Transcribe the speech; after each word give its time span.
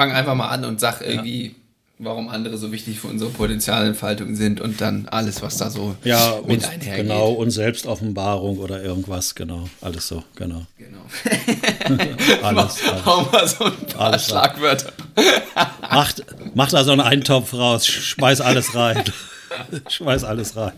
fange 0.00 0.14
einfach 0.14 0.34
mal 0.34 0.48
an 0.48 0.64
und 0.64 0.80
sag 0.80 1.02
irgendwie, 1.02 1.48
ja. 1.48 1.52
warum 1.98 2.30
andere 2.30 2.56
so 2.56 2.72
wichtig 2.72 2.98
für 3.00 3.08
unsere 3.08 3.28
Potenzialentfaltung 3.28 4.34
sind 4.34 4.58
und 4.58 4.80
dann 4.80 5.06
alles, 5.10 5.42
was 5.42 5.58
da 5.58 5.68
so 5.68 5.94
ja, 6.04 6.36
mit 6.46 6.56
uns, 6.56 6.68
einhergeht. 6.70 7.02
Genau, 7.02 7.32
und 7.32 7.50
Selbstoffenbarung 7.50 8.56
oder 8.60 8.82
irgendwas, 8.82 9.34
genau. 9.34 9.68
Alles 9.82 10.08
so, 10.08 10.24
genau. 10.36 10.62
Genau. 10.78 11.00
alles, 12.42 12.78
alles. 12.82 13.04
Hau 13.04 13.28
mal 13.30 13.46
so 13.46 13.64
ein 13.66 13.86
paar 13.88 14.06
alles 14.06 14.24
Schlagwörter. 14.24 14.90
macht, 15.82 16.24
macht 16.54 16.72
da 16.72 16.82
so 16.82 16.92
einen 16.92 17.02
Eintopf 17.02 17.52
raus, 17.52 17.86
schmeiß 17.86 18.40
alles 18.40 18.74
rein. 18.74 19.04
schmeiß 19.90 20.24
alles 20.24 20.56
rein. 20.56 20.72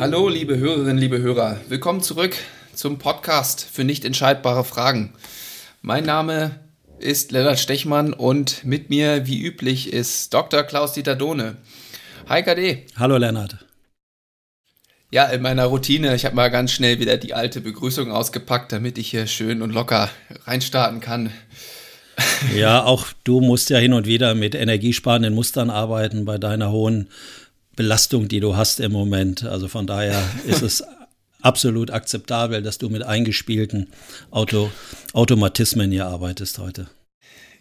Hallo, 0.00 0.28
liebe 0.28 0.56
Hörerinnen, 0.56 0.96
liebe 0.96 1.18
Hörer. 1.18 1.58
Willkommen 1.68 2.00
zurück 2.02 2.36
zum 2.72 3.00
Podcast 3.00 3.64
für 3.64 3.82
nicht 3.82 4.04
entscheidbare 4.04 4.62
Fragen. 4.62 5.12
Mein 5.82 6.04
Name 6.04 6.60
ist 7.00 7.32
Lennart 7.32 7.58
Stechmann 7.58 8.12
und 8.12 8.64
mit 8.64 8.90
mir, 8.90 9.26
wie 9.26 9.42
üblich, 9.42 9.92
ist 9.92 10.32
Dr. 10.32 10.62
Klaus-Dieter 10.62 11.16
Dohne. 11.16 11.56
Hi, 12.28 12.44
KD. 12.44 12.86
Hallo, 12.96 13.16
Lennart. 13.16 13.66
Ja, 15.10 15.24
in 15.24 15.42
meiner 15.42 15.64
Routine, 15.64 16.14
ich 16.14 16.24
habe 16.24 16.36
mal 16.36 16.48
ganz 16.48 16.70
schnell 16.70 17.00
wieder 17.00 17.16
die 17.16 17.34
alte 17.34 17.60
Begrüßung 17.60 18.12
ausgepackt, 18.12 18.70
damit 18.70 18.98
ich 18.98 19.10
hier 19.10 19.26
schön 19.26 19.62
und 19.62 19.74
locker 19.74 20.10
reinstarten 20.44 21.00
kann. 21.00 21.32
Ja, 22.54 22.84
auch 22.84 23.08
du 23.24 23.40
musst 23.40 23.68
ja 23.68 23.78
hin 23.78 23.94
und 23.94 24.06
wieder 24.06 24.36
mit 24.36 24.54
energiesparenden 24.54 25.34
Mustern 25.34 25.70
arbeiten 25.70 26.24
bei 26.24 26.38
deiner 26.38 26.70
hohen 26.70 27.08
Belastung, 27.78 28.26
die 28.26 28.40
du 28.40 28.56
hast 28.56 28.80
im 28.80 28.90
Moment. 28.90 29.44
Also 29.44 29.68
von 29.68 29.86
daher 29.86 30.20
ist 30.44 30.62
es 30.62 30.82
absolut 31.42 31.92
akzeptabel, 31.92 32.60
dass 32.60 32.78
du 32.78 32.88
mit 32.88 33.04
eingespielten 33.04 33.86
Auto, 34.32 34.72
Automatismen 35.12 35.92
hier 35.92 36.06
arbeitest 36.06 36.58
heute. 36.58 36.88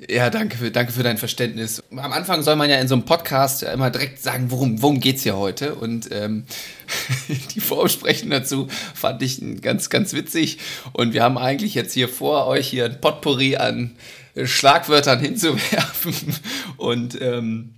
Ja, 0.10 0.32
danke 0.32 0.58
für, 0.58 0.72
danke 0.72 0.92
für 0.92 1.04
dein 1.04 1.20
Verständnis. 1.20 1.84
Am 1.92 2.12
Anfang 2.12 2.42
soll 2.42 2.56
man 2.56 2.68
ja 2.68 2.78
in 2.78 2.88
so 2.88 2.96
einem 2.96 3.06
Podcast 3.06 3.62
ja 3.62 3.72
immer 3.72 3.92
direkt 3.92 4.20
sagen, 4.20 4.50
worum, 4.50 4.82
worum 4.82 5.00
es 5.04 5.22
hier 5.22 5.38
heute? 5.38 5.76
Und 5.76 6.10
ähm, 6.12 6.46
die 7.54 7.60
Vorbesprechung 7.60 8.32
dazu 8.32 8.68
fand 8.96 9.22
ich 9.22 9.40
ganz, 9.62 9.92
ganz 9.92 10.14
witzig. 10.14 10.58
Und 10.94 11.14
wir 11.14 11.22
haben 11.22 11.38
eigentlich 11.38 11.76
jetzt 11.76 11.94
hier 11.94 12.10
vor 12.10 12.48
euch 12.48 12.68
hier 12.68 12.86
ein 12.86 13.00
Potpourri 13.00 13.58
an 13.58 13.96
Schlagwörtern 14.44 15.20
hinzuwerfen. 15.20 16.16
Und 16.78 17.22
ähm, 17.22 17.76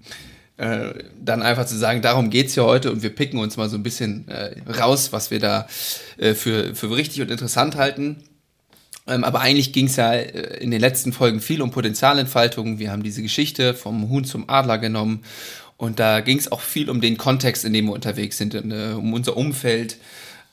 äh, 0.59 0.93
dann 1.23 1.41
einfach 1.41 1.65
zu 1.65 1.77
sagen, 1.77 2.01
darum 2.01 2.29
geht's 2.29 2.53
hier 2.53 2.65
heute 2.65 2.91
und 2.91 3.01
wir 3.01 3.11
picken 3.11 3.39
uns 3.39 3.55
mal 3.55 3.69
so 3.69 3.77
ein 3.77 3.83
bisschen 3.83 4.27
äh, 4.27 4.55
raus, 4.69 5.13
was 5.13 5.31
wir 5.31 5.39
da 5.39 5.67
äh, 6.17 6.33
für, 6.33 6.75
für 6.75 6.93
richtig 6.93 7.21
und 7.21 7.31
interessant 7.31 7.77
halten. 7.77 8.17
Ähm, 9.07 9.23
aber 9.23 9.39
eigentlich 9.39 9.71
ging's 9.71 9.95
ja 9.95 10.11
äh, 10.11 10.61
in 10.61 10.69
den 10.69 10.81
letzten 10.81 11.13
Folgen 11.13 11.39
viel 11.39 11.61
um 11.61 11.71
Potenzialentfaltung. 11.71 12.77
Wir 12.77 12.91
haben 12.91 13.03
diese 13.03 13.21
Geschichte 13.21 13.73
vom 13.73 14.09
Huhn 14.09 14.25
zum 14.25 14.49
Adler 14.49 14.79
genommen 14.79 15.21
und 15.77 15.99
da 15.99 16.19
ging's 16.19 16.51
auch 16.51 16.59
viel 16.59 16.89
um 16.89 16.99
den 16.99 17.17
Kontext, 17.17 17.63
in 17.63 17.71
dem 17.71 17.85
wir 17.85 17.93
unterwegs 17.93 18.37
sind, 18.37 18.53
äh, 18.53 18.93
um 18.97 19.13
unser 19.13 19.37
Umfeld 19.37 19.95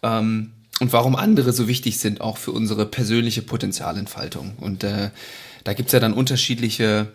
ähm, 0.04 0.52
und 0.78 0.92
warum 0.92 1.16
andere 1.16 1.52
so 1.52 1.66
wichtig 1.66 1.98
sind, 1.98 2.20
auch 2.20 2.36
für 2.36 2.52
unsere 2.52 2.86
persönliche 2.86 3.42
Potenzialentfaltung. 3.42 4.54
Und 4.60 4.84
äh, 4.84 5.10
da 5.64 5.72
gibt's 5.72 5.92
ja 5.92 5.98
dann 5.98 6.12
unterschiedliche 6.12 7.08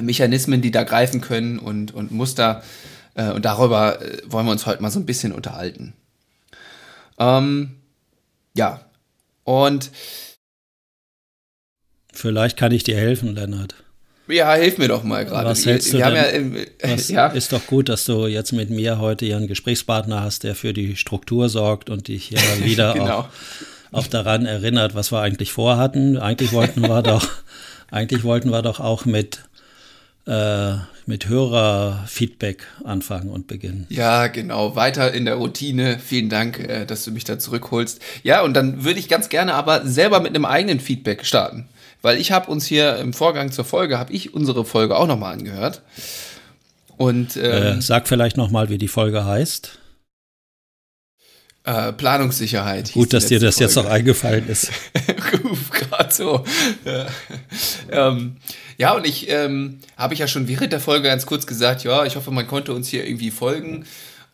Mechanismen, 0.00 0.62
die 0.62 0.70
da 0.70 0.84
greifen 0.84 1.20
können 1.20 1.58
und, 1.58 1.92
und 1.92 2.12
Muster. 2.12 2.62
Äh, 3.14 3.30
und 3.30 3.44
darüber 3.44 4.00
äh, 4.00 4.22
wollen 4.26 4.46
wir 4.46 4.52
uns 4.52 4.66
heute 4.66 4.82
mal 4.82 4.90
so 4.90 5.00
ein 5.00 5.06
bisschen 5.06 5.32
unterhalten. 5.32 5.92
Ähm, 7.18 7.76
ja, 8.54 8.80
und 9.44 9.90
vielleicht 12.12 12.56
kann 12.56 12.72
ich 12.72 12.84
dir 12.84 12.96
helfen, 12.96 13.34
Lennart. 13.34 13.74
Ja, 14.28 14.54
hilf 14.54 14.78
mir 14.78 14.88
doch 14.88 15.02
mal 15.02 15.24
gerade. 15.24 15.50
Was 15.50 15.66
hältst 15.66 15.92
du 15.92 15.98
wir 15.98 16.10
denn? 16.10 16.54
Ja, 16.54 16.88
äh, 16.88 16.96
ja, 17.08 17.26
Ist 17.28 17.52
doch 17.52 17.66
gut, 17.66 17.88
dass 17.88 18.04
du 18.04 18.26
jetzt 18.26 18.52
mit 18.52 18.70
mir 18.70 18.98
heute 18.98 19.26
hier 19.26 19.36
einen 19.36 19.48
Gesprächspartner 19.48 20.22
hast, 20.22 20.44
der 20.44 20.54
für 20.54 20.72
die 20.72 20.96
Struktur 20.96 21.48
sorgt 21.48 21.90
und 21.90 22.08
dich 22.08 22.30
ja 22.30 22.40
wieder 22.64 22.94
genau. 22.94 23.18
auch, 23.18 23.28
auch 23.90 24.06
daran 24.06 24.46
erinnert, 24.46 24.94
was 24.94 25.12
wir 25.12 25.20
eigentlich 25.20 25.52
vorhatten. 25.52 26.18
Eigentlich 26.18 26.52
wollten 26.52 26.82
wir 26.82 27.02
doch, 27.02 27.28
eigentlich 27.90 28.22
wollten 28.24 28.50
wir 28.50 28.62
doch 28.62 28.80
auch 28.80 29.04
mit 29.04 29.40
äh, 30.26 30.74
mit 31.06 31.28
Hörerfeedback 31.28 32.66
anfangen 32.84 33.28
und 33.28 33.46
beginnen. 33.46 33.86
Ja, 33.88 34.28
genau. 34.28 34.76
Weiter 34.76 35.12
in 35.12 35.24
der 35.24 35.34
Routine. 35.34 35.98
Vielen 35.98 36.28
Dank, 36.28 36.58
äh, 36.58 36.86
dass 36.86 37.04
du 37.04 37.10
mich 37.10 37.24
da 37.24 37.38
zurückholst. 37.38 38.00
Ja, 38.22 38.42
und 38.42 38.54
dann 38.54 38.84
würde 38.84 39.00
ich 39.00 39.08
ganz 39.08 39.28
gerne 39.28 39.54
aber 39.54 39.86
selber 39.86 40.20
mit 40.20 40.34
einem 40.34 40.44
eigenen 40.44 40.80
Feedback 40.80 41.26
starten. 41.26 41.68
Weil 42.02 42.18
ich 42.18 42.32
habe 42.32 42.50
uns 42.50 42.66
hier 42.66 42.96
im 42.96 43.12
Vorgang 43.12 43.52
zur 43.52 43.64
Folge, 43.64 43.98
habe 43.98 44.12
ich 44.12 44.34
unsere 44.34 44.64
Folge 44.64 44.96
auch 44.96 45.06
nochmal 45.06 45.34
angehört. 45.34 45.82
Und 46.96 47.36
ähm, 47.36 47.78
äh, 47.78 47.82
sag 47.82 48.08
vielleicht 48.08 48.36
nochmal, 48.36 48.68
wie 48.68 48.78
die 48.78 48.88
Folge 48.88 49.24
heißt. 49.24 49.78
Äh, 51.64 51.92
Planungssicherheit. 51.92 52.92
Gut, 52.92 53.12
dass 53.12 53.26
dir 53.26 53.38
das 53.38 53.56
Folge. 53.56 53.64
jetzt 53.64 53.76
noch 53.76 53.86
eingefallen 53.86 54.48
ist. 54.48 54.72
Gerade 55.70 56.12
so. 56.12 56.44
Ja. 56.84 57.06
Ähm, 57.90 58.36
ja, 58.82 58.94
und 58.94 59.06
ich 59.06 59.30
ähm, 59.30 59.78
habe 59.96 60.12
ich 60.12 60.18
ja 60.18 60.26
schon 60.26 60.48
während 60.48 60.72
der 60.72 60.80
Folge 60.80 61.06
ganz 61.06 61.24
kurz 61.24 61.46
gesagt, 61.46 61.84
ja, 61.84 62.04
ich 62.04 62.16
hoffe, 62.16 62.32
man 62.32 62.48
konnte 62.48 62.74
uns 62.74 62.88
hier 62.88 63.06
irgendwie 63.06 63.30
folgen 63.30 63.84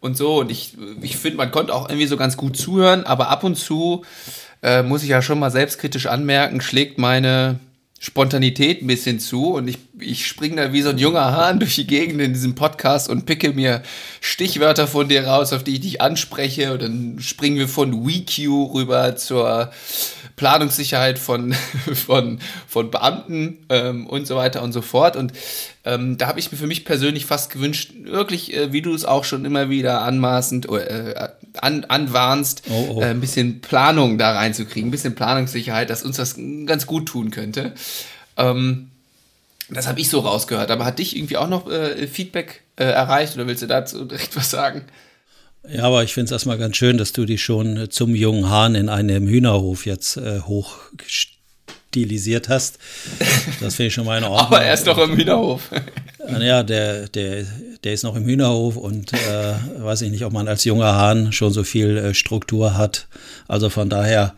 und 0.00 0.16
so. 0.16 0.38
Und 0.38 0.50
ich, 0.50 0.74
ich 1.02 1.18
finde, 1.18 1.36
man 1.36 1.50
konnte 1.50 1.74
auch 1.74 1.90
irgendwie 1.90 2.06
so 2.06 2.16
ganz 2.16 2.38
gut 2.38 2.56
zuhören, 2.56 3.04
aber 3.04 3.28
ab 3.28 3.44
und 3.44 3.56
zu 3.56 4.06
äh, 4.62 4.82
muss 4.82 5.02
ich 5.02 5.10
ja 5.10 5.20
schon 5.20 5.38
mal 5.38 5.50
selbstkritisch 5.50 6.06
anmerken, 6.06 6.62
schlägt 6.62 6.96
meine 6.96 7.60
Spontanität 8.00 8.80
ein 8.80 8.86
bisschen 8.86 9.20
zu 9.20 9.52
und 9.52 9.68
ich, 9.68 9.80
ich 10.00 10.26
springe 10.26 10.56
da 10.56 10.72
wie 10.72 10.82
so 10.82 10.90
ein 10.90 10.98
junger 10.98 11.32
Hahn 11.32 11.58
durch 11.58 11.74
die 11.74 11.86
Gegend 11.86 12.20
in 12.20 12.32
diesem 12.32 12.54
Podcast 12.54 13.08
und 13.08 13.26
picke 13.26 13.52
mir 13.52 13.82
Stichwörter 14.20 14.86
von 14.86 15.08
dir 15.08 15.26
raus, 15.26 15.52
auf 15.52 15.64
die 15.64 15.74
ich 15.74 15.80
dich 15.80 16.00
anspreche 16.00 16.72
und 16.72 16.82
dann 16.82 17.20
springen 17.20 17.58
wir 17.58 17.68
von 17.68 18.06
WeQ 18.06 18.74
rüber 18.74 19.16
zur 19.16 19.70
Planungssicherheit 20.36 21.18
von, 21.18 21.52
von, 21.94 22.38
von 22.66 22.90
Beamten 22.90 23.58
ähm, 23.68 24.06
und 24.06 24.26
so 24.26 24.36
weiter 24.36 24.62
und 24.62 24.72
so 24.72 24.80
fort. 24.80 25.16
Und 25.16 25.32
ähm, 25.84 26.16
da 26.16 26.28
habe 26.28 26.38
ich 26.38 26.50
mir 26.50 26.56
für 26.56 26.66
mich 26.66 26.86
persönlich 26.86 27.26
fast 27.26 27.50
gewünscht, 27.50 27.92
wirklich, 28.04 28.54
äh, 28.54 28.72
wie 28.72 28.80
du 28.80 28.94
es 28.94 29.04
auch 29.04 29.24
schon 29.24 29.44
immer 29.44 29.68
wieder 29.68 30.02
anmaßend 30.02 30.70
äh, 30.70 31.28
an, 31.60 31.84
anwarnst, 31.84 32.62
oh, 32.70 32.94
oh. 32.94 33.00
Äh, 33.00 33.06
ein 33.06 33.20
bisschen 33.20 33.60
Planung 33.60 34.16
da 34.16 34.32
reinzukriegen, 34.32 34.88
ein 34.88 34.92
bisschen 34.92 35.14
Planungssicherheit, 35.14 35.90
dass 35.90 36.04
uns 36.04 36.16
das 36.16 36.36
ganz 36.66 36.86
gut 36.86 37.06
tun 37.06 37.30
könnte. 37.30 37.74
Ähm, 38.36 38.90
das 39.70 39.86
habe 39.86 40.00
ich 40.00 40.08
so 40.08 40.20
rausgehört. 40.20 40.70
Aber 40.70 40.84
hat 40.84 40.98
dich 40.98 41.16
irgendwie 41.16 41.36
auch 41.36 41.48
noch 41.48 41.70
äh, 41.70 42.06
Feedback 42.06 42.62
äh, 42.76 42.84
erreicht 42.84 43.34
oder 43.34 43.46
willst 43.46 43.62
du 43.62 43.66
dazu 43.66 44.04
direkt 44.06 44.36
was 44.36 44.50
sagen? 44.50 44.82
Ja, 45.68 45.84
aber 45.84 46.02
ich 46.02 46.14
finde 46.14 46.26
es 46.26 46.32
erstmal 46.32 46.56
ganz 46.56 46.76
schön, 46.76 46.96
dass 46.96 47.12
du 47.12 47.26
dich 47.26 47.42
schon 47.42 47.90
zum 47.90 48.14
jungen 48.14 48.48
Hahn 48.48 48.74
in 48.74 48.88
einem 48.88 49.26
Hühnerhof 49.26 49.86
jetzt 49.86 50.16
äh, 50.16 50.40
hoch 50.40 50.76
stilisiert 51.88 52.48
hast. 52.48 52.78
Das 53.60 53.74
finde 53.74 53.88
ich 53.88 53.94
schon 53.94 54.06
mal 54.06 54.18
in 54.18 54.24
Ordnung. 54.24 54.46
aber 54.46 54.62
er 54.62 54.74
ist 54.74 54.86
doch 54.86 54.98
im 54.98 55.16
Hühnerhof. 55.16 55.70
ja, 56.40 56.62
der, 56.62 57.08
der, 57.08 57.44
der 57.84 57.92
ist 57.92 58.04
noch 58.04 58.16
im 58.16 58.24
Hühnerhof 58.24 58.76
und 58.76 59.12
äh, 59.12 59.54
weiß 59.78 60.02
ich 60.02 60.10
nicht, 60.10 60.24
ob 60.24 60.32
man 60.32 60.48
als 60.48 60.64
junger 60.64 60.94
Hahn 60.94 61.32
schon 61.32 61.52
so 61.52 61.64
viel 61.64 61.96
äh, 61.96 62.14
Struktur 62.14 62.76
hat. 62.76 63.08
Also 63.46 63.68
von 63.68 63.90
daher 63.90 64.34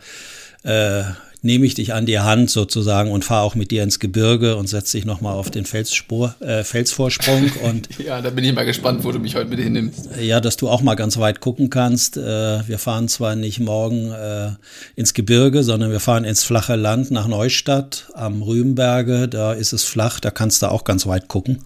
äh, 0.63 1.03
nehme 1.41 1.65
ich 1.65 1.73
dich 1.73 1.93
an 1.93 2.05
die 2.05 2.19
Hand 2.19 2.49
sozusagen 2.49 3.11
und 3.11 3.25
fahre 3.25 3.43
auch 3.43 3.55
mit 3.55 3.71
dir 3.71 3.83
ins 3.83 3.99
Gebirge 3.99 4.55
und 4.55 4.67
setze 4.67 4.97
dich 4.97 5.05
nochmal 5.05 5.33
auf 5.33 5.49
den 5.49 5.65
Felsspur, 5.65 6.35
äh, 6.39 6.63
Felsvorsprung. 6.63 7.51
Und 7.63 7.89
ja, 7.99 8.21
da 8.21 8.29
bin 8.29 8.43
ich 8.43 8.53
mal 8.53 8.65
gespannt, 8.65 9.03
wo 9.03 9.11
du 9.11 9.19
mich 9.19 9.35
heute 9.35 9.49
mit 9.49 9.59
hinnimmst. 9.59 10.09
Ja, 10.19 10.39
dass 10.39 10.57
du 10.57 10.69
auch 10.69 10.81
mal 10.81 10.95
ganz 10.95 11.17
weit 11.17 11.39
gucken 11.39 11.69
kannst. 11.69 12.17
Äh, 12.17 12.67
wir 12.67 12.77
fahren 12.77 13.07
zwar 13.07 13.35
nicht 13.35 13.59
morgen 13.59 14.11
äh, 14.11 14.51
ins 14.95 15.13
Gebirge, 15.13 15.63
sondern 15.63 15.91
wir 15.91 15.99
fahren 15.99 16.23
ins 16.23 16.43
flache 16.43 16.75
Land 16.75 17.11
nach 17.11 17.27
Neustadt 17.27 18.09
am 18.13 18.41
Rübenberge. 18.41 19.27
Da 19.27 19.53
ist 19.53 19.73
es 19.73 19.83
flach, 19.83 20.19
da 20.19 20.31
kannst 20.31 20.61
du 20.61 20.71
auch 20.71 20.83
ganz 20.83 21.07
weit 21.07 21.27
gucken. 21.27 21.59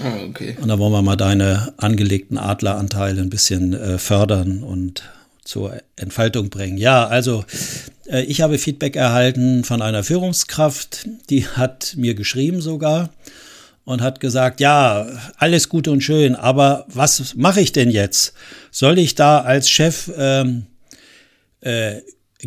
Oh, 0.00 0.28
okay. 0.28 0.56
Und 0.60 0.68
da 0.68 0.78
wollen 0.78 0.92
wir 0.92 1.02
mal 1.02 1.16
deine 1.16 1.72
angelegten 1.76 2.38
Adleranteile 2.38 3.20
ein 3.20 3.30
bisschen 3.30 3.72
äh, 3.74 3.98
fördern 3.98 4.62
und 4.62 5.02
zur 5.44 5.76
Entfaltung 5.96 6.50
bringen. 6.50 6.78
Ja, 6.78 7.06
also 7.06 7.44
äh, 8.06 8.22
ich 8.22 8.40
habe 8.40 8.58
Feedback 8.58 8.96
erhalten 8.96 9.64
von 9.64 9.82
einer 9.82 10.04
Führungskraft, 10.04 11.06
die 11.30 11.46
hat 11.46 11.94
mir 11.96 12.14
geschrieben 12.14 12.60
sogar 12.60 13.10
und 13.84 14.00
hat 14.00 14.20
gesagt, 14.20 14.60
ja, 14.60 15.06
alles 15.36 15.68
gut 15.68 15.88
und 15.88 16.02
schön, 16.02 16.36
aber 16.36 16.86
was 16.88 17.34
mache 17.34 17.60
ich 17.60 17.72
denn 17.72 17.90
jetzt? 17.90 18.34
Soll 18.70 18.98
ich 18.98 19.14
da 19.14 19.40
als 19.40 19.68
Chef 19.68 20.10
ähm, 20.16 20.66
äh, 21.60 21.96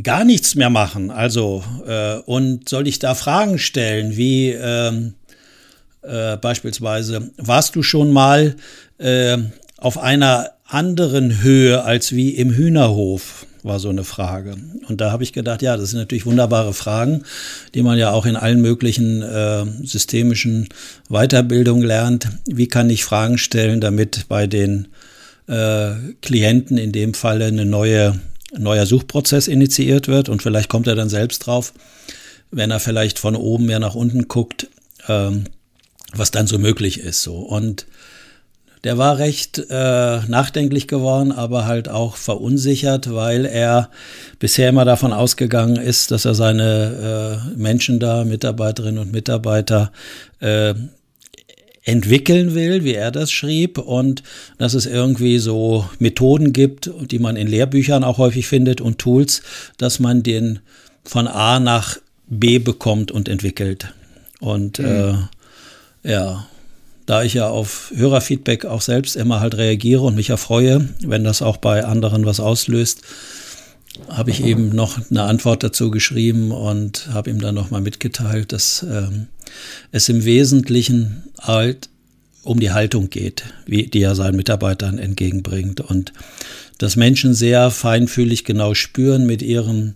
gar 0.02 0.24
nichts 0.24 0.56
mehr 0.56 0.70
machen? 0.70 1.12
Also, 1.12 1.64
äh, 1.86 2.16
und 2.20 2.70
soll 2.70 2.88
ich 2.88 3.00
da 3.00 3.16
Fragen 3.16 3.60
stellen, 3.60 4.16
wie 4.16 4.52
ähm, 4.52 5.16
äh, 6.02 6.38
beispielsweise, 6.38 7.32
warst 7.38 7.76
du 7.76 7.84
schon 7.84 8.14
mal 8.14 8.56
äh, 8.98 9.38
auf 9.78 9.98
einer 9.98 10.55
anderen 10.66 11.42
Höhe 11.42 11.84
als 11.84 12.12
wie 12.12 12.32
im 12.32 12.52
Hühnerhof, 12.52 13.46
war 13.64 13.80
so 13.80 13.90
eine 13.90 14.04
Frage. 14.04 14.56
Und 14.88 15.02
da 15.02 15.12
habe 15.12 15.24
ich 15.24 15.34
gedacht, 15.34 15.62
ja, 15.62 15.76
das 15.76 15.90
sind 15.90 16.00
natürlich 16.00 16.26
wunderbare 16.26 16.74
Fragen, 16.74 17.24
die 17.74 17.82
man 17.82 17.98
ja 17.98 18.12
auch 18.12 18.26
in 18.26 18.36
allen 18.36 18.62
möglichen 18.62 19.24
äh, 19.24 19.66
systemischen 19.84 20.70
Weiterbildungen 21.10 21.84
lernt. 21.84 22.30
Wie 22.46 22.68
kann 22.68 22.90
ich 22.90 23.04
Fragen 23.04 23.40
stellen, 23.40 23.82
damit 23.82 24.26
bei 24.28 24.46
den 24.46 24.88
äh, 25.48 25.92
Klienten 26.22 26.78
in 26.78 26.92
dem 26.92 27.16
Falle 27.16 27.46
eine 27.46 27.66
neue, 27.66 28.20
neuer 28.56 28.86
Suchprozess 28.86 29.48
initiiert 29.48 30.08
wird 30.08 30.30
und 30.30 30.44
vielleicht 30.44 30.70
kommt 30.70 30.88
er 30.88 30.96
dann 30.96 31.10
selbst 31.10 31.40
drauf, 31.40 31.74
wenn 32.52 32.72
er 32.72 32.80
vielleicht 32.80 33.18
von 33.18 33.36
oben 33.36 33.66
mehr 33.66 33.80
nach 33.80 33.96
unten 33.96 34.28
guckt, 34.28 34.68
ähm, 35.08 35.46
was 36.14 36.32
dann 36.32 36.48
so 36.48 36.60
möglich 36.60 37.00
ist. 37.00 37.24
So. 37.24 37.38
Und 37.38 37.88
der 38.86 39.00
war 39.00 39.18
recht 39.18 39.58
äh, 39.58 40.20
nachdenklich 40.28 40.88
geworden, 40.88 41.32
aber 41.32 41.66
halt 41.66 41.90
auch 41.90 42.16
verunsichert, 42.18 43.12
weil 43.12 43.46
er 43.46 43.90
bisher 44.38 44.70
immer 44.70 44.86
davon 44.86 45.12
ausgegangen 45.12 45.76
ist, 45.76 46.12
dass 46.12 46.24
er 46.24 46.36
seine 46.36 47.42
äh, 47.56 47.58
Menschen 47.58 48.00
da, 48.00 48.24
Mitarbeiterinnen 48.24 49.00
und 49.00 49.12
Mitarbeiter, 49.12 49.92
äh, 50.40 50.76
entwickeln 51.84 52.54
will, 52.54 52.84
wie 52.84 52.94
er 52.94 53.10
das 53.10 53.32
schrieb, 53.32 53.80
und 53.80 54.22
dass 54.60 54.76
es 54.76 54.86
irgendwie 54.86 55.40
so 55.40 55.90
Methoden 55.98 56.54
gibt, 56.54 56.92
die 57.10 57.20
man 57.20 57.38
in 57.38 57.48
Lehrbüchern 57.48 58.04
auch 58.04 58.20
häufig 58.20 58.46
findet 58.46 58.82
und 58.82 59.00
Tools, 59.00 59.42
dass 59.78 60.00
man 60.00 60.22
den 60.22 60.60
von 61.04 61.28
A 61.28 61.60
nach 61.60 61.98
B 62.28 62.60
bekommt 62.60 63.12
und 63.12 63.30
entwickelt. 63.30 63.94
Und 64.40 64.78
mhm. 64.78 64.86
äh, 66.04 66.12
ja, 66.12 66.46
da 67.06 67.24
ich 67.24 67.36
ja 67.36 67.48
auf 67.48 67.92
Hörerfeedback 67.96 68.66
auch 68.66 68.82
selbst 68.82 69.16
immer 69.16 69.40
halt 69.40 69.56
reagiere 69.56 70.02
und 70.02 70.16
mich 70.16 70.30
erfreue, 70.30 70.90
wenn 71.02 71.24
das 71.24 71.42
auch 71.42 71.58
bei 71.58 71.86
anderen 71.86 72.26
was 72.26 72.40
auslöst, 72.40 73.02
habe 74.10 74.32
ich 74.32 74.44
eben 74.44 74.70
noch 74.70 75.00
eine 75.10 75.24
Antwort 75.24 75.64
dazu 75.64 75.92
geschrieben 75.92 76.52
und 76.52 77.08
habe 77.14 77.30
ihm 77.30 77.40
dann 77.40 77.56
nochmal 77.56 77.82
mitgeteilt, 77.82 78.52
dass 78.52 78.84
ähm, 78.84 79.28
es 79.92 80.10
im 80.10 80.26
Wesentlichen 80.26 81.24
halt 81.40 81.90
um 82.44 82.60
die 82.60 82.72
Haltung 82.72 83.10
geht, 83.10 83.44
wie, 83.66 83.88
die 83.88 84.02
er 84.02 84.16
seinen 84.16 84.36
Mitarbeitern 84.36 85.00
entgegenbringt 85.00 85.82
und 85.82 86.14
dass 86.78 86.96
Menschen 86.96 87.34
sehr 87.34 87.72
feinfühlig 87.72 88.44
genau 88.44 88.74
spüren 88.74 89.26
mit 89.26 89.42
ihrem 89.42 89.96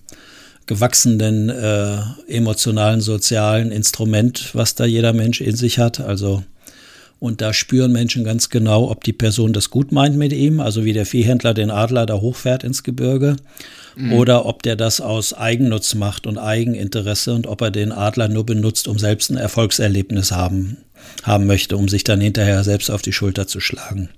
gewachsenen 0.66 1.50
äh, 1.50 1.98
emotionalen, 2.28 3.02
sozialen 3.02 3.72
Instrument, 3.72 4.52
was 4.54 4.76
da 4.76 4.86
jeder 4.86 5.14
Mensch 5.14 5.42
in 5.42 5.56
sich 5.56 5.80
hat. 5.80 6.00
Also 6.00 6.44
und 7.20 7.42
da 7.42 7.54
spüren 7.54 7.92
Menschen 7.92 8.24
ganz 8.24 8.50
genau, 8.50 8.90
ob 8.90 9.04
die 9.04 9.14
Person 9.14 9.52
das 9.54 9.70
gut 9.70 9.92
meint 9.92 10.16
mit 10.16 10.32
ihm, 10.32 10.60
also 10.60 10.86
wie 10.86 10.94
der 10.94 11.06
Viehhändler 11.06 11.54
den 11.54 11.70
Adler 11.70 12.06
da 12.06 12.16
hochfährt 12.16 12.64
ins 12.64 12.84
Gebirge, 12.84 13.36
mhm. 13.96 14.14
oder 14.14 14.46
ob 14.46 14.64
der 14.64 14.76
das 14.76 15.02
aus 15.02 15.34
Eigennutz 15.34 15.96
macht 15.96 16.28
und 16.28 16.38
Eigeninteresse 16.38 17.34
und 17.34 17.46
ob 17.46 17.62
er 17.62 17.72
den 17.72 17.92
Adler 17.92 18.30
nur 18.30 18.46
benutzt, 18.46 18.88
um 18.88 18.98
selbst 18.98 19.30
ein 19.30 19.38
Erfolgserlebnis 19.38 20.32
haben, 20.32 20.78
haben 21.24 21.46
möchte, 21.46 21.76
um 21.76 21.90
sich 21.90 22.04
dann 22.04 22.22
hinterher 22.22 22.64
selbst 22.64 22.90
auf 22.90 23.02
die 23.02 23.14
Schulter 23.14 23.48
zu 23.48 23.60
schlagen. 23.60 24.10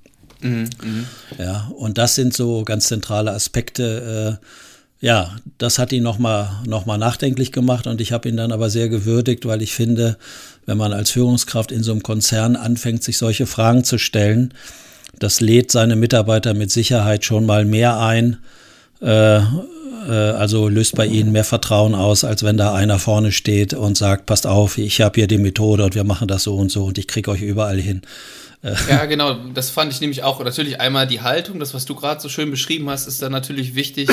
Mhm. 0.41 0.69
mhm. 0.83 1.05
Ja, 1.39 1.71
und 1.75 1.97
das 1.97 2.15
sind 2.15 2.33
so 2.33 2.63
ganz 2.63 2.87
zentrale 2.87 3.31
Aspekte. 3.31 4.39
Äh, 4.39 4.45
ja, 5.05 5.35
das 5.57 5.79
hat 5.79 5.91
ihn 5.91 6.03
nochmal 6.03 6.51
noch 6.67 6.85
mal 6.85 6.99
nachdenklich 6.99 7.51
gemacht 7.51 7.87
und 7.87 8.01
ich 8.01 8.11
habe 8.11 8.29
ihn 8.29 8.37
dann 8.37 8.51
aber 8.51 8.69
sehr 8.69 8.87
gewürdigt, 8.87 9.47
weil 9.47 9.63
ich 9.63 9.73
finde, 9.73 10.17
wenn 10.65 10.77
man 10.77 10.93
als 10.93 11.11
Führungskraft 11.11 11.71
in 11.71 11.83
so 11.83 11.91
einem 11.91 12.03
Konzern 12.03 12.55
anfängt, 12.55 13.03
sich 13.03 13.17
solche 13.17 13.45
Fragen 13.45 13.83
zu 13.83 13.97
stellen, 13.97 14.53
das 15.19 15.41
lädt 15.41 15.71
seine 15.71 15.95
Mitarbeiter 15.95 16.53
mit 16.53 16.71
Sicherheit 16.71 17.25
schon 17.25 17.45
mal 17.45 17.65
mehr 17.65 17.99
ein, 17.99 18.37
äh, 19.01 19.37
äh, 19.37 19.41
also 20.09 20.67
löst 20.67 20.95
bei 20.95 21.05
ihnen 21.05 21.31
mehr 21.31 21.43
Vertrauen 21.43 21.93
aus, 21.93 22.23
als 22.23 22.43
wenn 22.43 22.57
da 22.57 22.73
einer 22.73 22.99
vorne 22.99 23.31
steht 23.31 23.73
und 23.73 23.97
sagt, 23.97 24.25
passt 24.25 24.47
auf, 24.47 24.77
ich 24.77 25.01
habe 25.01 25.15
hier 25.15 25.27
die 25.27 25.37
Methode 25.37 25.83
und 25.83 25.95
wir 25.95 26.03
machen 26.03 26.27
das 26.27 26.43
so 26.43 26.55
und 26.55 26.71
so 26.71 26.85
und 26.85 26.97
ich 26.97 27.07
kriege 27.07 27.29
euch 27.29 27.41
überall 27.41 27.79
hin. 27.79 28.01
Ja, 28.89 29.05
genau, 29.05 29.33
das 29.55 29.71
fand 29.71 29.91
ich 29.91 30.01
nämlich 30.01 30.21
auch. 30.21 30.43
Natürlich 30.43 30.79
einmal 30.79 31.07
die 31.07 31.21
Haltung, 31.21 31.59
das, 31.59 31.73
was 31.73 31.85
du 31.85 31.95
gerade 31.95 32.21
so 32.21 32.29
schön 32.29 32.51
beschrieben 32.51 32.89
hast, 32.89 33.07
ist 33.07 33.21
dann 33.21 33.31
natürlich 33.31 33.73
wichtig. 33.73 34.07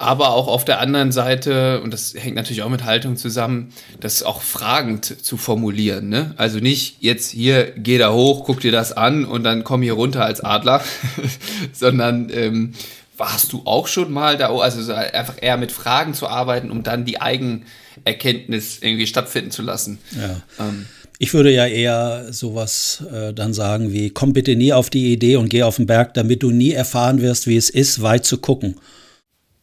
Aber 0.00 0.30
auch 0.30 0.48
auf 0.48 0.64
der 0.64 0.80
anderen 0.80 1.12
Seite, 1.12 1.82
und 1.82 1.92
das 1.92 2.14
hängt 2.16 2.34
natürlich 2.34 2.62
auch 2.62 2.70
mit 2.70 2.84
Haltung 2.84 3.18
zusammen, 3.18 3.70
das 4.00 4.22
auch 4.22 4.40
fragend 4.40 5.04
zu 5.04 5.36
formulieren. 5.36 6.08
Ne? 6.08 6.32
Also 6.38 6.58
nicht 6.58 6.96
jetzt 7.00 7.30
hier, 7.32 7.70
geh 7.76 7.98
da 7.98 8.10
hoch, 8.10 8.44
guck 8.46 8.60
dir 8.60 8.72
das 8.72 8.92
an 8.92 9.26
und 9.26 9.44
dann 9.44 9.62
komm 9.62 9.82
hier 9.82 9.92
runter 9.92 10.24
als 10.24 10.40
Adler, 10.40 10.82
sondern 11.74 12.30
ähm, 12.32 12.72
warst 13.18 13.52
du 13.52 13.60
auch 13.66 13.88
schon 13.88 14.10
mal 14.10 14.38
da? 14.38 14.48
Also 14.48 14.90
einfach 14.90 15.34
eher 15.38 15.58
mit 15.58 15.70
Fragen 15.70 16.14
zu 16.14 16.26
arbeiten, 16.28 16.70
um 16.70 16.82
dann 16.82 17.04
die 17.04 17.20
Eigenerkenntnis 17.20 18.78
irgendwie 18.80 19.06
stattfinden 19.06 19.50
zu 19.50 19.60
lassen. 19.60 19.98
Ja. 20.18 20.40
Ähm, 20.66 20.86
ich 21.18 21.34
würde 21.34 21.52
ja 21.52 21.66
eher 21.66 22.32
sowas 22.32 23.04
äh, 23.12 23.34
dann 23.34 23.52
sagen 23.52 23.92
wie, 23.92 24.08
komm 24.08 24.32
bitte 24.32 24.56
nie 24.56 24.72
auf 24.72 24.88
die 24.88 25.12
Idee 25.12 25.36
und 25.36 25.50
geh 25.50 25.62
auf 25.62 25.76
den 25.76 25.84
Berg, 25.84 26.14
damit 26.14 26.42
du 26.42 26.52
nie 26.52 26.72
erfahren 26.72 27.20
wirst, 27.20 27.46
wie 27.46 27.58
es 27.58 27.68
ist, 27.68 28.00
weit 28.00 28.24
zu 28.24 28.38
gucken. 28.38 28.76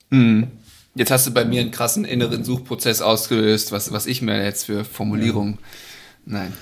Mhm. 0.09 0.47
Jetzt 0.95 1.11
hast 1.11 1.27
du 1.27 1.31
bei 1.31 1.45
mir 1.45 1.61
einen 1.61 1.71
krassen 1.71 2.05
inneren 2.05 2.43
Suchprozess 2.43 3.01
ausgelöst, 3.01 3.71
was, 3.71 3.91
was 3.91 4.07
ich 4.07 4.21
mir 4.21 4.43
jetzt 4.43 4.65
für 4.65 4.83
Formulierungen. 4.83 5.59
Nein. 6.25 6.53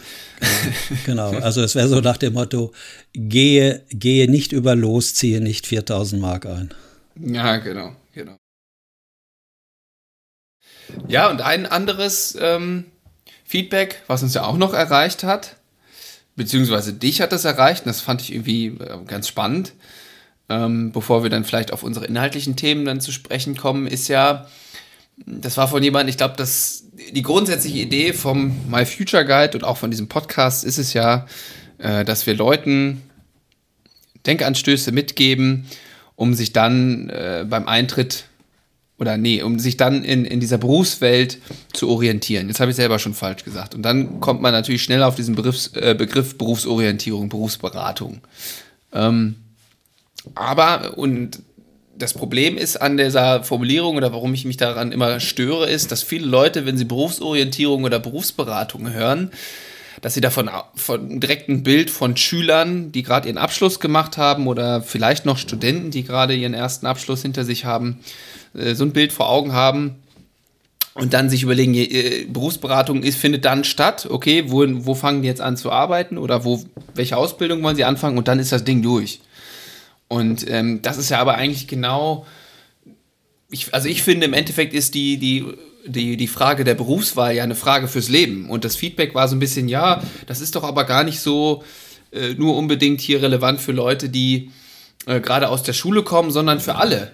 genau, 1.05 1.31
also 1.31 1.61
es 1.61 1.75
wäre 1.75 1.87
so 1.87 2.01
nach 2.01 2.17
dem 2.17 2.33
Motto, 2.33 2.73
gehe, 3.13 3.83
gehe 3.89 4.29
nicht 4.29 4.51
über 4.51 4.75
los, 4.75 5.13
ziehe 5.13 5.39
nicht 5.39 5.65
4000 5.67 6.21
Mark 6.21 6.45
ein. 6.45 6.73
Ja, 7.15 7.57
genau, 7.57 7.95
genau. 8.13 8.35
Ja, 11.07 11.29
und 11.29 11.41
ein 11.41 11.65
anderes 11.65 12.37
ähm, 12.39 12.85
Feedback, 13.45 14.03
was 14.07 14.23
uns 14.23 14.33
ja 14.33 14.43
auch 14.43 14.57
noch 14.57 14.73
erreicht 14.73 15.23
hat, 15.23 15.55
beziehungsweise 16.35 16.93
dich 16.93 17.21
hat 17.21 17.31
das 17.31 17.45
erreicht, 17.45 17.85
und 17.85 17.87
das 17.87 18.01
fand 18.01 18.21
ich 18.21 18.33
irgendwie 18.33 18.67
äh, 18.67 19.03
ganz 19.07 19.27
spannend, 19.27 19.73
ähm, 20.49 20.91
bevor 20.91 21.23
wir 21.23 21.29
dann 21.29 21.43
vielleicht 21.43 21.73
auf 21.73 21.83
unsere 21.83 22.05
inhaltlichen 22.05 22.55
Themen 22.55 22.85
dann 22.85 23.01
zu 23.01 23.11
sprechen 23.11 23.55
kommen, 23.55 23.87
ist 23.87 24.07
ja, 24.07 24.47
das 25.25 25.57
war 25.57 25.67
von 25.67 25.81
jemandem, 25.81 26.09
ich 26.09 26.17
glaube, 26.17 26.35
dass 26.37 26.85
die 27.13 27.21
grundsätzliche 27.21 27.79
Idee 27.79 28.13
vom 28.13 28.55
My 28.69 28.85
Future 28.85 29.25
Guide 29.25 29.57
und 29.57 29.63
auch 29.63 29.77
von 29.77 29.91
diesem 29.91 30.07
Podcast 30.07 30.63
ist 30.63 30.77
es 30.77 30.93
ja, 30.93 31.25
äh, 31.77 32.05
dass 32.05 32.25
wir 32.27 32.35
Leuten 32.35 33.01
Denkanstöße 34.25 34.91
mitgeben, 34.91 35.65
um 36.15 36.33
sich 36.33 36.53
dann 36.53 37.09
äh, 37.09 37.45
beim 37.47 37.67
Eintritt 37.67 38.25
oder 38.97 39.17
nee, 39.17 39.41
um 39.41 39.59
sich 39.59 39.75
dann 39.75 40.03
in, 40.03 40.23
in 40.23 40.39
dieser 40.39 40.57
Berufswelt 40.57 41.39
zu 41.73 41.89
orientieren. 41.89 42.47
Jetzt 42.47 42.59
habe 42.61 42.71
ich 42.71 42.77
selber 42.77 42.97
schon 42.97 43.13
falsch 43.13 43.43
gesagt. 43.43 43.75
Und 43.75 43.83
dann 43.83 44.21
kommt 44.21 44.41
man 44.41 44.53
natürlich 44.53 44.83
schnell 44.83 45.03
auf 45.03 45.15
diesen 45.15 45.35
Begriff, 45.35 45.71
äh, 45.75 45.93
Begriff 45.93 46.37
Berufsorientierung, 46.37 47.27
Berufsberatung. 47.27 48.21
Ähm, 48.93 49.35
aber, 50.33 50.97
und 50.97 51.41
das 51.97 52.13
Problem 52.13 52.57
ist 52.57 52.77
an 52.77 52.97
dieser 52.97 53.43
Formulierung 53.43 53.95
oder 53.95 54.11
warum 54.11 54.33
ich 54.33 54.45
mich 54.45 54.57
daran 54.57 54.91
immer 54.91 55.19
störe, 55.19 55.69
ist, 55.69 55.91
dass 55.91 56.03
viele 56.03 56.25
Leute, 56.25 56.65
wenn 56.65 56.77
sie 56.77 56.85
Berufsorientierung 56.85 57.83
oder 57.83 57.99
Berufsberatung 57.99 58.91
hören, 58.91 59.31
dass 60.01 60.13
sie 60.13 60.21
davon 60.21 60.49
von 60.75 61.19
direkt 61.19 61.49
ein 61.49 61.63
Bild 61.63 61.89
von 61.89 62.17
Schülern, 62.17 62.91
die 62.91 63.03
gerade 63.03 63.27
ihren 63.27 63.37
Abschluss 63.37 63.79
gemacht 63.79 64.17
haben 64.17 64.47
oder 64.47 64.81
vielleicht 64.81 65.25
noch 65.25 65.37
Studenten, 65.37 65.89
die 65.89 66.03
gerade 66.03 66.35
ihren 66.35 66.53
ersten 66.53 66.85
Abschluss 66.85 67.21
hinter 67.21 67.45
sich 67.45 67.65
haben, 67.65 67.99
äh, 68.53 68.75
so 68.75 68.83
ein 68.83 68.91
Bild 68.91 69.13
vor 69.13 69.29
Augen 69.29 69.53
haben 69.53 69.95
und 70.95 71.13
dann 71.13 71.29
sich 71.29 71.43
überlegen, 71.43 71.73
äh, 71.73 72.25
Berufsberatung 72.27 73.03
ist, 73.03 73.17
findet 73.17 73.45
dann 73.45 73.63
statt, 73.63 74.07
okay, 74.09 74.45
wo, 74.47 74.65
wo 74.85 74.95
fangen 74.95 75.21
die 75.21 75.27
jetzt 75.27 75.41
an 75.41 75.57
zu 75.57 75.71
arbeiten 75.71 76.17
oder 76.17 76.43
wo, 76.43 76.63
welche 76.93 77.17
Ausbildung 77.17 77.63
wollen 77.63 77.75
sie 77.75 77.85
anfangen 77.85 78.17
und 78.17 78.27
dann 78.27 78.39
ist 78.39 78.51
das 78.51 78.63
Ding 78.63 78.81
durch. 78.81 79.21
Und 80.07 80.49
ähm, 80.49 80.81
das 80.81 80.97
ist 80.97 81.09
ja 81.09 81.19
aber 81.19 81.35
eigentlich 81.35 81.67
genau, 81.67 82.25
ich, 83.49 83.73
also 83.73 83.87
ich 83.87 84.03
finde 84.03 84.25
im 84.25 84.33
Endeffekt 84.33 84.73
ist 84.73 84.93
die, 84.93 85.17
die, 85.17 85.45
die, 85.85 86.17
die 86.17 86.27
Frage 86.27 86.63
der 86.63 86.75
Berufswahl 86.75 87.35
ja 87.35 87.43
eine 87.43 87.55
Frage 87.55 87.87
fürs 87.87 88.09
Leben. 88.09 88.49
Und 88.49 88.65
das 88.65 88.75
Feedback 88.75 89.15
war 89.15 89.27
so 89.27 89.35
ein 89.35 89.39
bisschen, 89.39 89.67
ja, 89.67 90.03
das 90.27 90.41
ist 90.41 90.55
doch 90.55 90.63
aber 90.63 90.83
gar 90.83 91.03
nicht 91.03 91.19
so 91.19 91.63
äh, 92.11 92.33
nur 92.33 92.55
unbedingt 92.55 93.01
hier 93.01 93.21
relevant 93.21 93.59
für 93.59 93.71
Leute, 93.71 94.09
die 94.09 94.51
äh, 95.05 95.19
gerade 95.19 95.49
aus 95.49 95.63
der 95.63 95.73
Schule 95.73 96.03
kommen, 96.03 96.31
sondern 96.31 96.59
für 96.59 96.75
alle. 96.75 97.11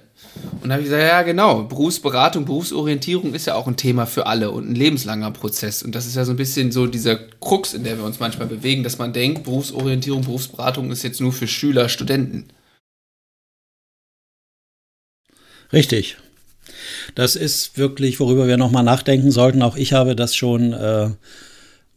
Und 0.62 0.69
da 0.69 0.75
habe 0.75 0.83
ich 0.83 0.89
gesagt, 0.89 1.03
ja 1.03 1.21
genau, 1.24 1.63
Berufsberatung, 1.63 2.45
Berufsorientierung 2.45 3.33
ist 3.33 3.48
ja 3.48 3.55
auch 3.55 3.67
ein 3.67 3.75
Thema 3.75 4.05
für 4.05 4.27
alle 4.27 4.51
und 4.51 4.69
ein 4.69 4.75
lebenslanger 4.75 5.31
Prozess. 5.31 5.83
Und 5.83 5.93
das 5.93 6.05
ist 6.05 6.15
ja 6.15 6.24
so 6.24 6.31
ein 6.31 6.38
bisschen 6.38 6.71
so 6.71 6.88
dieser 6.88 7.15
Krux, 7.15 7.74
in 7.74 7.83
der 7.83 7.98
wir 7.98 8.05
uns 8.05 8.19
manchmal 8.19 8.48
bewegen, 8.48 8.83
dass 8.83 8.98
man 8.98 9.12
denkt, 9.12 9.43
Berufsorientierung, 9.43 10.21
Berufsberatung 10.21 10.91
ist 10.91 11.03
jetzt 11.03 11.19
nur 11.19 11.33
für 11.33 11.48
Schüler, 11.48 11.89
Studenten. 11.89 12.48
Richtig. 15.73 16.17
Das 17.15 17.35
ist 17.35 17.77
wirklich, 17.77 18.19
worüber 18.19 18.47
wir 18.47 18.57
nochmal 18.57 18.83
nachdenken 18.83 19.31
sollten. 19.31 19.61
Auch 19.61 19.75
ich 19.75 19.93
habe 19.93 20.15
das 20.15 20.35
schon 20.35 20.73
äh, 20.73 21.09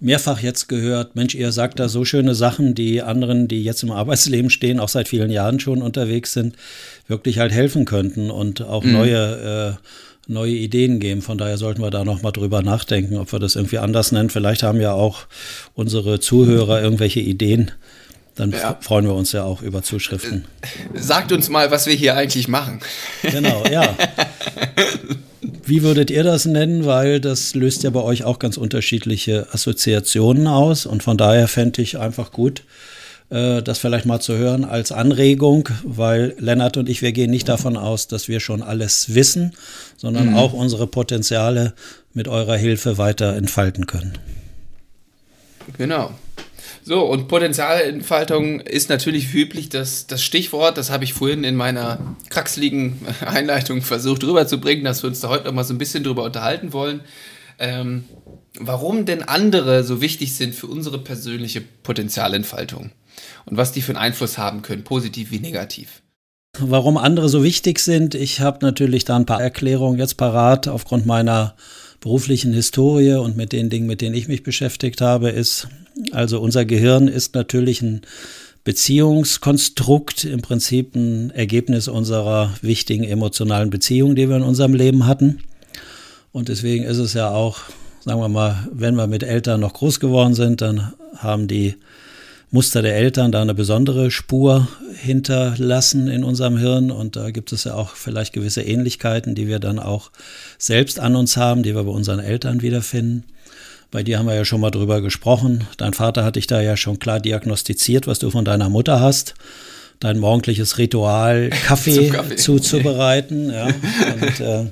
mehrfach 0.00 0.40
jetzt 0.40 0.68
gehört, 0.68 1.16
Mensch, 1.16 1.34
ihr 1.34 1.52
sagt 1.52 1.80
da 1.80 1.88
so 1.88 2.04
schöne 2.04 2.34
Sachen, 2.34 2.74
die 2.74 3.02
anderen, 3.02 3.48
die 3.48 3.64
jetzt 3.64 3.82
im 3.82 3.90
Arbeitsleben 3.92 4.50
stehen, 4.50 4.80
auch 4.80 4.88
seit 4.88 5.08
vielen 5.08 5.30
Jahren 5.30 5.60
schon 5.60 5.82
unterwegs 5.82 6.32
sind, 6.32 6.56
wirklich 7.08 7.38
halt 7.38 7.52
helfen 7.52 7.84
könnten 7.84 8.30
und 8.30 8.62
auch 8.62 8.84
mhm. 8.84 8.92
neue, 8.92 9.78
äh, 10.28 10.32
neue 10.32 10.52
Ideen 10.52 11.00
geben. 11.00 11.22
Von 11.22 11.38
daher 11.38 11.58
sollten 11.58 11.82
wir 11.82 11.90
da 11.90 12.04
nochmal 12.04 12.32
drüber 12.32 12.62
nachdenken, 12.62 13.16
ob 13.16 13.32
wir 13.32 13.38
das 13.38 13.56
irgendwie 13.56 13.78
anders 13.78 14.12
nennen. 14.12 14.30
Vielleicht 14.30 14.62
haben 14.62 14.80
ja 14.80 14.92
auch 14.92 15.26
unsere 15.74 16.20
Zuhörer 16.20 16.82
irgendwelche 16.82 17.20
Ideen. 17.20 17.70
Dann 18.34 18.50
ja. 18.50 18.76
freuen 18.80 19.04
wir 19.06 19.14
uns 19.14 19.32
ja 19.32 19.44
auch 19.44 19.62
über 19.62 19.82
Zuschriften. 19.82 20.44
Sagt 20.94 21.30
uns 21.30 21.48
mal, 21.48 21.70
was 21.70 21.86
wir 21.86 21.94
hier 21.94 22.16
eigentlich 22.16 22.48
machen. 22.48 22.80
Genau, 23.22 23.64
ja. 23.70 23.96
Wie 25.66 25.82
würdet 25.82 26.10
ihr 26.10 26.24
das 26.24 26.44
nennen? 26.44 26.84
Weil 26.84 27.20
das 27.20 27.54
löst 27.54 27.84
ja 27.84 27.90
bei 27.90 28.02
euch 28.02 28.24
auch 28.24 28.38
ganz 28.38 28.56
unterschiedliche 28.56 29.46
Assoziationen 29.52 30.46
aus. 30.46 30.84
Und 30.84 31.02
von 31.02 31.16
daher 31.16 31.48
fände 31.48 31.80
ich 31.80 31.98
einfach 31.98 32.32
gut, 32.32 32.64
äh, 33.30 33.62
das 33.62 33.78
vielleicht 33.78 34.04
mal 34.04 34.20
zu 34.20 34.36
hören 34.36 34.64
als 34.64 34.92
Anregung, 34.92 35.68
weil 35.84 36.34
Lennart 36.38 36.76
und 36.76 36.88
ich, 36.88 37.02
wir 37.02 37.12
gehen 37.12 37.30
nicht 37.30 37.48
davon 37.48 37.76
aus, 37.76 38.08
dass 38.08 38.28
wir 38.28 38.40
schon 38.40 38.62
alles 38.62 39.14
wissen, 39.14 39.52
sondern 39.96 40.30
mhm. 40.30 40.36
auch 40.36 40.52
unsere 40.52 40.86
Potenziale 40.86 41.72
mit 42.12 42.28
eurer 42.28 42.56
Hilfe 42.56 42.98
weiter 42.98 43.36
entfalten 43.36 43.86
können. 43.86 44.18
Genau. 45.78 46.12
So, 46.86 47.00
und 47.00 47.28
Potenzialentfaltung 47.28 48.60
ist 48.60 48.90
natürlich 48.90 49.32
üblich 49.32 49.70
das, 49.70 50.06
das 50.06 50.22
Stichwort. 50.22 50.76
Das 50.76 50.90
habe 50.90 51.04
ich 51.04 51.14
vorhin 51.14 51.42
in 51.42 51.56
meiner 51.56 51.98
kraxeligen 52.28 53.00
Einleitung 53.26 53.80
versucht 53.80 54.22
rüberzubringen, 54.22 54.84
dass 54.84 55.02
wir 55.02 55.08
uns 55.08 55.20
da 55.20 55.30
heute 55.30 55.46
noch 55.46 55.54
mal 55.54 55.64
so 55.64 55.72
ein 55.72 55.78
bisschen 55.78 56.04
drüber 56.04 56.24
unterhalten 56.24 56.74
wollen. 56.74 57.00
Ähm, 57.58 58.04
warum 58.58 59.06
denn 59.06 59.22
andere 59.22 59.82
so 59.82 60.02
wichtig 60.02 60.36
sind 60.36 60.54
für 60.54 60.66
unsere 60.66 60.98
persönliche 60.98 61.62
Potenzialentfaltung 61.62 62.90
und 63.46 63.56
was 63.56 63.72
die 63.72 63.80
für 63.80 63.92
einen 63.92 64.04
Einfluss 64.04 64.36
haben 64.36 64.60
können, 64.60 64.84
positiv 64.84 65.30
wie 65.30 65.38
negativ. 65.38 66.02
Warum 66.58 66.98
andere 66.98 67.30
so 67.30 67.42
wichtig 67.42 67.78
sind, 67.78 68.14
ich 68.14 68.40
habe 68.40 68.58
natürlich 68.60 69.04
da 69.04 69.16
ein 69.16 69.26
paar 69.26 69.40
Erklärungen 69.40 69.98
jetzt 69.98 70.16
parat 70.16 70.68
aufgrund 70.68 71.06
meiner 71.06 71.56
beruflichen 72.04 72.52
Historie 72.52 73.14
und 73.14 73.34
mit 73.34 73.52
den 73.52 73.70
Dingen, 73.70 73.86
mit 73.86 74.02
denen 74.02 74.14
ich 74.14 74.28
mich 74.28 74.42
beschäftigt 74.42 75.00
habe, 75.00 75.30
ist, 75.30 75.68
also 76.12 76.38
unser 76.38 76.66
Gehirn 76.66 77.08
ist 77.08 77.34
natürlich 77.34 77.80
ein 77.80 78.02
Beziehungskonstrukt, 78.62 80.24
im 80.24 80.42
Prinzip 80.42 80.94
ein 80.94 81.30
Ergebnis 81.30 81.88
unserer 81.88 82.52
wichtigen 82.60 83.04
emotionalen 83.04 83.70
Beziehungen, 83.70 84.16
die 84.16 84.28
wir 84.28 84.36
in 84.36 84.42
unserem 84.42 84.74
Leben 84.74 85.06
hatten. 85.06 85.44
Und 86.30 86.50
deswegen 86.50 86.84
ist 86.84 86.98
es 86.98 87.14
ja 87.14 87.30
auch, 87.30 87.60
sagen 88.04 88.20
wir 88.20 88.28
mal, 88.28 88.68
wenn 88.70 88.96
wir 88.96 89.06
mit 89.06 89.22
Eltern 89.22 89.60
noch 89.60 89.72
groß 89.72 89.98
geworden 89.98 90.34
sind, 90.34 90.60
dann 90.60 90.92
haben 91.16 91.48
die 91.48 91.74
Muster 92.50 92.82
der 92.82 92.96
Eltern 92.96 93.32
da 93.32 93.42
eine 93.42 93.54
besondere 93.54 94.10
Spur 94.10 94.68
hinterlassen 94.94 96.08
in 96.08 96.22
unserem 96.24 96.56
Hirn. 96.56 96.90
Und 96.90 97.16
da 97.16 97.30
gibt 97.30 97.52
es 97.52 97.64
ja 97.64 97.74
auch 97.74 97.90
vielleicht 97.96 98.32
gewisse 98.32 98.62
Ähnlichkeiten, 98.62 99.34
die 99.34 99.48
wir 99.48 99.58
dann 99.58 99.78
auch 99.78 100.10
selbst 100.58 101.00
an 101.00 101.16
uns 101.16 101.36
haben, 101.36 101.62
die 101.62 101.74
wir 101.74 101.82
bei 101.82 101.90
unseren 101.90 102.20
Eltern 102.20 102.62
wiederfinden. 102.62 103.24
Bei 103.90 104.02
dir 104.02 104.18
haben 104.18 104.26
wir 104.26 104.34
ja 104.34 104.44
schon 104.44 104.60
mal 104.60 104.70
drüber 104.70 105.00
gesprochen. 105.00 105.68
Dein 105.76 105.94
Vater 105.94 106.24
hat 106.24 106.36
dich 106.36 106.46
da 106.46 106.60
ja 106.60 106.76
schon 106.76 106.98
klar 106.98 107.20
diagnostiziert, 107.20 108.06
was 108.06 108.18
du 108.18 108.30
von 108.30 108.44
deiner 108.44 108.68
Mutter 108.68 109.00
hast. 109.00 109.34
Dein 110.00 110.18
morgendliches 110.18 110.78
Ritual, 110.78 111.50
Kaffee, 111.66 112.08
Kaffee. 112.08 112.36
zuzubereiten. 112.36 113.52
Ja. 113.52 113.66
Und, 114.20 114.40
äh, 114.40 114.64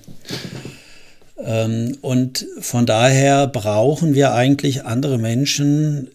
ähm, 1.45 1.99
und 2.03 2.47
von 2.61 2.87
daher 2.87 3.47
brauchen 3.47 4.15
wir 4.15 4.33
eigentlich 4.33 4.85
andere 4.85 5.19
Menschen 5.19 6.09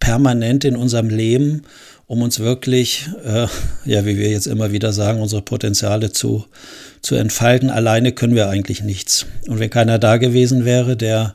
permanent 0.00 0.64
in 0.64 0.76
unserem 0.76 1.08
Leben, 1.08 1.62
um 2.06 2.22
uns 2.22 2.40
wirklich, 2.40 3.08
äh, 3.24 3.46
ja, 3.84 4.06
wie 4.06 4.18
wir 4.18 4.30
jetzt 4.30 4.46
immer 4.46 4.72
wieder 4.72 4.92
sagen, 4.92 5.20
unsere 5.20 5.42
Potenziale 5.42 6.12
zu, 6.12 6.46
zu 7.02 7.14
entfalten. 7.14 7.70
Alleine 7.70 8.12
können 8.12 8.34
wir 8.34 8.48
eigentlich 8.48 8.82
nichts. 8.82 9.26
Und 9.46 9.58
wenn 9.58 9.70
keiner 9.70 9.98
da 9.98 10.16
gewesen 10.16 10.64
wäre, 10.64 10.96
der 10.96 11.34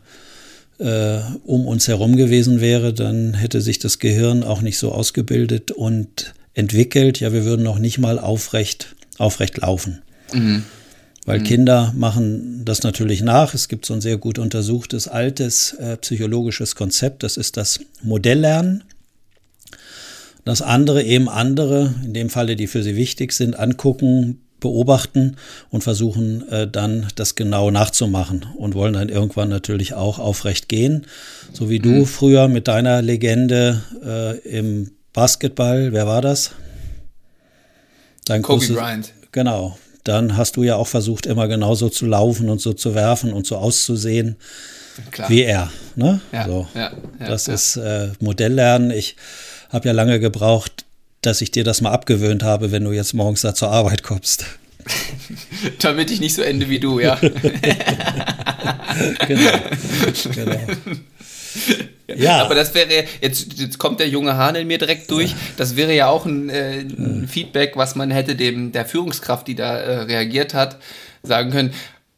äh, 0.79 1.19
um 1.45 1.67
uns 1.67 1.87
herum 1.87 2.15
gewesen 2.15 2.59
wäre, 2.59 2.93
dann 2.93 3.33
hätte 3.35 3.61
sich 3.61 3.79
das 3.79 3.99
Gehirn 3.99 4.43
auch 4.43 4.61
nicht 4.61 4.77
so 4.77 4.91
ausgebildet 4.91 5.71
und 5.71 6.33
entwickelt. 6.53 7.19
Ja, 7.19 7.33
wir 7.33 7.45
würden 7.45 7.63
noch 7.63 7.79
nicht 7.79 7.99
mal 7.99 8.19
aufrecht, 8.19 8.95
aufrecht 9.17 9.57
laufen. 9.57 10.01
Mhm. 10.33 10.63
Weil 11.25 11.39
mhm. 11.39 11.43
Kinder 11.43 11.93
machen 11.95 12.65
das 12.65 12.83
natürlich 12.83 13.21
nach. 13.21 13.53
Es 13.53 13.67
gibt 13.67 13.85
so 13.85 13.93
ein 13.93 14.01
sehr 14.01 14.17
gut 14.17 14.39
untersuchtes 14.39 15.07
altes 15.07 15.73
äh, 15.73 15.97
psychologisches 15.97 16.75
Konzept, 16.75 17.23
das 17.23 17.37
ist 17.37 17.57
das 17.57 17.79
Modelllernen. 18.01 18.83
Das 20.45 20.61
andere 20.61 21.03
eben 21.03 21.29
andere, 21.29 21.95
in 22.03 22.13
dem 22.13 22.29
Falle, 22.29 22.57
die 22.57 22.67
für 22.67 22.83
sie 22.83 22.97
wichtig 22.97 23.31
sind, 23.31 23.57
angucken, 23.57 24.41
beobachten 24.59 25.37
und 25.69 25.83
versuchen 25.83 26.47
äh, 26.49 26.67
dann 26.67 27.07
das 27.15 27.35
genau 27.35 27.71
nachzumachen 27.71 28.45
und 28.57 28.75
wollen 28.75 28.93
dann 28.93 29.09
irgendwann 29.09 29.49
natürlich 29.49 29.93
auch 29.93 30.19
aufrecht 30.19 30.69
gehen. 30.69 31.05
So 31.51 31.69
wie 31.69 31.79
mhm. 31.79 31.83
du 31.83 32.05
früher 32.05 32.47
mit 32.47 32.67
deiner 32.67 33.01
Legende 33.01 33.81
äh, 34.03 34.37
im 34.39 34.91
Basketball, 35.13 35.93
wer 35.93 36.07
war 36.07 36.21
das? 36.21 36.51
Dein 38.25 38.41
Kobe 38.41 38.65
Bryant. 38.67 39.13
Genau, 39.31 39.77
dann 40.03 40.37
hast 40.37 40.57
du 40.57 40.63
ja 40.63 40.75
auch 40.75 40.87
versucht, 40.87 41.25
immer 41.25 41.47
genauso 41.47 41.89
zu 41.89 42.05
laufen 42.05 42.49
und 42.49 42.59
so 42.61 42.73
zu 42.73 42.93
werfen 42.95 43.33
und 43.33 43.47
so 43.47 43.57
auszusehen 43.57 44.37
Klar. 45.11 45.29
wie 45.29 45.43
er. 45.43 45.71
Ne? 45.95 46.21
Ja, 46.31 46.45
so. 46.45 46.67
ja, 46.73 46.91
ja, 47.19 47.27
das 47.27 47.47
ist 47.47 47.77
äh, 47.77 48.09
Modelllernen. 48.19 48.91
Ich 48.91 49.15
habe 49.69 49.87
ja 49.87 49.93
lange 49.93 50.19
gebraucht, 50.19 50.85
dass 51.21 51.41
ich 51.41 51.51
dir 51.51 51.63
das 51.63 51.81
mal 51.81 51.91
abgewöhnt 51.91 52.43
habe, 52.43 52.71
wenn 52.71 52.83
du 52.83 52.91
jetzt 52.91 53.13
morgens 53.13 53.41
da 53.41 53.55
zur 53.55 53.71
Arbeit 53.71 54.03
kommst. 54.03 54.45
Damit 55.79 56.11
ich 56.11 56.19
nicht 56.19 56.35
so 56.35 56.41
ende 56.41 56.69
wie 56.69 56.79
du, 56.79 56.99
ja. 56.99 57.15
genau. 59.27 59.51
genau. 60.35 60.59
Ja. 62.15 62.41
Aber 62.45 62.55
das 62.55 62.73
wäre, 62.73 63.05
jetzt, 63.21 63.59
jetzt 63.59 63.77
kommt 63.79 63.99
der 63.99 64.09
junge 64.09 64.37
Hahn 64.37 64.55
in 64.55 64.67
mir 64.67 64.77
direkt 64.77 65.09
durch. 65.11 65.35
Das 65.57 65.75
wäre 65.75 65.93
ja 65.93 66.07
auch 66.07 66.25
ein, 66.25 66.49
äh, 66.49 66.79
ein 66.79 67.27
Feedback, 67.27 67.75
was 67.75 67.95
man 67.95 68.11
hätte 68.11 68.35
dem 68.35 68.71
der 68.71 68.85
Führungskraft, 68.85 69.47
die 69.47 69.55
da 69.55 69.77
äh, 69.77 69.99
reagiert 70.03 70.53
hat, 70.53 70.77
sagen 71.23 71.51
können. 71.51 71.73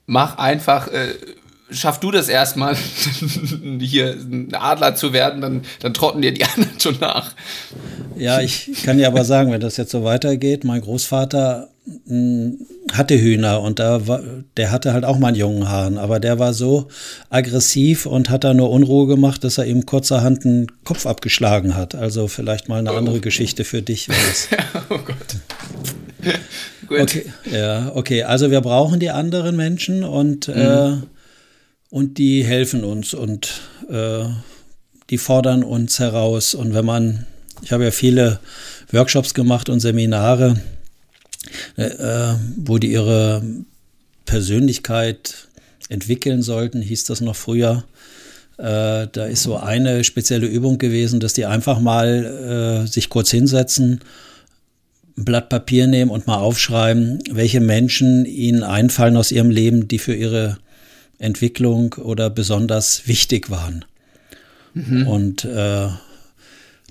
Mach 0.07 0.37
einfach, 0.37 0.87
äh, 0.87 1.13
schaff 1.71 1.99
du 1.99 2.11
das 2.11 2.29
erstmal, 2.29 2.75
hier 3.79 4.11
ein 4.11 4.53
Adler 4.53 4.95
zu 4.95 5.13
werden, 5.13 5.41
dann, 5.41 5.61
dann 5.79 5.93
trotten 5.93 6.21
dir 6.21 6.33
die 6.33 6.45
anderen 6.55 6.79
schon 6.79 6.97
nach. 6.99 7.31
Ja, 8.17 8.39
ich 8.41 8.83
kann 8.83 8.97
dir 8.97 9.07
aber 9.07 9.25
sagen, 9.25 9.51
wenn 9.51 9.61
das 9.61 9.77
jetzt 9.77 9.91
so 9.91 10.03
weitergeht, 10.03 10.63
mein 10.63 10.81
Großvater 10.81 11.69
hatte 12.93 13.19
Hühner 13.19 13.61
und 13.61 13.77
da 13.77 14.07
war, 14.07 14.21
der 14.57 14.71
hatte 14.71 14.93
halt 14.93 15.05
auch 15.05 15.19
mal 15.19 15.27
einen 15.27 15.37
jungen 15.37 15.69
Hahn, 15.69 15.99
aber 15.99 16.19
der 16.19 16.39
war 16.39 16.53
so 16.53 16.87
aggressiv 17.29 18.07
und 18.07 18.31
hat 18.31 18.43
da 18.43 18.55
nur 18.55 18.71
Unruhe 18.71 19.05
gemacht, 19.05 19.43
dass 19.43 19.59
er 19.59 19.65
ihm 19.65 19.85
kurzerhand 19.85 20.45
einen 20.45 20.67
Kopf 20.83 21.05
abgeschlagen 21.05 21.75
hat. 21.75 21.93
Also 21.93 22.27
vielleicht 22.27 22.69
mal 22.69 22.79
eine 22.79 22.93
oh. 22.93 22.97
andere 22.97 23.19
Geschichte 23.19 23.63
für 23.63 23.83
dich. 23.83 24.07
oh 24.89 24.97
Gott. 24.97 26.33
Gut. 26.87 27.01
Okay, 27.01 27.25
ja, 27.51 27.91
okay. 27.95 28.23
Also 28.23 28.49
wir 28.49 28.61
brauchen 28.61 28.99
die 28.99 29.09
anderen 29.09 29.55
Menschen 29.55 30.03
und, 30.03 30.47
mhm. 30.47 30.53
äh, 30.53 30.93
und 31.89 32.17
die 32.17 32.43
helfen 32.43 32.83
uns 32.83 33.13
und 33.13 33.61
äh, 33.89 34.25
die 35.09 35.17
fordern 35.17 35.63
uns 35.63 35.99
heraus. 35.99 36.55
Und 36.55 36.73
wenn 36.73 36.85
man, 36.85 37.25
ich 37.61 37.71
habe 37.71 37.83
ja 37.83 37.91
viele 37.91 38.39
Workshops 38.91 39.33
gemacht 39.33 39.69
und 39.69 39.79
Seminare, 39.79 40.57
äh, 41.77 41.83
äh, 41.83 42.35
wo 42.57 42.77
die 42.77 42.91
ihre 42.91 43.43
Persönlichkeit 44.25 45.47
entwickeln 45.89 46.41
sollten, 46.41 46.81
hieß 46.81 47.05
das 47.05 47.21
noch 47.21 47.35
früher. 47.35 47.83
Äh, 48.57 49.07
da 49.11 49.25
ist 49.25 49.43
so 49.43 49.57
eine 49.57 50.03
spezielle 50.03 50.47
Übung 50.47 50.77
gewesen, 50.77 51.19
dass 51.19 51.33
die 51.33 51.45
einfach 51.45 51.79
mal 51.79 52.83
äh, 52.85 52.87
sich 52.87 53.09
kurz 53.09 53.29
hinsetzen, 53.31 53.99
ein 55.17 55.25
Blatt 55.25 55.49
Papier 55.49 55.87
nehmen 55.87 56.11
und 56.11 56.27
mal 56.27 56.37
aufschreiben, 56.37 57.19
welche 57.31 57.59
Menschen 57.59 58.25
ihnen 58.25 58.63
einfallen 58.63 59.17
aus 59.17 59.31
ihrem 59.31 59.49
Leben, 59.49 59.87
die 59.87 59.99
für 59.99 60.15
ihre 60.15 60.57
Entwicklung 61.19 61.93
oder 61.93 62.29
besonders 62.29 63.07
wichtig 63.07 63.49
waren. 63.49 63.85
Mhm. 64.73 65.07
Und 65.07 65.45
äh, 65.45 65.87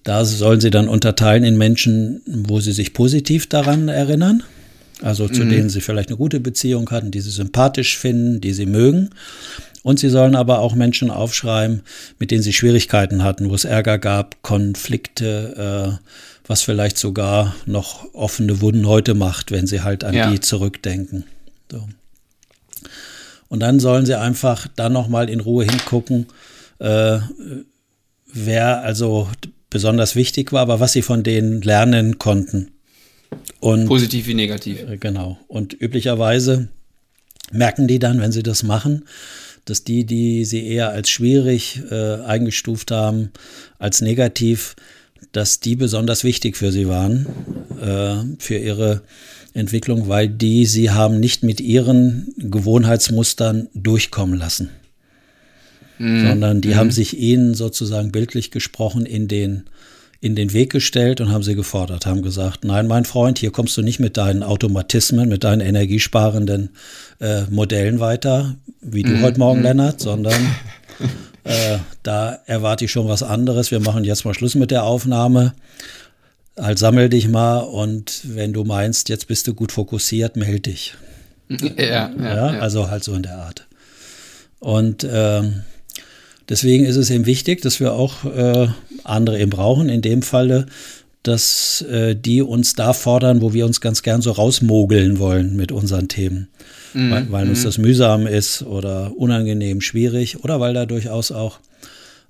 da 0.05 0.25
sollen 0.25 0.61
sie 0.61 0.71
dann 0.71 0.89
unterteilen 0.89 1.45
in 1.45 1.57
Menschen, 1.57 2.21
wo 2.27 2.61
sie 2.61 2.73
sich 2.73 2.93
positiv 2.93 3.49
daran 3.49 3.89
erinnern, 3.89 4.43
also 5.03 5.29
zu 5.29 5.45
mhm. 5.45 5.49
denen 5.49 5.71
sie 5.71 5.81
vielleicht 5.81 6.11
eine 6.11 6.19
gute 6.19 6.41
Beziehung 6.41 6.91
hatten, 6.91 7.11
die 7.11 7.21
sie 7.21 7.31
sympathisch 7.31 7.99
finden, 7.99 8.41
die 8.41 8.53
sie 8.53 8.67
mögen. 8.67 9.11
Und 9.83 9.99
sie 9.99 10.09
sollen 10.09 10.35
aber 10.35 10.61
auch 10.61 10.75
Menschen 10.75 11.11
aufschreiben, 11.11 11.83
mit 12.19 12.31
denen 12.31 12.43
sie 12.43 12.55
Schwierigkeiten 12.55 13.23
hatten, 13.23 13.51
wo 13.51 13.55
es 13.55 13.65
Ärger 13.65 13.99
gab, 13.99 14.43
Konflikte, 14.43 15.99
äh, 16.01 16.09
was 16.47 16.63
vielleicht 16.63 16.97
sogar 16.97 17.55
noch 17.67 18.15
offene 18.15 18.61
Wunden 18.61 18.87
heute 18.87 19.15
macht, 19.15 19.51
wenn 19.51 19.67
sie 19.67 19.83
halt 19.83 20.05
an 20.05 20.15
ja. 20.15 20.31
die 20.31 20.41
zurückdenken. 20.41 21.25
So. 21.71 21.87
Und 23.49 23.61
dann 23.61 23.79
sollen 23.81 24.07
sie 24.07 24.19
einfach 24.19 24.69
dann 24.75 24.93
nochmal 24.93 25.29
in 25.29 25.41
Ruhe 25.41 25.65
hingucken, 25.65 26.27
äh, 26.79 27.19
wer 28.33 28.83
also 28.83 29.29
besonders 29.75 30.15
wichtig 30.15 30.53
war, 30.53 30.63
aber 30.63 30.79
was 30.79 30.93
sie 30.93 31.03
von 31.03 31.25
denen 31.25 31.61
lernen 31.61 32.19
konnten. 32.19 32.71
Und, 33.59 33.87
Positiv 33.87 34.29
wie 34.29 34.35
negativ. 34.35 34.89
Äh, 34.89 34.99
genau. 34.99 35.37
Und 35.49 35.75
üblicherweise 35.75 36.69
merken 37.51 37.89
die 37.89 37.99
dann, 37.99 38.21
wenn 38.21 38.31
sie 38.31 38.45
das 38.45 38.63
machen, 38.63 39.05
dass 39.65 39.83
die, 39.83 40.05
die 40.05 40.45
sie 40.45 40.65
eher 40.65 40.91
als 40.91 41.11
schwierig 41.11 41.83
äh, 41.91 42.21
eingestuft 42.23 42.93
haben, 42.93 43.33
als 43.81 44.01
negativ, 44.01 44.77
dass 45.33 45.59
die 45.59 45.75
besonders 45.75 46.23
wichtig 46.23 46.57
für 46.57 46.71
sie 46.71 46.87
waren, 46.87 47.27
äh, 47.81 48.17
für 48.39 48.57
ihre 48.57 49.03
Entwicklung, 49.55 50.07
weil 50.07 50.29
die 50.29 50.67
sie 50.67 50.91
haben 50.91 51.19
nicht 51.19 51.43
mit 51.43 51.61
ihren 51.61 52.33
Gewohnheitsmustern 52.39 53.67
durchkommen 53.75 54.39
lassen, 54.39 54.71
mhm. 55.99 56.27
sondern 56.27 56.61
die 56.61 56.69
mhm. 56.69 56.77
haben 56.77 56.91
sich 56.91 57.19
ihnen 57.19 57.55
sozusagen 57.55 58.13
bildlich 58.13 58.51
gesprochen 58.51 59.07
in 59.07 59.29
den 59.29 59.65
in 60.21 60.35
den 60.35 60.55
Weg 60.55 60.73
gestellt 60.73 61.21
und 61.21 61.31
haben 61.31 61.43
sie 61.43 61.55
gefordert, 61.55 62.07
haben 62.07 62.23
gesagt, 62.23 62.65
nein, 62.65 62.87
mein 62.87 63.05
Freund, 63.05 63.39
hier 63.39 63.51
kommst 63.51 63.77
du 63.77 63.83
nicht 63.83 64.01
mit 64.01 64.17
deinen 64.17 64.43
Automatismen, 64.43 65.29
mit 65.29 65.45
deinen 65.45 65.61
energiesparenden 65.61 66.71
äh, 67.21 67.43
Modellen 67.51 68.01
weiter, 68.01 68.55
wie 68.81 69.03
du 69.03 69.11
mm, 69.11 69.23
heute 69.23 69.39
Morgen, 69.39 69.61
mm. 69.61 69.65
Lennart, 69.65 70.01
sondern 70.01 70.41
äh, 71.45 71.77
da 72.03 72.39
erwarte 72.47 72.87
ich 72.87 72.91
schon 72.91 73.07
was 73.07 73.23
anderes. 73.23 73.71
Wir 73.71 73.81
machen 73.81 74.03
jetzt 74.05 74.25
mal 74.25 74.33
Schluss 74.33 74.55
mit 74.55 74.71
der 74.71 74.85
Aufnahme. 74.85 75.53
Halt 76.59 76.79
sammel 76.79 77.11
dich 77.11 77.29
mal 77.29 77.59
und 77.59 78.23
wenn 78.25 78.55
du 78.55 78.65
meinst, 78.65 79.11
jetzt 79.11 79.29
bist 79.29 79.47
du 79.47 79.53
gut 79.53 79.73
fokussiert, 79.73 80.37
melde 80.37 80.61
dich. 80.61 80.95
Ja, 81.51 81.69
ja, 81.77 82.13
ja, 82.19 82.35
ja, 82.35 82.61
Also 82.61 82.89
halt 82.89 83.05
so 83.05 83.13
in 83.13 83.25
der 83.25 83.37
Art. 83.37 83.67
Und 84.59 85.07
ähm, 85.11 85.65
Deswegen 86.49 86.85
ist 86.85 86.97
es 86.97 87.11
eben 87.11 87.27
wichtig, 87.27 87.63
dass 87.63 87.81
wir 87.81 87.95
auch 87.95 88.25
äh, 88.25 88.69
andere 89.03 89.41
eben 89.41 89.51
brauchen. 89.51 89.89
In 89.89 90.03
dem 90.03 90.23
Falle, 90.23 90.67
dass 91.23 91.83
äh, 91.83 92.15
die 92.15 92.43
uns 92.43 92.75
da 92.75 92.93
fordern, 92.93 93.41
wo 93.41 93.53
wir 93.53 93.65
uns 93.65 93.81
ganz 93.81 94.03
gern 94.03 94.21
so 94.21 94.31
rausmogeln 94.31 95.19
wollen 95.19 95.57
mit 95.57 95.73
unseren 95.73 96.09
Themen. 96.09 96.49
Mhm. 96.93 97.11
Weil, 97.11 97.33
weil, 97.33 97.49
uns 97.49 97.61
mhm. 97.61 97.65
das 97.65 97.79
mühsam 97.79 98.27
ist 98.27 98.63
oder 98.63 99.17
unangenehm, 99.17 99.81
schwierig 99.81 100.45
oder 100.45 100.61
weil 100.61 100.75
da 100.75 100.87
durchaus 100.87 101.33
auch 101.33 101.61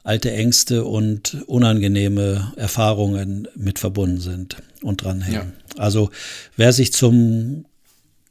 alte 0.04 0.30
Ängste 0.30 0.84
und 0.84 1.38
unangenehme 1.46 2.52
Erfahrungen 2.56 3.48
mit 3.56 3.78
verbunden 3.78 4.20
sind 4.20 4.56
und 4.82 5.02
dranhängen. 5.02 5.52
Ja. 5.76 5.82
Also 5.82 6.10
wer 6.56 6.72
sich 6.72 6.92
zum 6.92 7.64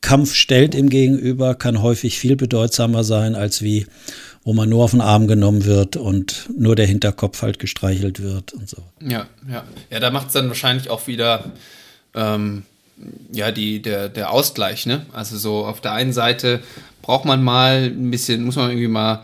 Kampf 0.03 0.35
stellt 0.35 0.75
im 0.75 0.89
Gegenüber, 0.89 1.55
kann 1.55 1.81
häufig 1.81 2.19
viel 2.19 2.35
bedeutsamer 2.35 3.03
sein 3.03 3.33
als 3.33 3.63
wie 3.63 3.87
wo 4.45 4.51
man 4.53 4.67
nur 4.67 4.83
auf 4.83 4.91
den 4.91 4.99
Arm 4.99 5.27
genommen 5.27 5.63
wird 5.63 5.95
und 5.95 6.49
nur 6.57 6.75
der 6.75 6.85
Hinterkopf 6.85 7.41
halt 7.41 7.59
gestreichelt 7.59 8.21
wird 8.21 8.51
und 8.51 8.69
so. 8.69 8.83
Ja, 8.99 9.27
ja. 9.49 9.63
Ja, 9.89 9.99
da 10.01 10.11
macht 10.11 10.27
es 10.27 10.33
dann 10.33 10.49
wahrscheinlich 10.49 10.89
auch 10.89 11.07
wieder 11.07 11.53
ähm, 12.13 12.63
ja, 13.31 13.51
die, 13.51 13.81
der, 13.81 14.09
der 14.09 14.31
Ausgleich, 14.31 14.85
ne? 14.85 15.05
Also 15.13 15.37
so 15.37 15.65
auf 15.65 15.79
der 15.79 15.93
einen 15.93 16.11
Seite 16.11 16.61
braucht 17.01 17.23
man 17.23 17.41
mal 17.41 17.85
ein 17.85 18.11
bisschen, 18.11 18.43
muss 18.43 18.57
man 18.57 18.69
irgendwie 18.69 18.89
mal 18.89 19.23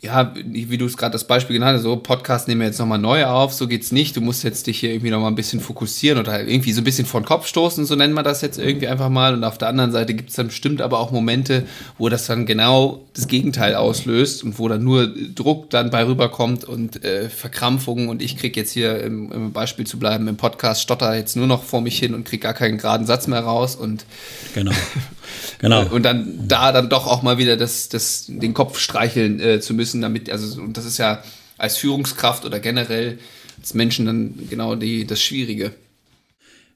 ja, 0.00 0.32
wie 0.44 0.78
du 0.78 0.86
es 0.86 0.96
gerade 0.96 1.12
das 1.12 1.26
Beispiel 1.26 1.54
genannt 1.54 1.76
hast, 1.76 1.82
so 1.82 1.96
Podcast 1.96 2.46
nehmen 2.46 2.60
wir 2.60 2.68
jetzt 2.68 2.78
nochmal 2.78 3.00
neu 3.00 3.24
auf, 3.26 3.52
so 3.52 3.66
geht's 3.66 3.90
nicht. 3.90 4.16
Du 4.16 4.20
musst 4.20 4.44
jetzt 4.44 4.68
dich 4.68 4.78
hier 4.78 4.92
irgendwie 4.92 5.10
nochmal 5.10 5.32
ein 5.32 5.34
bisschen 5.34 5.58
fokussieren 5.58 6.20
oder 6.20 6.46
irgendwie 6.46 6.72
so 6.72 6.80
ein 6.82 6.84
bisschen 6.84 7.04
vor 7.04 7.20
den 7.20 7.26
Kopf 7.26 7.48
stoßen, 7.48 7.84
so 7.84 7.96
nennen 7.96 8.14
wir 8.14 8.22
das 8.22 8.40
jetzt 8.40 8.60
irgendwie 8.60 8.86
einfach 8.86 9.08
mal. 9.08 9.34
Und 9.34 9.42
auf 9.42 9.58
der 9.58 9.66
anderen 9.66 9.90
Seite 9.90 10.14
gibt's 10.14 10.36
dann 10.36 10.48
bestimmt 10.48 10.82
aber 10.82 11.00
auch 11.00 11.10
Momente, 11.10 11.66
wo 11.98 12.08
das 12.08 12.26
dann 12.26 12.46
genau 12.46 13.00
das 13.14 13.26
Gegenteil 13.26 13.74
auslöst 13.74 14.44
und 14.44 14.60
wo 14.60 14.68
dann 14.68 14.84
nur 14.84 15.12
Druck 15.34 15.68
dann 15.70 15.90
bei 15.90 16.06
rüberkommt 16.06 16.64
und 16.64 17.04
äh, 17.04 17.28
Verkrampfungen 17.28 18.08
und 18.08 18.22
ich 18.22 18.36
krieg 18.36 18.56
jetzt 18.56 18.70
hier 18.70 19.02
im, 19.02 19.32
im 19.32 19.52
Beispiel 19.52 19.84
zu 19.84 19.98
bleiben 19.98 20.28
im 20.28 20.36
Podcast 20.36 20.80
stotter 20.80 21.16
jetzt 21.16 21.34
nur 21.34 21.48
noch 21.48 21.64
vor 21.64 21.80
mich 21.80 21.98
hin 21.98 22.14
und 22.14 22.24
krieg 22.24 22.40
gar 22.40 22.54
keinen 22.54 22.78
geraden 22.78 23.04
Satz 23.04 23.26
mehr 23.26 23.40
raus 23.40 23.74
und 23.74 24.04
genau. 24.54 24.70
Genau. 25.58 25.86
Und 25.90 26.04
dann 26.04 26.46
da 26.46 26.72
dann 26.72 26.88
doch 26.88 27.06
auch 27.06 27.22
mal 27.22 27.38
wieder 27.38 27.56
das, 27.56 27.88
das, 27.88 28.26
den 28.28 28.54
Kopf 28.54 28.78
streicheln 28.78 29.40
äh, 29.40 29.60
zu 29.60 29.74
müssen, 29.74 29.87
damit, 29.94 30.30
also, 30.30 30.60
und 30.60 30.76
das 30.76 30.84
ist 30.84 30.98
ja 30.98 31.22
als 31.56 31.76
Führungskraft 31.76 32.44
oder 32.44 32.60
generell 32.60 33.18
als 33.58 33.74
Menschen 33.74 34.06
dann 34.06 34.34
genau 34.48 34.76
die, 34.76 35.06
das 35.06 35.20
Schwierige. 35.20 35.72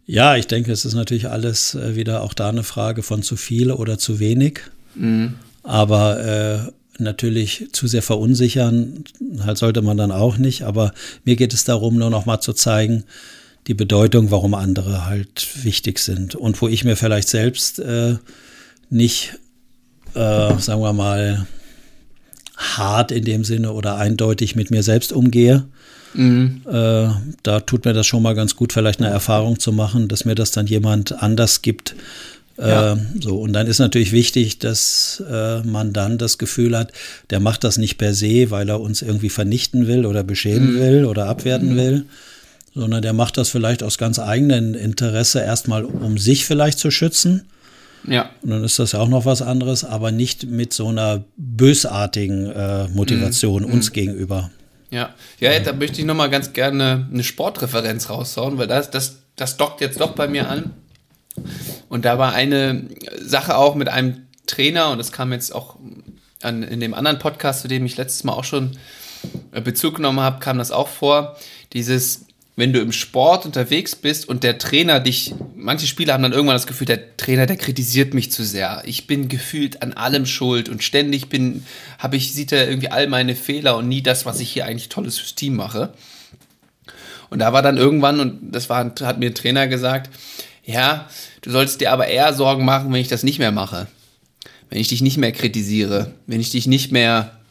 Ja, 0.04 0.36
ich 0.36 0.48
denke, 0.48 0.72
es 0.72 0.84
ist 0.84 0.94
natürlich 0.94 1.28
alles 1.28 1.74
äh, 1.74 1.94
wieder 1.94 2.22
auch 2.22 2.34
da 2.34 2.48
eine 2.48 2.64
Frage 2.64 3.02
von 3.02 3.22
zu 3.22 3.36
viel 3.36 3.70
oder 3.70 3.98
zu 3.98 4.18
wenig. 4.18 4.60
Mhm. 4.94 5.34
Aber 5.62 6.20
äh, 6.20 6.72
natürlich 6.98 7.68
zu 7.72 7.86
sehr 7.86 8.02
verunsichern, 8.02 9.04
halt 9.44 9.58
sollte 9.58 9.82
man 9.82 9.96
dann 9.96 10.10
auch 10.10 10.38
nicht. 10.38 10.62
Aber 10.62 10.92
mir 11.24 11.36
geht 11.36 11.54
es 11.54 11.64
darum, 11.64 11.96
nur 11.96 12.10
noch 12.10 12.26
mal 12.26 12.40
zu 12.40 12.52
zeigen, 12.52 13.04
die 13.68 13.74
Bedeutung, 13.74 14.32
warum 14.32 14.54
andere 14.54 15.06
halt 15.06 15.46
wichtig 15.62 16.00
sind 16.00 16.34
und 16.34 16.60
wo 16.60 16.66
ich 16.66 16.84
mir 16.84 16.96
vielleicht 16.96 17.28
selbst 17.28 17.78
äh, 17.78 18.16
nicht, 18.90 19.38
äh, 20.14 20.58
sagen 20.58 20.82
wir 20.82 20.92
mal, 20.92 21.46
hart 22.62 23.12
in 23.12 23.24
dem 23.24 23.44
Sinne 23.44 23.72
oder 23.72 23.96
eindeutig 23.96 24.56
mit 24.56 24.70
mir 24.70 24.82
selbst 24.82 25.12
umgehe. 25.12 25.64
Mhm. 26.14 26.62
Äh, 26.66 27.08
da 27.42 27.60
tut 27.60 27.84
mir 27.84 27.92
das 27.92 28.06
schon 28.06 28.22
mal 28.22 28.34
ganz 28.34 28.56
gut, 28.56 28.72
vielleicht 28.72 29.00
eine 29.00 29.10
Erfahrung 29.10 29.58
zu 29.58 29.72
machen, 29.72 30.08
dass 30.08 30.24
mir 30.24 30.34
das 30.34 30.50
dann 30.50 30.66
jemand 30.66 31.22
anders 31.22 31.62
gibt. 31.62 31.94
Äh, 32.58 32.68
ja. 32.68 32.98
so, 33.18 33.36
und 33.36 33.54
dann 33.54 33.66
ist 33.66 33.78
natürlich 33.78 34.12
wichtig, 34.12 34.58
dass 34.58 35.22
äh, 35.30 35.62
man 35.62 35.92
dann 35.92 36.18
das 36.18 36.36
Gefühl 36.36 36.76
hat, 36.76 36.92
der 37.30 37.40
macht 37.40 37.64
das 37.64 37.78
nicht 37.78 37.96
per 37.96 38.12
se, 38.12 38.50
weil 38.50 38.68
er 38.68 38.80
uns 38.80 39.00
irgendwie 39.00 39.30
vernichten 39.30 39.86
will 39.86 40.04
oder 40.04 40.22
beschämen 40.22 40.74
mhm. 40.74 40.80
will 40.80 41.04
oder 41.06 41.26
abwerten 41.26 41.72
mhm. 41.72 41.76
will, 41.76 42.04
sondern 42.74 43.02
der 43.02 43.14
macht 43.14 43.38
das 43.38 43.48
vielleicht 43.48 43.82
aus 43.82 43.96
ganz 43.96 44.18
eigenem 44.18 44.74
Interesse, 44.74 45.40
erstmal 45.40 45.84
um 45.84 46.18
sich 46.18 46.44
vielleicht 46.44 46.78
zu 46.78 46.90
schützen 46.90 47.44
ja. 48.06 48.30
Und 48.42 48.50
dann 48.50 48.64
ist 48.64 48.78
das 48.78 48.92
ja 48.92 49.00
auch 49.00 49.08
noch 49.08 49.24
was 49.24 49.42
anderes, 49.42 49.84
aber 49.84 50.12
nicht 50.12 50.44
mit 50.44 50.72
so 50.72 50.88
einer 50.88 51.24
bösartigen 51.36 52.50
äh, 52.50 52.88
Motivation 52.88 53.62
mm, 53.62 53.72
uns 53.72 53.90
mm. 53.90 53.92
gegenüber. 53.92 54.50
Ja, 54.90 55.14
ja, 55.40 55.58
da 55.60 55.72
möchte 55.72 56.00
ich 56.00 56.06
nochmal 56.06 56.28
ganz 56.28 56.52
gerne 56.52 57.08
eine 57.10 57.24
Sportreferenz 57.24 58.10
raushauen, 58.10 58.58
weil 58.58 58.66
das, 58.66 58.90
das, 58.90 59.18
das 59.36 59.56
dockt 59.56 59.80
jetzt 59.80 60.00
doch 60.00 60.12
bei 60.12 60.28
mir 60.28 60.48
an. 60.48 60.72
Und 61.88 62.04
da 62.04 62.18
war 62.18 62.34
eine 62.34 62.88
Sache 63.20 63.56
auch 63.56 63.74
mit 63.74 63.88
einem 63.88 64.26
Trainer, 64.46 64.90
und 64.90 64.98
das 64.98 65.12
kam 65.12 65.32
jetzt 65.32 65.54
auch 65.54 65.76
an, 66.42 66.62
in 66.62 66.80
dem 66.80 66.92
anderen 66.92 67.18
Podcast, 67.18 67.62
zu 67.62 67.68
dem 67.68 67.86
ich 67.86 67.96
letztes 67.96 68.24
Mal 68.24 68.32
auch 68.32 68.44
schon 68.44 68.76
äh, 69.52 69.60
Bezug 69.60 69.96
genommen 69.96 70.20
habe, 70.20 70.40
kam 70.40 70.58
das 70.58 70.72
auch 70.72 70.88
vor. 70.88 71.36
Dieses, 71.72 72.26
wenn 72.54 72.72
du 72.72 72.80
im 72.80 72.92
Sport 72.92 73.46
unterwegs 73.46 73.96
bist 73.96 74.28
und 74.28 74.44
der 74.44 74.58
Trainer 74.58 75.00
dich, 75.00 75.34
manche 75.54 75.86
Spieler 75.86 76.12
haben 76.12 76.22
dann 76.22 76.32
irgendwann 76.32 76.56
das 76.56 76.66
Gefühl, 76.66 76.86
der 76.86 77.16
Trainer, 77.16 77.46
der 77.46 77.56
kritisiert 77.56 78.12
mich 78.12 78.30
zu 78.30 78.44
sehr. 78.44 78.82
Ich 78.84 79.06
bin 79.06 79.28
gefühlt 79.28 79.82
an 79.82 79.94
allem 79.94 80.26
schuld 80.26 80.68
und 80.68 80.82
ständig 80.82 81.30
bin, 81.30 81.64
habe 81.98 82.16
ich, 82.16 82.34
sieht 82.34 82.52
er 82.52 82.68
irgendwie 82.68 82.90
all 82.90 83.06
meine 83.06 83.34
Fehler 83.34 83.76
und 83.76 83.88
nie 83.88 84.02
das, 84.02 84.26
was 84.26 84.40
ich 84.40 84.52
hier 84.52 84.66
eigentlich 84.66 84.90
tolles 84.90 85.18
fürs 85.18 85.34
Team 85.34 85.56
mache. 85.56 85.94
Und 87.30 87.38
da 87.38 87.54
war 87.54 87.62
dann 87.62 87.78
irgendwann, 87.78 88.20
und 88.20 88.52
das 88.52 88.68
war, 88.68 88.84
hat 89.00 89.18
mir 89.18 89.30
ein 89.30 89.34
Trainer 89.34 89.66
gesagt, 89.66 90.10
ja, 90.64 91.08
du 91.40 91.50
sollst 91.50 91.80
dir 91.80 91.90
aber 91.90 92.08
eher 92.08 92.34
Sorgen 92.34 92.66
machen, 92.66 92.92
wenn 92.92 93.00
ich 93.00 93.08
das 93.08 93.22
nicht 93.22 93.38
mehr 93.38 93.52
mache. 93.52 93.86
Wenn 94.68 94.78
ich 94.78 94.88
dich 94.88 95.00
nicht 95.00 95.16
mehr 95.16 95.32
kritisiere, 95.32 96.12
wenn 96.26 96.40
ich 96.40 96.50
dich 96.50 96.66
nicht 96.66 96.92
mehr 96.92 97.41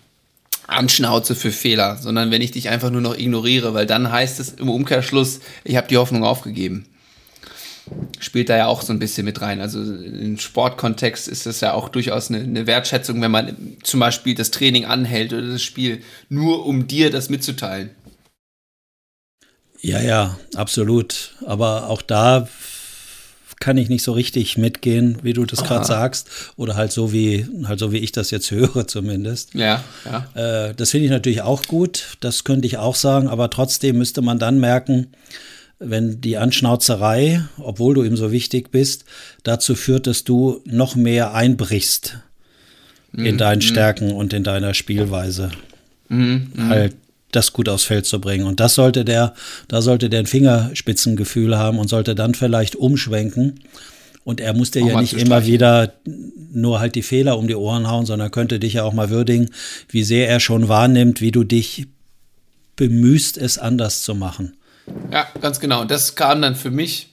anschnauze 0.72 1.36
für 1.36 1.52
Fehler, 1.52 1.98
sondern 1.98 2.32
wenn 2.32 2.42
ich 2.42 2.52
dich 2.52 2.70
einfach 2.70 2.90
nur 2.90 3.02
noch 3.02 3.18
ignoriere, 3.18 3.74
weil 3.74 3.86
dann 3.86 4.12
heißt 4.12 4.40
es 4.40 4.54
im 4.54 4.70
Umkehrschluss, 4.70 5.40
ich 5.64 5.76
habe 5.76 5.88
die 5.88 5.98
Hoffnung 5.98 6.24
aufgegeben. 6.24 6.86
Spielt 8.20 8.50
da 8.50 8.58
ja 8.58 8.68
auch 8.68 8.82
so 8.84 8.94
ein 8.94 9.00
bisschen 9.00 9.26
mit 9.26 9.42
rein. 9.42 9.60
Also 9.60 9.82
im 9.82 10.38
Sportkontext 10.38 11.28
ist 11.28 11.46
das 11.46 11.62
ja 11.62 11.74
auch 11.74 11.90
durchaus 11.90 12.30
eine, 12.30 12.40
eine 12.40 12.68
Wertschätzung, 12.68 13.22
wenn 13.22 13.32
man 13.32 13.78
zum 13.84 14.00
Beispiel 14.00 14.36
das 14.36 14.52
Training 14.52 14.86
anhält 14.86 15.34
oder 15.34 15.48
das 15.48 15.64
Spiel, 15.64 16.02
nur 16.30 16.66
um 16.66 16.88
dir 16.88 17.10
das 17.10 17.30
mitzuteilen. 17.30 17.90
Ja, 19.82 20.00
ja, 20.00 20.38
absolut. 20.56 21.36
Aber 21.46 21.90
auch 21.90 22.04
da 22.04 22.48
kann 23.62 23.78
ich 23.78 23.88
nicht 23.88 24.04
so 24.04 24.12
richtig 24.12 24.58
mitgehen, 24.58 25.18
wie 25.22 25.32
du 25.32 25.46
das 25.46 25.64
gerade 25.64 25.86
sagst. 25.86 26.30
Oder 26.58 26.76
halt 26.76 26.92
so 26.92 27.14
wie, 27.14 27.46
halt 27.64 27.80
so 27.80 27.94
wie 27.94 28.00
ich 28.00 28.12
das 28.12 28.32
jetzt 28.32 28.52
höre, 28.52 28.88
zumindest. 28.88 29.54
Ja, 29.54 29.82
ja. 30.04 30.68
Äh, 30.68 30.74
das 30.76 30.92
finde 30.92 31.06
ich 31.06 31.12
natürlich 31.12 31.44
auch 31.44 31.64
gut. 31.64 32.18
Das 32.20 32.44
könnte 32.44 32.68
ich 32.68 32.78
auch 32.78 32.96
sagen, 32.96 33.30
aber 33.30 33.50
trotzdem 33.50 33.98
müsste 33.98 34.22
man 34.22 34.40
dann 34.40 34.60
merken, 34.60 35.08
wenn 35.80 36.22
die 36.22 36.38
Anschnauzerei, 36.38 37.44
obwohl 37.58 37.96
du 37.96 38.04
ihm 38.04 38.18
so 38.18 38.32
wichtig 38.32 38.72
bist, 38.72 39.06
dazu 39.44 39.76
führt, 39.76 40.06
dass 40.06 40.24
du 40.24 40.62
noch 40.66 40.96
mehr 40.96 41.34
einbrichst 41.34 42.20
in 43.14 43.36
mhm. 43.36 43.38
deinen 43.38 43.60
mhm. 43.60 43.64
Stärken 43.64 44.12
und 44.12 44.34
in 44.34 44.44
deiner 44.44 44.74
Spielweise. 44.74 45.52
Mhm. 46.10 46.52
mhm. 46.54 46.70
Halt 46.70 46.96
das 47.32 47.54
gut 47.54 47.70
aufs 47.70 47.84
Feld 47.84 48.06
zu 48.06 48.20
bringen. 48.22 48.46
Und 48.46 48.60
das 48.60 48.76
sollte 48.76 49.06
der, 49.06 49.34
da 49.68 49.82
sollte 49.82 50.10
der 50.10 50.20
ein 50.20 50.26
Fingerspitzengefühl 50.26 51.58
haben 51.58 51.80
und 51.80 51.88
sollte 51.88 52.16
dann 52.16 52.34
vielleicht 52.34 52.76
umschwenken. 52.76 53.60
Und 54.24 54.40
er 54.40 54.54
muss 54.54 54.72
dir 54.72 54.84
auch 54.84 54.90
ja 54.90 55.02
nicht 55.02 55.14
immer 55.14 55.46
wieder 55.46 55.94
nur 56.52 56.80
halt 56.80 56.96
die 56.96 57.02
Fehler 57.02 57.38
um 57.38 57.48
die 57.48 57.56
Ohren 57.56 57.90
hauen, 57.90 58.06
sondern 58.06 58.30
könnte 58.30 58.60
dich 58.60 58.74
ja 58.74 58.84
auch 58.84 58.94
mal 58.94 59.10
würdigen, 59.10 59.50
wie 59.90 60.04
sehr 60.04 60.30
er 60.30 60.40
schon 60.40 60.68
wahrnimmt, 60.68 61.22
wie 61.22 61.32
du 61.32 61.44
dich 61.44 61.88
bemühst, 62.76 63.38
es 63.38 63.58
anders 63.58 64.04
zu 64.04 64.16
machen. 64.16 64.58
Ja, 65.12 65.28
ganz 65.42 65.60
genau. 65.60 65.82
Und 65.82 65.92
das 65.92 66.16
kam 66.16 66.42
dann 66.42 66.56
für 66.56 66.72
mich 66.72 67.10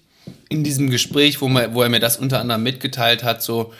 in 0.48 0.64
diesem 0.64 0.90
Gespräch, 0.90 1.40
wo, 1.40 1.48
man, 1.48 1.74
wo 1.74 1.83
er 1.83 1.88
mir 1.88 2.00
das 2.00 2.16
unter 2.16 2.40
anderem 2.40 2.62
mitgeteilt 2.62 3.22
hat, 3.22 3.42
so, 3.42 3.72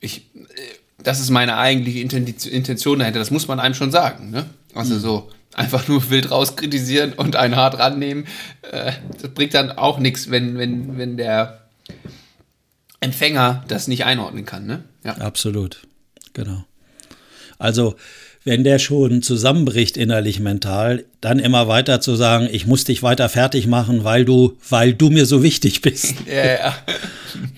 ich, 0.00 0.18
äh, 0.34 0.60
das 1.02 1.20
ist 1.20 1.30
meine 1.30 1.56
eigentliche 1.56 2.00
Intention 2.00 2.98
dahinter, 2.98 3.18
das 3.18 3.30
muss 3.30 3.48
man 3.48 3.60
einem 3.60 3.74
schon 3.74 3.90
sagen. 3.90 4.30
Ne? 4.30 4.46
Also 4.74 4.94
mhm. 4.94 5.00
so 5.00 5.30
einfach 5.56 5.88
nur 5.88 6.08
wild 6.10 6.30
rauskritisieren 6.30 7.14
und 7.14 7.36
einen 7.36 7.56
hart 7.56 7.78
rannehmen, 7.78 8.26
äh, 8.70 8.92
das 9.20 9.30
bringt 9.32 9.54
dann 9.54 9.72
auch 9.72 9.98
nichts, 9.98 10.30
wenn, 10.30 10.58
wenn, 10.58 10.98
wenn 10.98 11.16
der 11.16 11.62
Empfänger 13.00 13.64
das 13.68 13.88
nicht 13.88 14.04
einordnen 14.04 14.44
kann. 14.44 14.66
Ne? 14.66 14.84
Ja. 15.04 15.16
Absolut, 15.16 15.86
genau. 16.32 16.64
Also 17.58 17.96
wenn 18.44 18.62
der 18.62 18.78
schon 18.78 19.22
zusammenbricht 19.22 19.96
innerlich 19.96 20.38
mental, 20.38 21.04
dann 21.20 21.40
immer 21.40 21.66
weiter 21.66 22.00
zu 22.00 22.14
sagen, 22.14 22.48
ich 22.50 22.64
muss 22.64 22.84
dich 22.84 23.02
weiter 23.02 23.28
fertig 23.28 23.66
machen, 23.66 24.04
weil 24.04 24.24
du, 24.24 24.56
weil 24.68 24.94
du 24.94 25.10
mir 25.10 25.26
so 25.26 25.42
wichtig 25.42 25.80
bist. 25.82 26.14
Ja, 26.26 26.44
ja. 26.44 26.78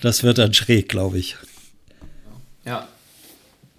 Das 0.01 0.23
wird 0.23 0.39
dann 0.39 0.55
schräg, 0.55 0.89
glaube 0.89 1.19
ich. 1.19 1.37
Ja. 2.65 2.89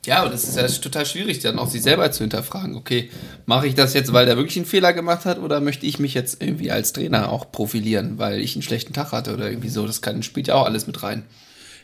Ja, 0.10 0.24
und 0.24 0.34
das 0.34 0.44
ist 0.44 0.58
ja 0.58 0.68
total 0.68 1.06
schwierig, 1.06 1.38
dann 1.38 1.60
auch 1.60 1.70
sich 1.70 1.84
selber 1.84 2.12
zu 2.12 2.24
hinterfragen. 2.24 2.76
Okay, 2.76 3.12
mache 3.46 3.68
ich 3.68 3.76
das 3.76 3.94
jetzt, 3.94 4.12
weil 4.12 4.26
der 4.26 4.38
wirklich 4.38 4.58
einen 4.58 4.66
Fehler 4.66 4.92
gemacht 4.92 5.26
hat, 5.26 5.38
oder 5.38 5.62
möchte 5.62 5.86
ich 5.86 6.00
mich 6.00 6.16
jetzt 6.16 6.42
irgendwie 6.42 6.72
als 6.72 6.94
Trainer 6.94 7.32
auch 7.32 7.52
profilieren, 7.52 8.18
weil 8.18 8.40
ich 8.40 8.56
einen 8.56 8.64
schlechten 8.64 8.92
Tag 8.92 9.12
hatte 9.12 9.36
oder 9.36 9.48
irgendwie 9.48 9.70
so? 9.70 9.86
Das 9.86 10.02
kann, 10.02 10.24
spielt 10.24 10.48
ja 10.48 10.56
auch 10.56 10.66
alles 10.66 10.88
mit 10.88 11.04
rein. 11.04 11.26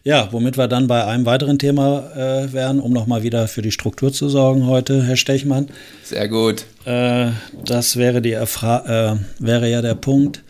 Ja, 0.03 0.29
womit 0.31 0.57
wir 0.57 0.67
dann 0.67 0.87
bei 0.87 1.05
einem 1.05 1.27
weiteren 1.27 1.59
Thema 1.59 2.11
äh, 2.15 2.51
wären, 2.51 2.79
um 2.79 2.91
nochmal 2.93 3.21
wieder 3.21 3.47
für 3.47 3.61
die 3.61 3.71
Struktur 3.71 4.11
zu 4.11 4.27
sorgen 4.27 4.65
heute, 4.65 5.03
Herr 5.03 5.17
Stechmann. 5.17 5.69
Sehr 6.03 6.27
gut. 6.27 6.65
Äh, 6.85 7.29
das 7.63 7.95
wäre, 7.95 8.23
die 8.23 8.31
Erfra 8.31 9.13
äh, 9.13 9.17
wäre 9.37 9.69
ja 9.69 9.83
der 9.83 9.95
Punkt, 9.95 10.43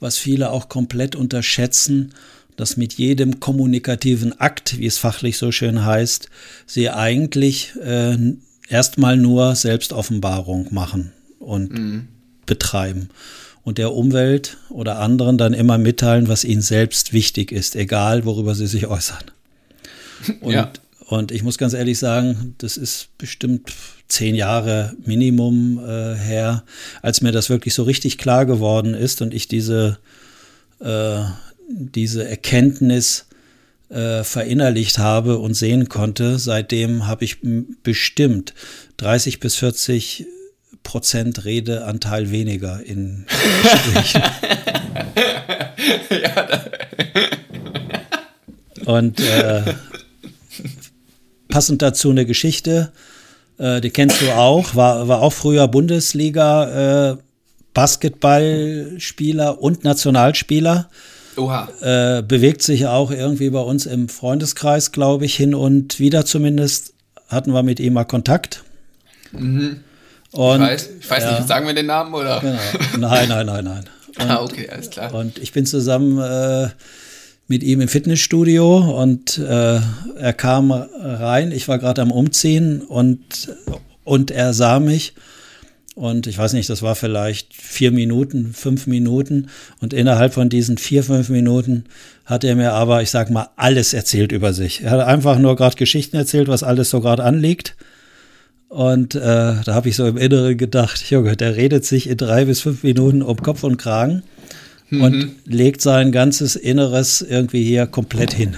was 0.00 0.18
viele 0.18 0.50
auch 0.50 0.68
komplett 0.68 1.14
unterschätzen, 1.14 2.14
dass 2.56 2.76
mit 2.76 2.94
jedem 2.94 3.40
kommunikativen 3.40 4.38
Akt, 4.38 4.78
wie 4.78 4.86
es 4.86 4.98
fachlich 4.98 5.38
so 5.38 5.52
schön 5.52 5.84
heißt, 5.84 6.28
sie 6.66 6.90
eigentlich 6.90 7.72
äh, 7.82 8.16
erstmal 8.68 9.16
nur 9.16 9.54
Selbstoffenbarung 9.54 10.68
machen 10.70 11.12
und 11.38 11.72
mhm. 11.72 12.08
betreiben 12.46 13.08
und 13.64 13.78
der 13.78 13.92
Umwelt 13.92 14.58
oder 14.68 14.98
anderen 14.98 15.38
dann 15.38 15.54
immer 15.54 15.78
mitteilen, 15.78 16.28
was 16.28 16.44
ihnen 16.44 16.62
selbst 16.62 17.12
wichtig 17.12 17.52
ist, 17.52 17.76
egal 17.76 18.24
worüber 18.24 18.54
sie 18.54 18.66
sich 18.66 18.86
äußern. 18.86 19.24
Und, 20.40 20.52
ja. 20.52 20.70
und 21.06 21.32
ich 21.32 21.42
muss 21.42 21.58
ganz 21.58 21.72
ehrlich 21.72 21.98
sagen, 21.98 22.54
das 22.58 22.76
ist 22.76 23.08
bestimmt 23.18 23.72
zehn 24.06 24.36
Jahre 24.36 24.94
Minimum 25.04 25.80
äh, 25.84 26.14
her, 26.14 26.62
als 27.00 27.22
mir 27.22 27.32
das 27.32 27.50
wirklich 27.50 27.74
so 27.74 27.82
richtig 27.82 28.18
klar 28.18 28.46
geworden 28.46 28.94
ist 28.94 29.20
und 29.20 29.34
ich 29.34 29.48
diese, 29.48 29.98
äh, 30.78 31.22
diese 31.72 32.28
Erkenntnis 32.28 33.26
äh, 33.88 34.22
verinnerlicht 34.24 34.98
habe 34.98 35.38
und 35.38 35.54
sehen 35.54 35.88
konnte. 35.88 36.38
Seitdem 36.38 37.06
habe 37.06 37.24
ich 37.24 37.38
bestimmt 37.82 38.54
30 38.98 39.40
bis 39.40 39.56
40 39.56 40.26
Prozent 40.82 41.44
Redeanteil 41.44 42.30
weniger 42.30 42.82
in 42.84 43.26
Gesprächen. 43.62 44.22
Und 48.84 49.20
äh, 49.20 49.62
passend 51.48 51.82
dazu 51.82 52.10
eine 52.10 52.26
Geschichte, 52.26 52.92
äh, 53.58 53.80
die 53.80 53.90
kennst 53.90 54.20
du 54.20 54.32
auch, 54.32 54.74
war, 54.74 55.06
war 55.08 55.22
auch 55.22 55.32
früher 55.32 55.68
Bundesliga 55.68 57.12
äh, 57.12 57.16
Basketballspieler 57.74 59.62
und 59.62 59.84
Nationalspieler. 59.84 60.90
Oha. 61.36 61.68
Äh, 61.80 62.22
bewegt 62.22 62.62
sich 62.62 62.86
auch 62.86 63.10
irgendwie 63.10 63.50
bei 63.50 63.60
uns 63.60 63.86
im 63.86 64.08
Freundeskreis, 64.08 64.92
glaube 64.92 65.24
ich, 65.24 65.34
hin 65.34 65.54
und 65.54 65.98
wieder 65.98 66.24
zumindest 66.24 66.92
hatten 67.28 67.52
wir 67.52 67.62
mit 67.62 67.80
ihm 67.80 67.94
mal 67.94 68.04
Kontakt. 68.04 68.62
Mhm. 69.32 69.80
Und, 70.32 70.62
ich 70.62 70.68
weiß, 70.68 70.90
ich 71.00 71.10
weiß 71.10 71.24
ja, 71.24 71.38
nicht, 71.38 71.48
sagen 71.48 71.66
wir 71.66 71.74
den 71.74 71.86
Namen 71.86 72.14
oder? 72.14 72.40
Genau. 72.40 73.08
Nein, 73.08 73.28
nein, 73.28 73.46
nein, 73.46 73.64
nein. 73.64 73.84
Und, 74.18 74.30
ah, 74.30 74.42
okay, 74.42 74.68
alles 74.70 74.90
klar. 74.90 75.14
Und 75.14 75.38
ich 75.38 75.52
bin 75.52 75.64
zusammen 75.64 76.18
äh, 76.18 76.68
mit 77.48 77.62
ihm 77.62 77.80
im 77.80 77.88
Fitnessstudio 77.88 79.00
und 79.02 79.38
äh, 79.38 79.80
er 80.18 80.32
kam 80.34 80.70
rein. 80.70 81.50
Ich 81.50 81.66
war 81.66 81.78
gerade 81.78 82.02
am 82.02 82.10
Umziehen 82.10 82.82
und, 82.82 83.54
und 84.04 84.30
er 84.30 84.52
sah 84.52 84.80
mich. 84.80 85.14
Und 85.94 86.26
ich 86.26 86.38
weiß 86.38 86.54
nicht, 86.54 86.70
das 86.70 86.80
war 86.80 86.94
vielleicht 86.94 87.54
vier 87.54 87.90
Minuten, 87.90 88.52
fünf 88.54 88.86
Minuten. 88.86 89.48
Und 89.80 89.92
innerhalb 89.92 90.32
von 90.32 90.48
diesen 90.48 90.78
vier, 90.78 91.04
fünf 91.04 91.28
Minuten 91.28 91.84
hat 92.24 92.44
er 92.44 92.56
mir 92.56 92.72
aber, 92.72 93.02
ich 93.02 93.10
sag 93.10 93.30
mal, 93.30 93.50
alles 93.56 93.92
erzählt 93.92 94.32
über 94.32 94.54
sich. 94.54 94.82
Er 94.82 94.92
hat 94.92 95.00
einfach 95.00 95.38
nur 95.38 95.54
gerade 95.54 95.76
Geschichten 95.76 96.16
erzählt, 96.16 96.48
was 96.48 96.62
alles 96.62 96.88
so 96.88 97.00
gerade 97.00 97.24
anliegt. 97.24 97.76
Und 98.68 99.14
äh, 99.14 99.18
da 99.20 99.66
habe 99.66 99.90
ich 99.90 99.96
so 99.96 100.06
im 100.06 100.16
Inneren 100.16 100.56
gedacht, 100.56 101.10
Junge, 101.10 101.36
der 101.36 101.56
redet 101.56 101.84
sich 101.84 102.08
in 102.08 102.16
drei 102.16 102.46
bis 102.46 102.62
fünf 102.62 102.82
Minuten 102.84 103.20
um 103.20 103.36
Kopf 103.36 103.64
und 103.64 103.76
Kragen 103.76 104.22
mhm. 104.88 105.02
und 105.02 105.32
legt 105.44 105.82
sein 105.82 106.10
ganzes 106.10 106.56
Inneres 106.56 107.20
irgendwie 107.20 107.64
hier 107.64 107.86
komplett 107.86 108.32
hin. 108.32 108.56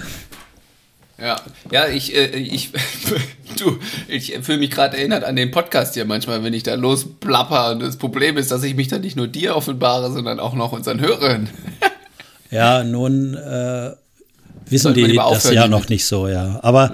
Ja, 1.17 1.39
ja, 1.71 1.87
ich, 1.87 2.13
äh, 2.13 2.37
ich, 2.37 2.71
du, 3.59 3.79
ich 4.07 4.37
fühle 4.41 4.57
mich 4.57 4.71
gerade 4.71 4.97
erinnert 4.97 5.23
an 5.23 5.35
den 5.35 5.51
Podcast 5.51 5.93
hier 5.93 6.05
manchmal, 6.05 6.43
wenn 6.43 6.53
ich 6.53 6.63
da 6.63 6.75
losplapper. 6.75 7.71
Und 7.71 7.81
das 7.81 7.95
Problem 7.95 8.37
ist, 8.37 8.51
dass 8.51 8.63
ich 8.63 8.75
mich 8.75 8.89
dann 8.89 9.01
nicht 9.01 9.15
nur 9.15 9.27
dir 9.27 9.55
offenbare, 9.55 10.11
sondern 10.11 10.39
auch 10.39 10.53
noch 10.53 10.73
unseren 10.73 10.99
Hörern. 10.99 11.49
ja, 12.51 12.83
nun 12.83 13.33
äh, 13.35 13.91
wissen 14.69 14.93
die 14.93 15.15
das 15.15 15.51
ja 15.51 15.67
noch 15.67 15.87
nicht 15.87 16.05
so, 16.05 16.27
ja. 16.27 16.59
Aber 16.63 16.93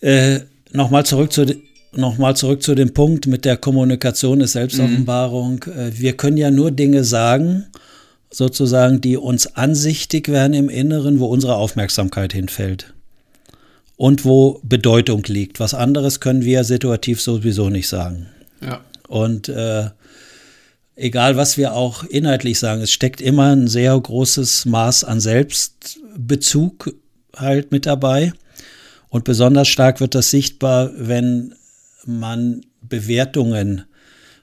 ja. 0.00 0.08
Äh, 0.08 0.40
nochmal 0.72 1.04
zurück 1.04 1.32
zu 1.32 1.46
nochmal 1.94 2.34
zurück 2.34 2.62
zu 2.62 2.74
dem 2.74 2.94
Punkt 2.94 3.26
mit 3.26 3.44
der 3.44 3.58
Kommunikation 3.58 4.40
ist 4.40 4.52
Selbstoffenbarung. 4.52 5.60
Mhm. 5.66 5.92
Wir 5.92 6.16
können 6.16 6.38
ja 6.38 6.50
nur 6.50 6.70
Dinge 6.70 7.04
sagen, 7.04 7.66
sozusagen, 8.30 9.02
die 9.02 9.18
uns 9.18 9.56
ansichtig 9.56 10.28
werden 10.28 10.54
im 10.54 10.70
Inneren, 10.70 11.20
wo 11.20 11.26
unsere 11.26 11.56
Aufmerksamkeit 11.56 12.32
hinfällt. 12.32 12.94
Und 13.96 14.24
wo 14.24 14.60
Bedeutung 14.62 15.22
liegt. 15.26 15.60
Was 15.60 15.74
anderes 15.74 16.20
können 16.20 16.44
wir 16.44 16.64
situativ 16.64 17.20
sowieso 17.20 17.70
nicht 17.70 17.88
sagen. 17.88 18.26
Ja. 18.60 18.80
Und 19.08 19.48
äh, 19.48 19.90
egal, 20.96 21.36
was 21.36 21.56
wir 21.56 21.74
auch 21.74 22.04
inhaltlich 22.04 22.58
sagen, 22.58 22.82
es 22.82 22.92
steckt 22.92 23.20
immer 23.20 23.54
ein 23.54 23.68
sehr 23.68 23.98
großes 23.98 24.66
Maß 24.66 25.04
an 25.04 25.20
Selbstbezug 25.20 26.94
halt 27.36 27.72
mit 27.72 27.86
dabei. 27.86 28.32
Und 29.08 29.24
besonders 29.24 29.68
stark 29.68 30.00
wird 30.00 30.14
das 30.14 30.30
sichtbar, 30.30 30.90
wenn 30.96 31.54
man 32.06 32.62
Bewertungen 32.80 33.84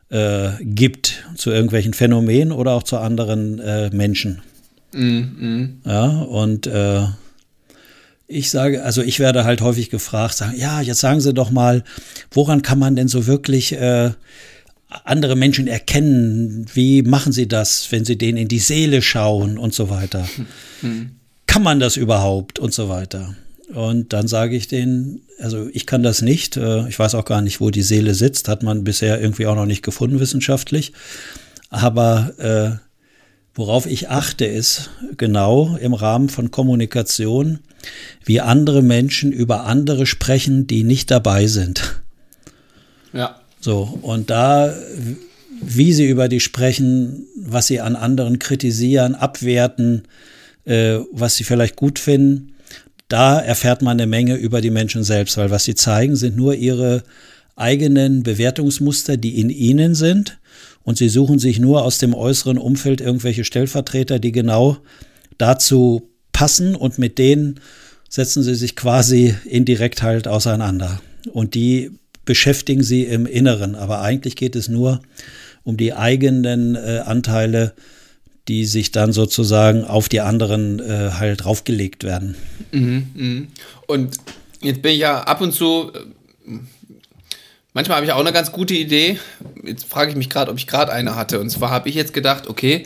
äh, 0.10 0.50
gibt 0.62 1.24
zu 1.36 1.52
irgendwelchen 1.52 1.94
Phänomenen 1.94 2.52
oder 2.52 2.74
auch 2.74 2.84
zu 2.84 2.98
anderen 2.98 3.60
äh, 3.60 3.90
Menschen. 3.92 4.42
Mm, 4.94 5.18
mm. 5.18 5.82
Ja, 5.86 6.08
und 6.08 6.68
äh, 6.68 7.06
ich 8.30 8.52
sage, 8.52 8.84
also 8.84 9.02
ich 9.02 9.20
werde 9.20 9.44
halt 9.44 9.62
häufig 9.62 9.90
gefragt, 9.90 10.36
sagen, 10.36 10.56
ja, 10.56 10.82
jetzt 10.82 11.00
sagen 11.00 11.20
Sie 11.20 11.34
doch 11.34 11.50
mal, 11.50 11.84
woran 12.32 12.62
kann 12.62 12.78
man 12.78 12.96
denn 12.96 13.08
so 13.08 13.26
wirklich 13.26 13.74
äh, 13.74 14.12
andere 15.04 15.36
Menschen 15.36 15.68
erkennen? 15.68 16.68
Wie 16.72 17.02
machen 17.02 17.34
Sie 17.34 17.48
das, 17.48 17.92
wenn 17.92 18.06
Sie 18.06 18.20
denen 18.20 18.38
in 18.38 18.48
die 18.48 18.60
Seele 18.60 19.02
schauen 19.02 19.58
und 19.58 19.74
so 19.74 19.90
weiter? 19.90 20.28
Mm. 20.82 21.08
Kann 21.48 21.64
man 21.64 21.80
das 21.80 21.98
überhaupt 21.98 22.60
und 22.60 22.72
so 22.72 22.88
weiter? 22.88 23.36
Und 23.74 24.14
dann 24.14 24.28
sage 24.28 24.56
ich 24.56 24.68
denen, 24.68 25.24
also 25.40 25.68
ich 25.74 25.88
kann 25.88 26.04
das 26.04 26.22
nicht, 26.22 26.56
äh, 26.56 26.88
ich 26.88 27.00
weiß 27.00 27.16
auch 27.16 27.26
gar 27.26 27.42
nicht, 27.42 27.60
wo 27.60 27.72
die 27.72 27.82
Seele 27.82 28.14
sitzt, 28.14 28.48
hat 28.48 28.62
man 28.62 28.84
bisher 28.84 29.20
irgendwie 29.20 29.48
auch 29.48 29.56
noch 29.56 29.66
nicht 29.66 29.82
gefunden 29.82 30.20
wissenschaftlich. 30.20 30.94
Aber 31.72 32.34
äh, 32.38 32.89
worauf 33.60 33.86
ich 33.86 34.10
achte, 34.10 34.46
ist 34.46 34.90
genau 35.18 35.76
im 35.76 35.94
Rahmen 35.94 36.30
von 36.30 36.50
Kommunikation, 36.50 37.60
wie 38.24 38.40
andere 38.40 38.82
Menschen 38.82 39.34
über 39.34 39.66
andere 39.66 40.06
sprechen, 40.06 40.66
die 40.66 40.84
nicht 40.84 41.12
dabei 41.12 41.46
sind. 41.48 42.02
Ja. 43.12 43.42
So, 43.60 44.00
und 44.02 44.30
da, 44.30 44.74
wie 45.62 45.92
sie 45.92 46.08
über 46.08 46.30
die 46.30 46.40
sprechen, 46.40 47.28
was 47.36 47.68
sie 47.68 47.82
an 47.82 47.98
anderen 47.98 48.40
kritisieren, 48.40 49.14
abwerten, 49.14 50.04
äh, 50.64 51.00
was 51.12 51.36
sie 51.36 51.44
vielleicht 51.44 51.76
gut 51.76 52.00
finden, 52.00 52.54
da 53.10 53.42
erfährt 53.42 53.82
man 53.82 54.00
eine 54.00 54.08
Menge 54.08 54.36
über 54.36 54.62
die 54.62 54.72
Menschen 54.72 55.04
selbst, 55.04 55.36
weil 55.36 55.52
was 55.52 55.66
sie 55.66 55.76
zeigen, 55.76 56.16
sind 56.16 56.38
nur 56.38 56.56
ihre 56.56 57.04
eigenen 57.58 58.24
Bewertungsmuster, 58.24 59.18
die 59.18 59.38
in 59.38 59.50
ihnen 59.50 59.96
sind. 59.96 60.39
Und 60.90 60.98
sie 60.98 61.10
suchen 61.10 61.38
sich 61.38 61.60
nur 61.60 61.84
aus 61.84 62.00
dem 62.00 62.16
äußeren 62.16 62.58
Umfeld 62.58 63.00
irgendwelche 63.00 63.44
Stellvertreter, 63.44 64.18
die 64.18 64.32
genau 64.32 64.78
dazu 65.38 66.10
passen 66.34 66.74
und 66.74 66.98
mit 66.98 67.20
denen 67.20 67.60
setzen 68.10 68.42
sie 68.42 68.56
sich 68.56 68.76
quasi 68.76 69.36
indirekt 69.46 70.02
halt 70.02 70.28
auseinander. 70.28 71.00
Und 71.32 71.54
die 71.54 71.92
beschäftigen 72.26 72.82
sie 72.82 73.04
im 73.04 73.28
Inneren. 73.28 73.76
Aber 73.76 74.02
eigentlich 74.02 74.36
geht 74.36 74.56
es 74.56 74.68
nur 74.68 75.00
um 75.64 75.78
die 75.78 75.94
eigenen 75.94 76.74
äh, 76.74 77.04
Anteile, 77.06 77.76
die 78.48 78.66
sich 78.66 78.92
dann 78.92 79.14
sozusagen 79.14 79.84
auf 79.84 80.10
die 80.10 80.22
anderen 80.22 80.80
äh, 80.80 81.12
halt 81.12 81.44
draufgelegt 81.44 82.04
werden. 82.04 82.34
Mhm, 82.72 83.08
mh. 83.14 83.48
Und 83.86 84.18
jetzt 84.64 84.82
bin 84.82 84.94
ich 84.94 85.02
ja 85.02 85.22
ab 85.22 85.40
und 85.42 85.54
zu, 85.54 85.92
äh, 85.94 86.58
manchmal 87.74 87.98
habe 87.98 88.06
ich 88.06 88.12
auch 88.12 88.20
eine 88.20 88.34
ganz 88.34 88.52
gute 88.52 88.74
Idee. 88.74 89.20
Jetzt 89.64 89.86
frage 89.86 90.12
ich 90.12 90.18
mich 90.18 90.30
gerade, 90.30 90.52
ob 90.52 90.58
ich 90.58 90.68
gerade 90.68 90.92
eine 90.92 91.16
hatte. 91.16 91.40
Und 91.40 91.50
zwar 91.50 91.70
habe 91.70 91.90
ich 91.90 91.96
jetzt 91.96 92.14
gedacht, 92.14 92.48
okay, 92.48 92.86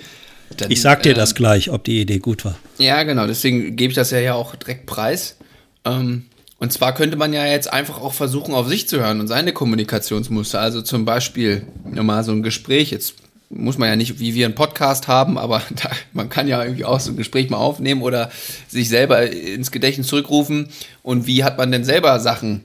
dann, 0.57 0.71
ich 0.71 0.81
sag 0.81 1.03
dir 1.03 1.13
äh, 1.13 1.15
das 1.15 1.35
gleich, 1.35 1.69
ob 1.69 1.83
die 1.83 2.01
Idee 2.01 2.19
gut 2.19 2.45
war. 2.45 2.57
Ja, 2.77 3.03
genau, 3.03 3.27
deswegen 3.27 3.75
gebe 3.75 3.91
ich 3.91 3.95
das 3.95 4.11
ja, 4.11 4.19
ja 4.19 4.33
auch 4.33 4.55
direkt 4.55 4.85
preis. 4.85 5.37
Ähm, 5.85 6.25
und 6.59 6.71
zwar 6.71 6.93
könnte 6.93 7.17
man 7.17 7.33
ja 7.33 7.45
jetzt 7.45 7.71
einfach 7.71 7.99
auch 7.99 8.13
versuchen, 8.13 8.53
auf 8.53 8.67
sich 8.67 8.87
zu 8.87 8.99
hören 8.99 9.19
und 9.19 9.27
seine 9.27 9.51
Kommunikationsmuster. 9.51 10.59
Also 10.59 10.81
zum 10.81 11.05
Beispiel 11.05 11.63
nochmal 11.89 12.23
so 12.23 12.31
ein 12.31 12.43
Gespräch. 12.43 12.91
Jetzt 12.91 13.15
muss 13.49 13.77
man 13.77 13.89
ja 13.89 13.95
nicht 13.95 14.19
wie 14.19 14.33
wir 14.33 14.45
einen 14.45 14.55
Podcast 14.55 15.07
haben, 15.07 15.37
aber 15.37 15.61
da, 15.83 15.89
man 16.13 16.29
kann 16.29 16.47
ja 16.47 16.63
irgendwie 16.63 16.85
auch 16.85 16.99
so 16.99 17.11
ein 17.11 17.17
Gespräch 17.17 17.49
mal 17.49 17.57
aufnehmen 17.57 18.01
oder 18.01 18.31
sich 18.67 18.89
selber 18.89 19.29
ins 19.29 19.71
Gedächtnis 19.71 20.07
zurückrufen. 20.07 20.69
Und 21.01 21.27
wie 21.27 21.43
hat 21.43 21.57
man 21.57 21.71
denn 21.71 21.83
selber 21.83 22.19
Sachen 22.19 22.63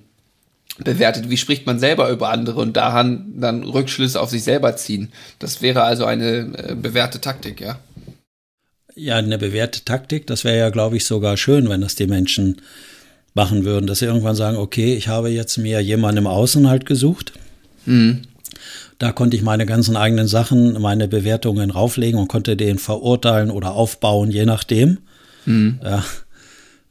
bewertet? 0.79 1.31
Wie 1.31 1.37
spricht 1.37 1.67
man 1.67 1.79
selber 1.79 2.09
über 2.11 2.31
andere 2.31 2.61
und 2.61 2.77
daran 2.77 3.33
dann 3.37 3.63
Rückschlüsse 3.65 4.21
auf 4.21 4.31
sich 4.31 4.45
selber 4.45 4.77
ziehen? 4.77 5.13
Das 5.39 5.63
wäre 5.63 5.83
also 5.83 6.05
eine 6.05 6.53
äh, 6.57 6.75
bewährte 6.75 7.21
Taktik, 7.21 7.61
ja? 7.61 7.79
Ja, 8.95 9.17
eine 9.17 9.39
bewährte 9.39 9.85
Taktik. 9.85 10.27
Das 10.27 10.45
wäre 10.45 10.59
ja, 10.59 10.71
glaube 10.71 10.97
ich, 10.97 11.05
sogar 11.05 11.37
schön, 11.37 11.69
wenn 11.69 11.81
das 11.81 11.95
die 11.95 12.07
Menschen 12.07 12.61
machen 13.35 13.65
würden, 13.65 13.87
dass 13.87 14.01
sie 14.01 14.07
irgendwann 14.07 14.35
sagen, 14.35 14.57
okay, 14.57 14.95
ich 14.95 15.07
habe 15.07 15.29
jetzt 15.29 15.59
mir 15.59 15.81
jemanden 15.81 16.19
im 16.19 16.27
Außen 16.27 16.69
halt 16.69 16.87
gesucht. 16.87 17.33
Mhm. 17.87 18.23
Da 18.99 19.13
konnte 19.13 19.37
ich 19.37 19.43
meine 19.43 19.67
ganzen 19.67 19.97
eigenen 19.97 20.27
Sachen, 20.27 20.81
meine 20.81 21.07
Bewertungen 21.07 21.71
rauflegen 21.71 22.19
und 22.19 22.27
konnte 22.27 22.57
den 22.57 22.79
verurteilen 22.79 23.51
oder 23.51 23.73
aufbauen, 23.73 24.33
je 24.33 24.45
nachdem. 24.45 24.99
Mhm. 25.47 25.79
Ja. 25.85 26.05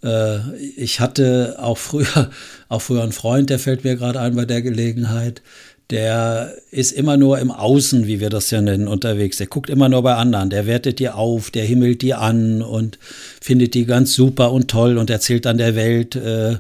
Äh, 0.03 0.55
ich 0.75 0.99
hatte 0.99 1.57
auch 1.60 1.77
früher, 1.77 2.29
auch 2.69 2.81
früher 2.81 3.03
einen 3.03 3.12
Freund, 3.12 3.49
der 3.49 3.60
fällt 3.60 3.83
mir 3.83 3.95
gerade 3.95 4.19
ein 4.19 4.36
bei 4.36 4.45
der 4.45 4.62
Gelegenheit, 4.62 5.41
der 5.89 6.53
ist 6.69 6.91
immer 6.91 7.15
nur 7.15 7.39
im 7.39 7.49
Außen, 7.49 8.07
wie 8.07 8.19
wir 8.19 8.29
das 8.29 8.51
ja 8.51 8.62
nennen, 8.62 8.89
unterwegs. 8.89 9.38
Der 9.38 9.47
guckt 9.47 9.69
immer 9.69 9.88
nur 9.88 10.03
bei 10.03 10.15
anderen. 10.15 10.49
Der 10.49 10.65
wertet 10.65 10.99
die 10.99 11.10
auf, 11.10 11.49
der 11.49 11.63
himmelt 11.63 12.01
die 12.01 12.13
an 12.13 12.62
und 12.62 12.99
findet 13.41 13.73
die 13.73 13.86
ganz 13.86 14.13
super 14.13 14.51
und 14.51 14.69
toll 14.69 14.97
und 14.97 15.10
erzählt 15.10 15.45
dann 15.45 15.57
der 15.57 15.75
Welt, 15.75 16.17
äh, 16.17 16.57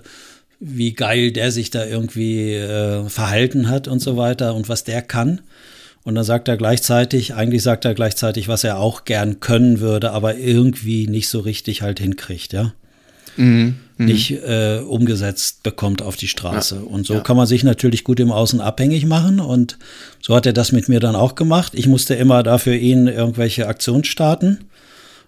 wie 0.59 0.93
geil 0.93 1.31
der 1.31 1.51
sich 1.51 1.69
da 1.71 1.85
irgendwie 1.85 2.53
äh, 2.53 3.07
verhalten 3.09 3.69
hat 3.69 3.89
und 3.89 3.99
so 3.99 4.15
weiter 4.15 4.55
und 4.55 4.69
was 4.69 4.85
der 4.85 5.01
kann. 5.01 5.41
Und 6.03 6.15
dann 6.15 6.23
sagt 6.23 6.47
er 6.47 6.55
gleichzeitig, 6.55 7.33
eigentlich 7.33 7.63
sagt 7.63 7.83
er 7.83 7.93
gleichzeitig, 7.93 8.47
was 8.47 8.63
er 8.63 8.79
auch 8.79 9.03
gern 9.03 9.41
können 9.41 9.81
würde, 9.81 10.11
aber 10.11 10.37
irgendwie 10.37 11.05
nicht 11.05 11.27
so 11.27 11.41
richtig 11.41 11.81
halt 11.81 11.99
hinkriegt, 11.99 12.53
ja. 12.53 12.73
Mhm. 13.37 13.75
Mhm. 13.97 14.05
nicht 14.05 14.31
äh, 14.31 14.79
umgesetzt 14.79 15.63
bekommt 15.63 16.01
auf 16.01 16.15
die 16.15 16.27
Straße. 16.27 16.75
Ja. 16.75 16.81
Und 16.81 17.07
so 17.07 17.15
ja. 17.15 17.19
kann 17.21 17.37
man 17.37 17.47
sich 17.47 17.63
natürlich 17.63 18.03
gut 18.03 18.19
im 18.19 18.31
Außen 18.31 18.61
abhängig 18.61 19.05
machen. 19.05 19.39
Und 19.39 19.77
so 20.21 20.35
hat 20.35 20.45
er 20.45 20.53
das 20.53 20.71
mit 20.71 20.87
mir 20.87 20.99
dann 20.99 21.15
auch 21.15 21.35
gemacht. 21.35 21.73
Ich 21.75 21.87
musste 21.87 22.13
immer 22.13 22.43
dafür 22.43 22.75
ihn 22.75 23.07
irgendwelche 23.07 23.67
Aktionen 23.67 24.03
starten. 24.03 24.65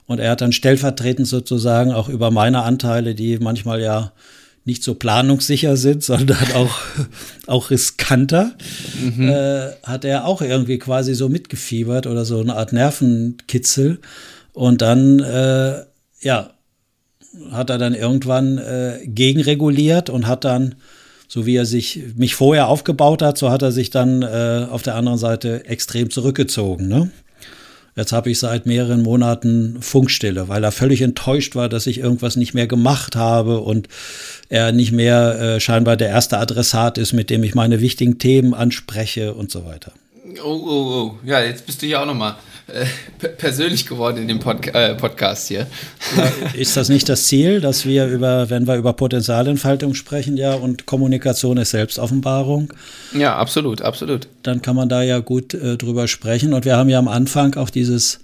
Und 0.06 0.20
er 0.20 0.32
hat 0.32 0.42
dann 0.42 0.52
stellvertretend 0.52 1.28
sozusagen 1.28 1.92
auch 1.92 2.10
über 2.10 2.32
meine 2.32 2.64
Anteile, 2.64 3.16
die 3.16 3.38
manchmal 3.40 3.82
ja 3.82 4.12
nicht 4.66 4.84
so 4.84 4.94
planungssicher 4.94 5.78
sind, 5.78 6.04
sondern 6.12 6.52
auch, 6.54 6.80
auch 7.48 7.72
riskanter, 7.72 8.52
mhm. 9.02 9.30
äh, 9.30 9.72
hat 9.84 10.06
er 10.06 10.26
auch 10.26 10.42
irgendwie 10.42 10.78
quasi 10.78 11.16
so 11.16 11.28
mitgefiebert 11.28 12.06
oder 12.06 12.24
so 12.26 12.40
eine 12.40 12.56
Art 12.56 12.72
Nervenkitzel. 12.74 14.00
Und 14.54 14.82
dann, 14.82 15.20
äh, 15.20 15.84
ja, 16.22 16.52
hat 17.52 17.70
er 17.70 17.78
dann 17.78 17.94
irgendwann 17.94 18.58
äh, 18.58 19.00
gegenreguliert 19.06 20.10
und 20.10 20.28
hat 20.28 20.44
dann, 20.44 20.76
so 21.28 21.46
wie 21.46 21.56
er 21.56 21.66
sich 21.66 22.02
mich 22.16 22.36
vorher 22.36 22.68
aufgebaut 22.68 23.22
hat, 23.22 23.38
so 23.38 23.50
hat 23.50 23.62
er 23.62 23.72
sich 23.72 23.90
dann 23.90 24.22
äh, 24.22 24.68
auf 24.70 24.82
der 24.82 24.96
anderen 24.96 25.18
Seite 25.18 25.66
extrem 25.66 26.10
zurückgezogen. 26.10 26.88
Ne? 26.88 27.12
Jetzt 27.96 28.14
habe 28.14 28.32
ich 28.32 28.40
seit 28.40 28.66
mehreren 28.66 29.04
Monaten 29.04 29.82
Funkstille, 29.82 30.48
weil 30.48 30.64
er 30.64 30.72
völlig 30.72 31.02
enttäuscht 31.02 31.56
war, 31.56 31.70
dass 31.70 31.86
ich 31.86 32.00
irgendwas 32.00 32.36
nicht 32.36 32.54
mehr 32.54 32.68
gemacht 32.68 33.16
habe 33.16 33.60
und 33.60 33.90
er 34.48 34.72
nicht 34.72 34.92
mehr 34.92 35.40
äh, 35.40 35.60
scheinbar 35.60 35.98
der 35.98 36.10
erste 36.10 36.38
Adressat 36.38 36.98
ist, 36.98 37.14
mit 37.14 37.30
dem 37.30 37.44
ich 37.44 37.56
meine 37.56 37.82
wichtigen 37.82 38.18
Themen 38.18 38.54
anspreche 38.54 39.34
und 39.34 39.52
so 39.52 39.66
weiter. 39.66 39.92
Oh, 40.44 40.62
oh, 40.66 40.70
oh. 40.70 41.20
Ja, 41.26 41.42
jetzt 41.42 41.66
bist 41.66 41.82
du 41.82 41.88
hier 41.88 42.02
auch 42.02 42.06
nochmal 42.06 42.36
äh, 42.68 42.86
persönlich 43.38 43.88
geworden 43.88 44.18
in 44.18 44.28
dem 44.28 44.40
Pod 44.40 44.68
äh, 44.68 44.96
Podcast 44.96 45.48
hier. 45.48 45.68
Ist 46.54 46.78
das 46.78 46.90
nicht 46.90 47.10
das 47.10 47.26
Ziel, 47.26 47.62
dass 47.62 47.86
wir 47.86 48.08
über, 48.08 48.50
wenn 48.50 48.68
wir 48.68 48.76
über 48.76 48.94
Potenzialentfaltung 48.94 49.96
sprechen, 49.96 50.38
ja, 50.38 50.54
und 50.54 50.86
Kommunikation 50.86 51.58
ist 51.58 51.72
Selbstoffenbarung? 51.72 52.72
Ja, 53.14 53.38
absolut, 53.38 53.82
absolut. 53.82 54.28
Dann 54.44 54.62
kann 54.62 54.76
man 54.76 54.90
da 54.90 55.02
ja 55.02 55.20
gut 55.20 55.54
äh, 55.54 55.78
drüber 55.78 56.08
sprechen. 56.08 56.54
Und 56.54 56.66
wir 56.66 56.78
haben 56.78 56.90
ja 56.90 57.00
am 57.00 57.08
Anfang 57.08 57.56
auch 57.56 57.70
dieses, 57.70 58.20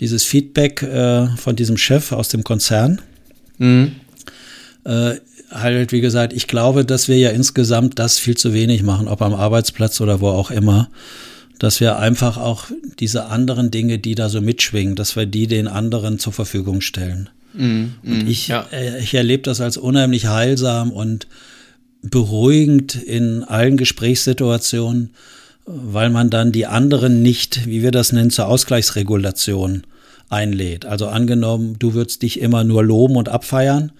dieses 0.00 0.24
Feedback 0.24 0.82
äh, 0.82 1.26
von 1.36 1.56
diesem 1.56 1.76
Chef 1.76 2.12
aus 2.12 2.28
dem 2.28 2.42
Konzern. 2.42 3.02
Mhm. 3.58 3.96
Äh, 4.84 5.14
halt, 5.50 5.92
wie 5.92 6.00
gesagt, 6.00 6.32
ich 6.32 6.46
glaube, 6.46 6.84
dass 6.84 7.08
wir 7.08 7.18
ja 7.18 7.30
insgesamt 7.30 7.98
das 7.98 8.18
viel 8.18 8.36
zu 8.36 8.52
wenig 8.54 8.82
machen, 8.82 9.08
ob 9.08 9.22
am 9.22 9.34
Arbeitsplatz 9.34 10.00
oder 10.00 10.20
wo 10.20 10.28
auch 10.28 10.50
immer 10.50 10.88
dass 11.64 11.80
wir 11.80 11.98
einfach 11.98 12.36
auch 12.36 12.66
diese 13.00 13.26
anderen 13.26 13.70
Dinge, 13.70 13.98
die 13.98 14.14
da 14.14 14.28
so 14.28 14.40
mitschwingen, 14.40 14.96
dass 14.96 15.16
wir 15.16 15.24
die 15.24 15.46
den 15.46 15.66
anderen 15.66 16.18
zur 16.18 16.34
Verfügung 16.34 16.82
stellen. 16.82 17.30
Mm, 17.54 17.84
und 18.02 18.24
mm, 18.24 18.28
ich, 18.28 18.48
ja. 18.48 18.66
äh, 18.70 19.00
ich 19.00 19.14
erlebe 19.14 19.42
das 19.44 19.60
als 19.62 19.78
unheimlich 19.78 20.26
heilsam 20.26 20.92
und 20.92 21.26
beruhigend 22.02 22.94
in 22.96 23.44
allen 23.44 23.78
Gesprächssituationen, 23.78 25.14
weil 25.64 26.10
man 26.10 26.28
dann 26.28 26.52
die 26.52 26.66
anderen 26.66 27.22
nicht, 27.22 27.66
wie 27.66 27.82
wir 27.82 27.92
das 27.92 28.12
nennen, 28.12 28.30
zur 28.30 28.46
Ausgleichsregulation 28.46 29.84
einlädt. 30.28 30.84
Also 30.84 31.06
angenommen, 31.06 31.76
du 31.78 31.94
würdest 31.94 32.20
dich 32.20 32.40
immer 32.40 32.62
nur 32.62 32.84
loben 32.84 33.16
und 33.16 33.30
abfeiern, 33.30 33.92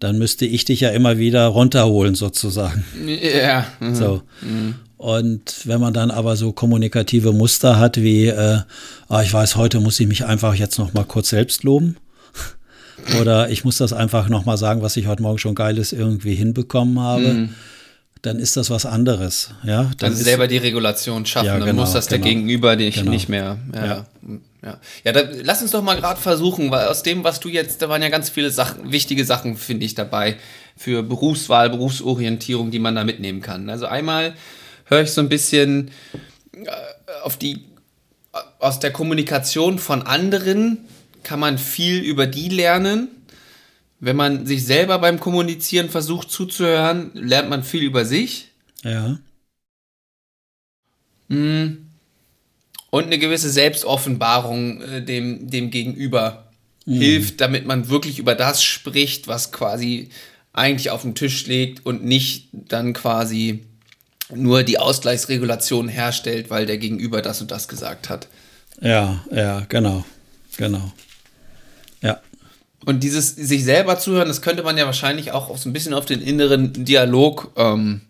dann 0.00 0.18
müsste 0.18 0.46
ich 0.46 0.64
dich 0.64 0.80
ja 0.80 0.88
immer 0.90 1.18
wieder 1.18 1.46
runterholen 1.46 2.14
sozusagen. 2.14 2.84
Ja. 3.06 3.66
Mhm. 3.78 3.94
So. 3.94 4.22
Mhm. 4.40 4.74
Und 4.96 5.66
wenn 5.66 5.80
man 5.80 5.94
dann 5.94 6.10
aber 6.10 6.36
so 6.36 6.52
kommunikative 6.52 7.32
Muster 7.32 7.78
hat 7.78 7.98
wie, 7.98 8.26
äh, 8.26 8.60
ah, 9.08 9.22
ich 9.22 9.32
weiß, 9.32 9.56
heute 9.56 9.80
muss 9.80 10.00
ich 10.00 10.08
mich 10.08 10.24
einfach 10.24 10.54
jetzt 10.54 10.78
noch 10.78 10.92
mal 10.94 11.04
kurz 11.04 11.28
selbst 11.30 11.64
loben. 11.64 11.96
Oder 13.20 13.50
ich 13.50 13.64
muss 13.64 13.76
das 13.76 13.92
einfach 13.92 14.28
noch 14.28 14.44
mal 14.44 14.56
sagen, 14.56 14.82
was 14.82 14.96
ich 14.96 15.06
heute 15.06 15.22
Morgen 15.22 15.38
schon 15.38 15.54
Geiles 15.54 15.92
irgendwie 15.92 16.34
hinbekommen 16.34 16.98
habe. 16.98 17.32
Mhm. 17.32 17.48
Dann 18.22 18.38
ist 18.38 18.58
das 18.58 18.68
was 18.68 18.84
anderes, 18.84 19.50
ja. 19.64 19.84
Dann, 19.84 20.12
dann 20.12 20.14
selber 20.14 20.46
die 20.46 20.58
Regulation 20.58 21.24
schaffen, 21.24 21.46
ja, 21.46 21.54
genau, 21.54 21.66
dann 21.66 21.76
muss 21.76 21.92
das 21.92 22.08
genau, 22.08 22.22
der 22.22 22.32
Gegenüber 22.34 22.76
nicht, 22.76 22.98
genau. 22.98 23.10
nicht 23.10 23.30
mehr. 23.30 23.58
Ja, 23.74 23.86
ja. 23.86 24.06
Ja. 24.62 24.80
ja 25.04 25.12
da, 25.12 25.22
lass 25.42 25.62
uns 25.62 25.70
doch 25.70 25.82
mal 25.82 25.96
gerade 25.96 26.20
versuchen, 26.20 26.70
weil 26.70 26.88
aus 26.88 27.02
dem, 27.02 27.24
was 27.24 27.40
du 27.40 27.48
jetzt, 27.48 27.82
da 27.82 27.88
waren 27.88 28.02
ja 28.02 28.08
ganz 28.08 28.30
viele 28.30 28.50
Sachen, 28.50 28.92
wichtige 28.92 29.24
Sachen, 29.24 29.56
finde 29.56 29.86
ich, 29.86 29.94
dabei 29.94 30.36
für 30.76 31.02
Berufswahl, 31.02 31.70
Berufsorientierung, 31.70 32.70
die 32.70 32.78
man 32.78 32.94
da 32.94 33.04
mitnehmen 33.04 33.40
kann. 33.40 33.68
Also 33.68 33.86
einmal 33.86 34.34
höre 34.84 35.02
ich 35.02 35.12
so 35.12 35.20
ein 35.20 35.28
bisschen 35.28 35.90
äh, 36.52 36.66
auf 37.22 37.36
die, 37.36 37.64
aus 38.58 38.80
der 38.80 38.92
Kommunikation 38.92 39.78
von 39.78 40.02
anderen 40.02 40.78
kann 41.22 41.40
man 41.40 41.58
viel 41.58 42.00
über 42.00 42.26
die 42.26 42.48
lernen. 42.48 43.08
Wenn 43.98 44.16
man 44.16 44.46
sich 44.46 44.64
selber 44.64 44.98
beim 44.98 45.20
Kommunizieren 45.20 45.90
versucht 45.90 46.30
zuzuhören, 46.30 47.10
lernt 47.14 47.50
man 47.50 47.62
viel 47.62 47.82
über 47.82 48.04
sich. 48.04 48.48
Ja. 48.82 49.18
Hm. 51.28 51.89
Und 52.90 53.04
eine 53.04 53.18
gewisse 53.18 53.50
Selbstoffenbarung 53.50 54.82
äh, 54.82 55.02
dem, 55.02 55.48
dem 55.48 55.70
Gegenüber 55.70 56.50
mhm. 56.86 57.00
hilft, 57.00 57.40
damit 57.40 57.66
man 57.66 57.88
wirklich 57.88 58.18
über 58.18 58.34
das 58.34 58.62
spricht, 58.62 59.28
was 59.28 59.52
quasi 59.52 60.10
eigentlich 60.52 60.90
auf 60.90 61.02
dem 61.02 61.14
Tisch 61.14 61.46
liegt 61.46 61.86
und 61.86 62.04
nicht 62.04 62.48
dann 62.52 62.92
quasi 62.92 63.64
nur 64.34 64.62
die 64.62 64.78
Ausgleichsregulation 64.78 65.88
herstellt, 65.88 66.50
weil 66.50 66.66
der 66.66 66.78
Gegenüber 66.78 67.22
das 67.22 67.40
und 67.40 67.50
das 67.50 67.68
gesagt 67.68 68.08
hat. 68.08 68.28
Ja, 68.80 69.24
ja, 69.30 69.60
genau, 69.68 70.04
genau. 70.56 70.92
Ja. 72.02 72.20
Und 72.84 73.02
dieses 73.02 73.34
sich 73.34 73.64
selber 73.64 73.98
zuhören, 73.98 74.28
das 74.28 74.42
könnte 74.42 74.62
man 74.62 74.76
ja 74.76 74.86
wahrscheinlich 74.86 75.32
auch 75.32 75.56
so 75.56 75.68
ein 75.68 75.72
bisschen 75.72 75.94
auf 75.94 76.06
den 76.06 76.22
inneren 76.22 76.84
Dialog 76.84 77.52
ähm, 77.56 78.02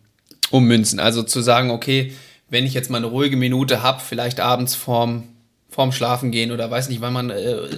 ummünzen. 0.50 1.00
Also 1.00 1.22
zu 1.22 1.40
sagen, 1.40 1.70
okay, 1.70 2.12
wenn 2.50 2.66
ich 2.66 2.74
jetzt 2.74 2.90
mal 2.90 2.98
eine 2.98 3.06
ruhige 3.06 3.36
Minute 3.36 3.82
habe, 3.82 4.00
vielleicht 4.00 4.40
abends 4.40 4.74
vorm, 4.74 5.28
vorm 5.68 5.92
Schlafen 5.92 6.30
gehen 6.30 6.52
oder 6.52 6.70
weiß 6.70 6.88
nicht, 6.88 7.00
wann 7.00 7.12
man 7.12 7.30
äh, 7.30 7.68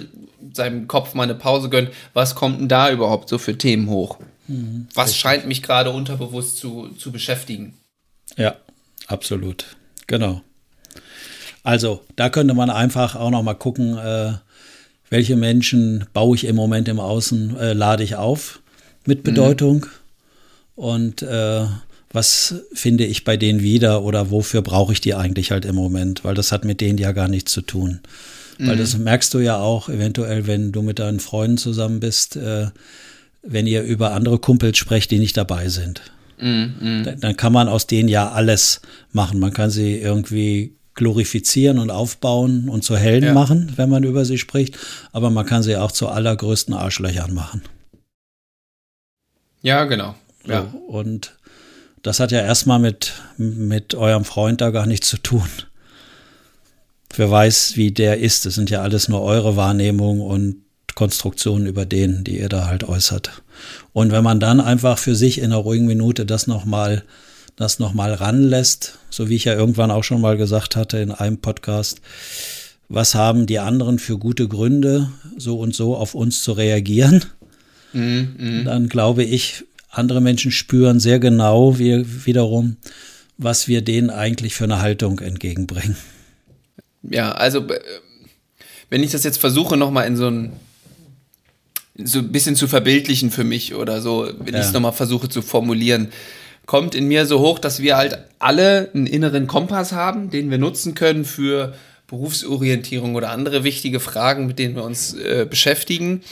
seinem 0.51 0.87
Kopf 0.87 1.13
mal 1.13 1.23
eine 1.23 1.35
Pause 1.35 1.69
gönnt, 1.69 1.91
was 2.13 2.35
kommt 2.35 2.59
denn 2.59 2.67
da 2.67 2.91
überhaupt 2.91 3.29
so 3.29 3.37
für 3.37 3.57
Themen 3.57 3.87
hoch? 3.87 4.19
Mhm, 4.47 4.87
was 4.93 5.07
richtig. 5.07 5.21
scheint 5.21 5.47
mich 5.47 5.63
gerade 5.63 5.91
unterbewusst 5.91 6.57
zu, 6.57 6.89
zu 6.97 7.11
beschäftigen? 7.11 7.77
Ja, 8.35 8.55
absolut. 9.07 9.77
Genau. 10.07 10.41
Also, 11.63 12.01
da 12.17 12.29
könnte 12.29 12.53
man 12.53 12.69
einfach 12.69 13.15
auch 13.15 13.29
noch 13.29 13.43
mal 13.43 13.53
gucken, 13.53 13.97
äh, 13.97 14.33
welche 15.09 15.35
Menschen 15.35 16.07
baue 16.13 16.35
ich 16.35 16.45
im 16.45 16.55
Moment 16.55 16.87
im 16.89 16.99
Außen, 16.99 17.57
äh, 17.57 17.73
lade 17.73 18.03
ich 18.03 18.15
auf 18.15 18.59
mit 19.05 19.19
mhm. 19.19 19.23
Bedeutung 19.23 19.75
mhm. 19.75 20.83
und 20.83 21.21
äh, 21.21 21.65
was 22.13 22.55
finde 22.73 23.05
ich 23.05 23.23
bei 23.23 23.37
denen 23.37 23.61
wieder 23.61 24.03
oder 24.03 24.31
wofür 24.31 24.61
brauche 24.61 24.93
ich 24.93 25.01
die 25.01 25.15
eigentlich 25.15 25.51
halt 25.51 25.65
im 25.65 25.75
Moment, 25.75 26.23
weil 26.23 26.35
das 26.35 26.51
hat 26.51 26.63
mit 26.63 26.79
denen 26.79 26.99
ja 26.99 27.11
gar 27.11 27.27
nichts 27.27 27.51
zu 27.51 27.61
tun. 27.61 27.99
Mhm. 28.59 28.67
Weil 28.67 28.77
das 28.77 28.97
merkst 28.97 29.33
du 29.33 29.39
ja 29.39 29.57
auch 29.57 29.89
eventuell, 29.89 30.47
wenn 30.47 30.71
du 30.71 30.83
mit 30.83 30.99
deinen 30.99 31.19
Freunden 31.19 31.57
zusammen 31.57 31.99
bist, 31.99 32.35
äh, 32.35 32.67
wenn 33.41 33.67
ihr 33.67 33.81
über 33.81 34.13
andere 34.13 34.37
Kumpels 34.37 34.77
sprecht, 34.77 35.11
die 35.11 35.19
nicht 35.19 35.35
dabei 35.35 35.69
sind. 35.69 36.01
Mhm. 36.39 36.73
mhm. 36.79 37.03
Dann, 37.03 37.19
dann 37.19 37.37
kann 37.37 37.51
man 37.51 37.67
aus 37.67 37.87
denen 37.87 38.09
ja 38.09 38.31
alles 38.31 38.81
machen. 39.11 39.39
Man 39.39 39.51
kann 39.51 39.71
sie 39.71 39.97
irgendwie 39.97 40.75
glorifizieren 40.95 41.79
und 41.79 41.89
aufbauen 41.89 42.69
und 42.69 42.83
zu 42.83 42.95
Helden 42.95 43.27
ja. 43.27 43.33
machen, 43.33 43.73
wenn 43.75 43.89
man 43.89 44.03
über 44.03 44.25
sie 44.25 44.37
spricht, 44.37 44.77
aber 45.11 45.31
man 45.31 45.45
kann 45.45 45.63
sie 45.63 45.75
auch 45.75 45.91
zu 45.91 46.07
allergrößten 46.07 46.75
Arschlöchern 46.75 47.33
machen. 47.33 47.63
Ja, 49.63 49.85
genau. 49.85 50.13
Ja. 50.45 50.69
So, 50.71 50.77
und 50.77 51.33
das 52.03 52.19
hat 52.19 52.31
ja 52.31 52.41
erstmal 52.41 52.79
mit, 52.79 53.13
mit 53.37 53.95
eurem 53.95 54.25
Freund 54.25 54.61
da 54.61 54.69
gar 54.69 54.85
nichts 54.85 55.09
zu 55.09 55.17
tun. 55.17 55.47
Wer 57.15 57.31
weiß, 57.31 57.73
wie 57.75 57.91
der 57.91 58.19
ist. 58.19 58.45
Das 58.45 58.55
sind 58.55 58.69
ja 58.69 58.81
alles 58.81 59.07
nur 59.07 59.21
eure 59.21 59.55
Wahrnehmungen 59.55 60.21
und 60.21 60.57
Konstruktionen 60.95 61.65
über 61.65 61.85
den, 61.85 62.23
die 62.23 62.39
ihr 62.39 62.49
da 62.49 62.67
halt 62.67 62.83
äußert. 62.83 63.31
Und 63.93 64.11
wenn 64.11 64.23
man 64.23 64.39
dann 64.39 64.59
einfach 64.59 64.97
für 64.97 65.15
sich 65.15 65.39
in 65.39 65.45
einer 65.45 65.57
ruhigen 65.57 65.85
Minute 65.85 66.25
das 66.25 66.47
nochmal 66.47 67.03
das 67.55 67.79
nochmal 67.79 68.13
ranlässt, 68.13 68.97
so 69.09 69.29
wie 69.29 69.35
ich 69.35 69.45
ja 69.45 69.53
irgendwann 69.53 69.91
auch 69.91 70.03
schon 70.03 70.21
mal 70.21 70.37
gesagt 70.37 70.75
hatte 70.75 70.97
in 70.97 71.11
einem 71.11 71.37
Podcast, 71.37 72.01
was 72.89 73.15
haben 73.15 73.45
die 73.45 73.59
anderen 73.59 73.99
für 73.99 74.17
gute 74.17 74.47
Gründe, 74.47 75.11
so 75.37 75.59
und 75.59 75.75
so 75.75 75.95
auf 75.95 76.15
uns 76.15 76.43
zu 76.43 76.53
reagieren, 76.53 77.23
mm, 77.93 77.99
mm. 77.99 78.65
dann 78.65 78.89
glaube 78.89 79.23
ich, 79.23 79.65
andere 79.93 80.21
Menschen 80.21 80.51
spüren 80.51 80.99
sehr 80.99 81.19
genau 81.19 81.77
wie, 81.77 82.25
wiederum, 82.25 82.77
was 83.37 83.67
wir 83.67 83.81
denen 83.81 84.09
eigentlich 84.09 84.55
für 84.55 84.63
eine 84.65 84.81
Haltung 84.81 85.19
entgegenbringen. 85.19 85.95
Ja, 87.03 87.31
also 87.31 87.59
äh, 87.67 87.79
wenn 88.89 89.03
ich 89.03 89.11
das 89.11 89.23
jetzt 89.23 89.37
versuche, 89.39 89.77
nochmal 89.77 90.07
in 90.07 90.17
so 90.17 90.27
ein 90.27 90.53
so 91.95 92.19
ein 92.19 92.31
bisschen 92.31 92.55
zu 92.55 92.67
verbildlichen 92.67 93.29
für 93.29 93.43
mich 93.43 93.75
oder 93.75 94.01
so, 94.01 94.27
wenn 94.39 94.55
ja. 94.55 94.61
ich 94.61 94.65
es 94.65 94.73
nochmal 94.73 94.93
versuche 94.93 95.29
zu 95.29 95.43
formulieren, 95.43 96.07
kommt 96.65 96.95
in 96.95 97.07
mir 97.07 97.27
so 97.27 97.39
hoch, 97.39 97.59
dass 97.59 97.81
wir 97.81 97.97
halt 97.97 98.17
alle 98.39 98.89
einen 98.95 99.05
inneren 99.05 99.45
Kompass 99.45 99.91
haben, 99.91 100.31
den 100.31 100.49
wir 100.49 100.57
nutzen 100.57 100.95
können 100.95 101.23
für 101.23 101.75
Berufsorientierung 102.07 103.13
oder 103.13 103.29
andere 103.29 103.63
wichtige 103.63 103.99
Fragen, 103.99 104.47
mit 104.47 104.57
denen 104.57 104.75
wir 104.75 104.83
uns 104.83 105.13
äh, 105.13 105.45
beschäftigen. 105.47 106.23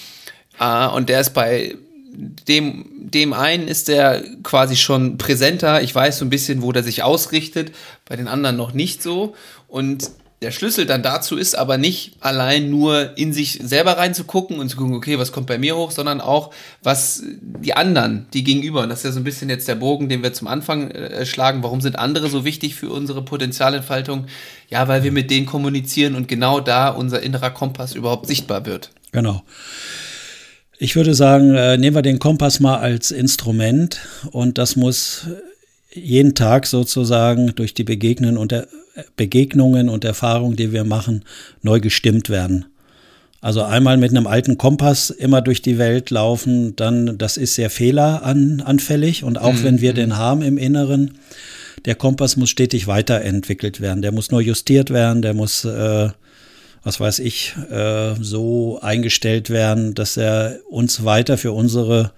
Äh, 0.60 0.88
und 0.88 1.10
der 1.10 1.22
ist 1.22 1.36
bei 1.36 1.76
dem, 2.14 2.86
dem 3.00 3.34
einen 3.34 3.68
ist 3.68 3.88
der 3.88 4.24
quasi 4.44 4.76
schon 4.76 5.18
präsenter. 5.18 5.82
Ich 5.82 5.94
weiß 5.94 6.18
so 6.18 6.26
ein 6.26 6.30
bisschen, 6.30 6.62
wo 6.62 6.72
der 6.72 6.84
sich 6.84 7.04
ausrichtet, 7.04 7.72
bei 8.06 8.16
den 8.16 8.28
anderen 8.28 8.58
noch 8.58 8.74
nicht 8.74 9.02
so. 9.02 9.36
Und 9.68 10.12
der 10.42 10.52
Schlüssel 10.52 10.88
dann 10.88 11.04
dazu 11.04 11.38
ist 11.38 11.56
aber 11.56 11.78
nicht 11.78 12.14
allein 12.20 12.72
nur 12.72 13.16
in 13.16 13.32
sich 13.32 13.60
selber 13.62 14.00
reinzugucken 14.00 14.60
und 14.60 14.70
zu 14.70 14.78
gucken, 14.78 14.96
okay, 14.96 15.20
was 15.20 15.32
kommt 15.32 15.46
bei 15.46 15.60
mir 15.60 15.76
hoch, 15.76 15.92
sondern 15.92 16.20
auch, 16.20 16.52
was 16.82 17.22
die 17.42 17.76
anderen, 17.76 18.26
die 18.34 18.44
gegenüber, 18.44 18.82
und 18.82 18.90
das 18.90 19.00
ist 19.00 19.06
ja 19.06 19.12
so 19.12 19.20
ein 19.20 19.24
bisschen 19.24 19.50
jetzt 19.50 19.68
der 19.68 19.76
Bogen, 19.76 20.10
den 20.10 20.24
wir 20.24 20.34
zum 20.34 20.48
Anfang 20.48 20.90
äh, 20.90 21.28
schlagen, 21.28 21.62
warum 21.62 21.80
sind 21.80 21.98
andere 21.98 22.28
so 22.28 22.44
wichtig 22.44 22.74
für 22.74 22.90
unsere 22.90 23.24
Potenzialentfaltung? 23.24 24.26
Ja, 24.68 24.88
weil 24.88 25.04
wir 25.04 25.12
mit 25.12 25.30
denen 25.30 25.46
kommunizieren 25.46 26.16
und 26.16 26.28
genau 26.28 26.60
da 26.60 26.90
unser 26.90 27.22
innerer 27.22 27.52
Kompass 27.52 27.94
überhaupt 27.94 28.26
sichtbar 28.26 28.66
wird. 28.66 28.90
Genau. 29.12 29.44
Ich 30.84 30.96
würde 30.96 31.14
sagen, 31.14 31.54
äh, 31.54 31.78
nehmen 31.78 31.96
wir 31.96 32.02
den 32.02 32.18
Kompass 32.18 32.60
mal 32.60 32.80
als 32.80 33.12
Instrument 33.12 34.00
und 34.32 34.58
das 34.58 34.76
muss 34.76 35.28
jeden 35.94 36.34
Tag 36.34 36.66
sozusagen 36.66 37.54
durch 37.54 37.76
die 37.76 37.84
Begegnen 37.84 38.36
und 38.36 38.52
der 38.52 38.68
Begegnungen 39.16 39.90
und 39.90 40.04
Erfahrungen, 40.06 40.56
die 40.56 40.72
wir 40.72 40.84
machen, 40.84 41.24
neu 41.62 41.80
gestimmt 41.80 42.32
werden. 42.32 42.66
Also 43.42 43.62
einmal 43.62 43.98
mit 43.98 44.10
einem 44.10 44.26
alten 44.26 44.58
Kompass 44.58 45.12
immer 45.12 45.44
durch 45.44 45.62
die 45.62 45.78
Welt 45.78 46.10
laufen, 46.10 46.76
dann 46.76 47.16
das 47.20 47.38
ist 47.38 47.54
sehr 47.54 47.70
fehleranfällig 47.70 49.24
und 49.24 49.38
auch 49.38 49.54
mhm. 49.54 49.64
wenn 49.64 49.82
wir 49.82 49.92
mhm. 49.92 49.98
den 49.98 50.18
haben 50.18 50.42
im 50.42 50.58
Inneren, 50.58 51.12
der 51.86 51.94
Kompass 51.94 52.38
muss 52.38 52.50
stetig 52.50 52.88
weiterentwickelt 52.88 53.82
werden. 53.82 54.02
Der 54.02 54.12
muss 54.12 54.32
neu 54.32 54.42
justiert 54.42 54.90
werden, 54.90 55.22
der 55.22 55.36
muss, 55.36 55.64
äh, 55.64 56.10
was 56.84 57.00
weiß 57.00 57.20
ich, 57.20 57.56
äh, 57.70 58.16
so 58.20 58.80
eingestellt 58.82 59.50
werden, 59.50 59.94
dass 59.94 60.18
er 60.18 60.60
uns 60.70 61.04
weiter 61.06 61.38
für 61.38 61.52
unsere 61.52 62.12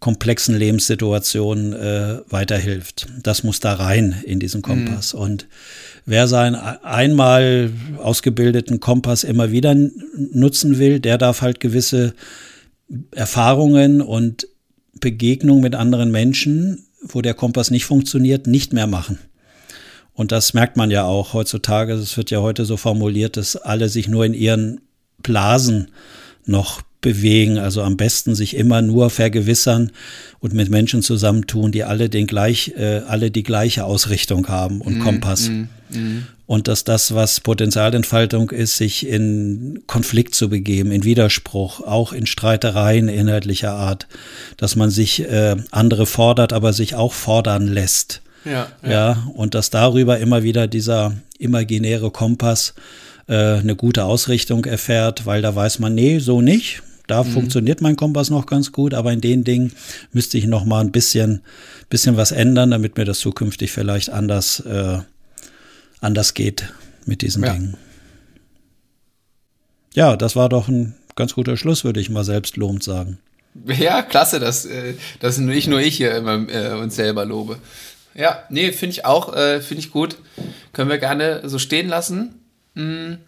komplexen 0.00 0.56
Lebenssituationen 0.56 1.74
äh, 1.74 2.20
weiterhilft. 2.28 3.06
Das 3.22 3.44
muss 3.44 3.60
da 3.60 3.74
rein 3.74 4.14
in 4.24 4.40
diesen 4.40 4.62
Kompass. 4.62 5.12
Mhm. 5.12 5.20
Und 5.20 5.46
Wer 6.06 6.26
seinen 6.26 6.54
einmal 6.56 7.70
ausgebildeten 7.98 8.80
Kompass 8.80 9.22
immer 9.22 9.52
wieder 9.52 9.76
nutzen 10.16 10.78
will, 10.78 10.98
der 10.98 11.18
darf 11.18 11.42
halt 11.42 11.60
gewisse 11.60 12.14
Erfahrungen 13.12 14.00
und 14.00 14.48
Begegnungen 14.98 15.62
mit 15.62 15.74
anderen 15.74 16.10
Menschen, 16.10 16.86
wo 17.02 17.22
der 17.22 17.34
Kompass 17.34 17.70
nicht 17.70 17.84
funktioniert, 17.84 18.46
nicht 18.46 18.72
mehr 18.72 18.86
machen. 18.86 19.18
Und 20.20 20.32
das 20.32 20.52
merkt 20.52 20.76
man 20.76 20.90
ja 20.90 21.04
auch 21.04 21.32
heutzutage. 21.32 21.94
Es 21.94 22.14
wird 22.18 22.30
ja 22.30 22.42
heute 22.42 22.66
so 22.66 22.76
formuliert, 22.76 23.38
dass 23.38 23.56
alle 23.56 23.88
sich 23.88 24.06
nur 24.06 24.26
in 24.26 24.34
ihren 24.34 24.82
Blasen 25.22 25.92
noch 26.44 26.82
bewegen. 27.00 27.56
Also 27.56 27.82
am 27.82 27.96
besten 27.96 28.34
sich 28.34 28.54
immer 28.54 28.82
nur 28.82 29.08
vergewissern 29.08 29.92
und 30.40 30.52
mit 30.52 30.68
Menschen 30.68 31.00
zusammentun, 31.00 31.72
die 31.72 31.84
alle 31.84 32.10
den 32.10 32.26
gleich, 32.26 32.74
äh, 32.76 33.00
alle 33.08 33.30
die 33.30 33.42
gleiche 33.42 33.86
Ausrichtung 33.86 34.46
haben 34.48 34.82
und 34.82 34.98
mm, 34.98 35.00
Kompass. 35.00 35.48
Mm, 35.48 35.68
mm. 35.88 36.26
Und 36.44 36.68
dass 36.68 36.84
das, 36.84 37.14
was 37.14 37.40
Potenzialentfaltung 37.40 38.50
ist, 38.50 38.76
sich 38.76 39.06
in 39.06 39.84
Konflikt 39.86 40.34
zu 40.34 40.50
begeben, 40.50 40.92
in 40.92 41.04
Widerspruch, 41.04 41.80
auch 41.80 42.12
in 42.12 42.26
Streitereien 42.26 43.08
inhaltlicher 43.08 43.72
Art, 43.72 44.06
dass 44.58 44.76
man 44.76 44.90
sich 44.90 45.22
äh, 45.22 45.56
andere 45.70 46.04
fordert, 46.04 46.52
aber 46.52 46.74
sich 46.74 46.94
auch 46.94 47.14
fordern 47.14 47.66
lässt. 47.66 48.20
Ja, 48.44 48.68
ja. 48.82 48.90
ja, 48.90 49.26
und 49.34 49.54
dass 49.54 49.70
darüber 49.70 50.18
immer 50.18 50.42
wieder 50.42 50.66
dieser 50.66 51.14
imaginäre 51.38 52.10
Kompass 52.10 52.74
äh, 53.28 53.34
eine 53.34 53.76
gute 53.76 54.04
Ausrichtung 54.04 54.64
erfährt, 54.64 55.26
weil 55.26 55.42
da 55.42 55.54
weiß 55.54 55.78
man, 55.78 55.94
nee, 55.94 56.18
so 56.18 56.40
nicht. 56.40 56.82
Da 57.06 57.24
mhm. 57.24 57.32
funktioniert 57.32 57.80
mein 57.80 57.96
Kompass 57.96 58.30
noch 58.30 58.46
ganz 58.46 58.72
gut, 58.72 58.94
aber 58.94 59.12
in 59.12 59.20
den 59.20 59.42
Dingen 59.42 59.72
müsste 60.12 60.38
ich 60.38 60.46
noch 60.46 60.64
mal 60.64 60.80
ein 60.80 60.92
bisschen, 60.92 61.42
bisschen 61.88 62.16
was 62.16 62.30
ändern, 62.30 62.70
damit 62.70 62.96
mir 62.96 63.04
das 63.04 63.18
zukünftig 63.18 63.72
vielleicht 63.72 64.10
anders, 64.10 64.60
äh, 64.60 64.98
anders 66.00 66.34
geht 66.34 66.72
mit 67.06 67.22
diesen 67.22 67.42
ja. 67.42 67.52
Dingen. 67.52 67.76
Ja, 69.94 70.16
das 70.16 70.36
war 70.36 70.48
doch 70.48 70.68
ein 70.68 70.94
ganz 71.16 71.34
guter 71.34 71.56
Schluss, 71.56 71.84
würde 71.84 72.00
ich 72.00 72.10
mal 72.10 72.24
selbst 72.24 72.56
lobend 72.56 72.84
sagen. 72.84 73.18
Ja, 73.66 74.02
klasse, 74.02 74.38
dass, 74.38 74.64
äh, 74.64 74.94
dass 75.18 75.38
nicht 75.38 75.66
nur 75.66 75.80
ich 75.80 75.96
hier 75.96 76.14
immer 76.14 76.48
äh, 76.48 76.74
uns 76.74 76.94
selber 76.94 77.24
lobe. 77.24 77.58
Ja, 78.14 78.42
nee, 78.48 78.72
finde 78.72 78.92
ich 78.92 79.04
auch, 79.04 79.34
äh, 79.34 79.60
finde 79.60 79.82
ich 79.82 79.90
gut. 79.90 80.16
Können 80.72 80.90
wir 80.90 80.98
gerne 80.98 81.48
so 81.48 81.58
stehen 81.58 81.88
lassen. 81.88 82.34
Mhm. 82.74 83.18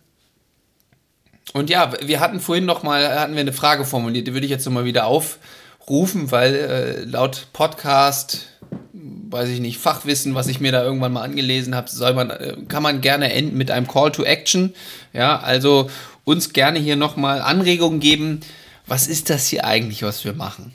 Und 1.53 1.71
ja, 1.71 1.93
wir 2.03 2.21
hatten 2.21 2.41
vorhin 2.41 2.65
noch 2.65 2.83
mal, 2.83 3.21
hatten 3.21 3.35
wir 3.35 3.41
eine 3.41 3.53
Frage 3.53 3.85
formuliert, 3.85 4.27
die 4.27 4.33
würde 4.33 4.47
ich 4.47 4.51
jetzt 4.51 4.65
noch 4.65 4.73
mal 4.73 4.85
wieder 4.85 5.07
aufrufen, 5.07 6.31
weil 6.31 6.55
äh, 6.55 7.05
laut 7.05 7.49
Podcast, 7.53 8.49
weiß 8.93 9.49
ich 9.51 9.61
nicht, 9.61 9.79
Fachwissen, 9.79 10.35
was 10.35 10.47
ich 10.47 10.61
mir 10.61 10.73
da 10.73 10.83
irgendwann 10.83 11.13
mal 11.13 11.23
angelesen 11.23 11.75
habe, 11.75 11.91
soll 11.91 12.15
man, 12.15 12.31
äh, 12.31 12.57
kann 12.69 12.83
man 12.83 13.01
gerne 13.01 13.33
enden 13.33 13.57
mit 13.57 13.71
einem 13.71 13.87
Call 13.87 14.13
to 14.13 14.25
Action. 14.25 14.75
Ja, 15.13 15.41
also 15.41 15.91
uns 16.25 16.53
gerne 16.53 16.79
hier 16.79 16.97
noch 16.97 17.17
mal 17.17 17.41
Anregungen 17.43 18.01
geben. 18.01 18.41
Was 18.87 19.07
ist 19.07 19.29
das 19.29 19.47
hier 19.47 19.65
eigentlich, 19.65 20.03
was 20.03 20.25
wir 20.25 20.33
machen? 20.33 20.73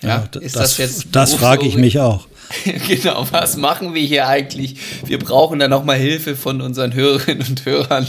Ja, 0.00 0.08
ja 0.08 0.28
das, 0.30 0.52
das, 0.52 0.78
jetzt 0.78 1.06
das 1.12 1.34
frage 1.34 1.66
ich 1.66 1.76
mich 1.76 1.98
auch. 1.98 2.26
genau, 2.88 3.26
was 3.30 3.56
machen 3.56 3.94
wir 3.94 4.02
hier 4.02 4.26
eigentlich? 4.26 4.76
Wir 5.04 5.18
brauchen 5.18 5.58
da 5.58 5.68
nochmal 5.68 5.98
Hilfe 5.98 6.34
von 6.34 6.60
unseren 6.60 6.94
Hörerinnen 6.94 7.46
und 7.46 7.64
Hörern, 7.64 8.06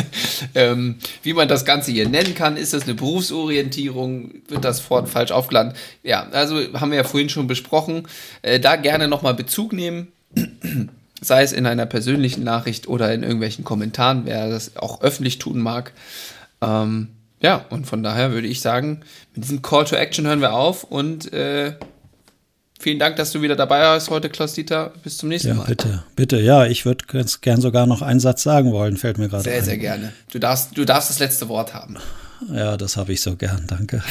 ähm, 0.54 0.96
wie 1.22 1.32
man 1.32 1.48
das 1.48 1.64
Ganze 1.64 1.90
hier 1.90 2.08
nennen 2.08 2.34
kann. 2.34 2.56
Ist 2.56 2.72
das 2.72 2.84
eine 2.84 2.94
Berufsorientierung? 2.94 4.32
Wird 4.48 4.64
das 4.64 4.80
fort 4.80 5.08
falsch 5.08 5.32
aufgeladen? 5.32 5.72
Ja, 6.02 6.28
also 6.30 6.60
haben 6.74 6.90
wir 6.90 6.98
ja 6.98 7.04
vorhin 7.04 7.28
schon 7.28 7.46
besprochen. 7.46 8.06
Äh, 8.42 8.60
da 8.60 8.76
gerne 8.76 9.08
nochmal 9.08 9.34
Bezug 9.34 9.72
nehmen. 9.72 10.08
Sei 11.20 11.42
es 11.42 11.52
in 11.52 11.66
einer 11.66 11.86
persönlichen 11.86 12.44
Nachricht 12.44 12.88
oder 12.88 13.12
in 13.12 13.22
irgendwelchen 13.22 13.64
Kommentaren, 13.64 14.22
wer 14.24 14.48
das 14.48 14.76
auch 14.76 15.02
öffentlich 15.02 15.38
tun 15.38 15.58
mag. 15.58 15.92
Ähm, 16.62 17.08
ja, 17.42 17.64
und 17.70 17.86
von 17.86 18.02
daher 18.02 18.32
würde 18.32 18.46
ich 18.46 18.60
sagen, 18.60 19.00
mit 19.34 19.44
diesem 19.44 19.62
Call 19.62 19.84
to 19.84 19.96
Action 19.96 20.26
hören 20.26 20.40
wir 20.40 20.54
auf 20.54 20.84
und 20.84 21.32
äh, 21.32 21.74
Vielen 22.80 22.98
Dank, 22.98 23.16
dass 23.16 23.30
du 23.30 23.42
wieder 23.42 23.56
dabei 23.56 23.80
warst 23.80 24.08
heute, 24.08 24.30
Klaus-Dieter. 24.30 24.94
Bis 25.02 25.18
zum 25.18 25.28
nächsten 25.28 25.48
ja, 25.48 25.54
Mal. 25.54 25.66
Bitte, 25.66 26.02
bitte. 26.16 26.40
Ja, 26.40 26.64
ich 26.64 26.86
würde 26.86 27.04
ganz 27.04 27.42
gern 27.42 27.60
sogar 27.60 27.86
noch 27.86 28.00
einen 28.00 28.20
Satz 28.20 28.42
sagen 28.42 28.72
wollen, 28.72 28.96
fällt 28.96 29.18
mir 29.18 29.28
gerade 29.28 29.44
Sehr, 29.44 29.58
ein. 29.58 29.64
sehr 29.64 29.76
gerne. 29.76 30.12
Du 30.32 30.38
darfst, 30.38 30.78
du 30.78 30.86
darfst 30.86 31.10
das 31.10 31.18
letzte 31.18 31.50
Wort 31.50 31.74
haben. 31.74 31.98
Ja, 32.50 32.78
das 32.78 32.96
habe 32.96 33.12
ich 33.12 33.20
so 33.20 33.36
gern, 33.36 33.66
danke. 33.66 34.02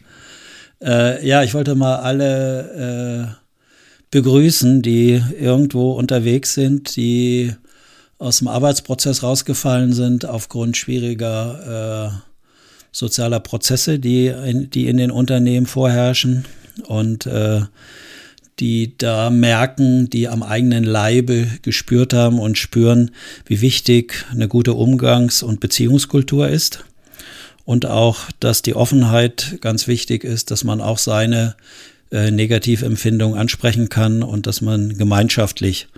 äh, 0.82 1.26
ja, 1.28 1.42
ich 1.42 1.52
wollte 1.52 1.74
mal 1.74 1.96
alle 1.96 3.36
äh, 3.36 3.44
begrüßen, 4.10 4.80
die 4.80 5.22
irgendwo 5.38 5.92
unterwegs 5.92 6.54
sind, 6.54 6.96
die 6.96 7.54
aus 8.16 8.38
dem 8.38 8.48
Arbeitsprozess 8.48 9.22
rausgefallen 9.22 9.92
sind 9.92 10.24
aufgrund 10.24 10.78
schwieriger 10.78 12.14
äh, 12.14 12.30
sozialer 12.92 13.40
Prozesse, 13.40 13.98
die 13.98 14.28
in, 14.28 14.70
die 14.70 14.88
in 14.88 14.96
den 14.96 15.10
Unternehmen 15.10 15.66
vorherrschen 15.66 16.46
und 16.80 17.26
äh, 17.26 17.62
die 18.60 18.96
da 18.98 19.30
merken, 19.30 20.10
die 20.10 20.28
am 20.28 20.42
eigenen 20.42 20.84
Leibe 20.84 21.46
gespürt 21.62 22.12
haben 22.12 22.38
und 22.38 22.58
spüren, 22.58 23.10
wie 23.46 23.60
wichtig 23.60 24.26
eine 24.30 24.48
gute 24.48 24.72
Umgangs- 24.72 25.42
und 25.42 25.60
Beziehungskultur 25.60 26.48
ist. 26.48 26.84
Und 27.64 27.86
auch, 27.86 28.18
dass 28.40 28.62
die 28.62 28.74
Offenheit 28.74 29.58
ganz 29.60 29.86
wichtig 29.86 30.24
ist, 30.24 30.50
dass 30.50 30.64
man 30.64 30.80
auch 30.80 30.98
seine 30.98 31.54
äh, 32.10 32.30
Negativempfindung 32.30 33.36
ansprechen 33.36 33.88
kann 33.88 34.22
und 34.22 34.46
dass 34.46 34.60
man 34.60 34.98
gemeinschaftlich 34.98 35.88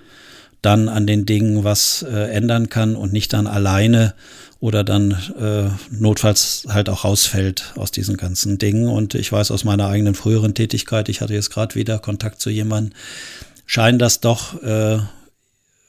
dann 0.61 0.89
an 0.89 1.07
den 1.07 1.27
Dingen 1.27 1.65
was 1.65 2.03
äh, 2.03 2.31
ändern 2.31 2.69
kann 2.69 2.95
und 2.95 3.13
nicht 3.13 3.33
dann 3.33 3.47
alleine 3.47 4.15
oder 4.63 4.85
dann 4.85 5.11
äh, 5.41 5.71
notfalls 5.91 6.69
halt 6.69 6.89
auch 6.89 7.05
rausfällt 7.05 7.73
aus 7.75 7.91
diesen 7.91 8.17
ganzen 8.17 8.59
Dingen. 8.59 8.87
Und 8.87 9.17
ich 9.17 9.33
weiß 9.33 9.51
aus 9.51 9.65
meiner 9.65 9.89
eigenen 9.89 10.15
früheren 10.15 10.55
Tätigkeit, 10.55 11.09
ich 11.09 11.21
hatte 11.21 11.35
jetzt 11.35 11.51
gerade 11.51 11.75
wieder 11.75 11.99
Kontakt 11.99 12.41
zu 12.41 12.49
jemandem, 12.49 12.95
scheint 13.67 14.01
das 14.01 14.21
doch 14.21 14.63
äh, 14.63 15.01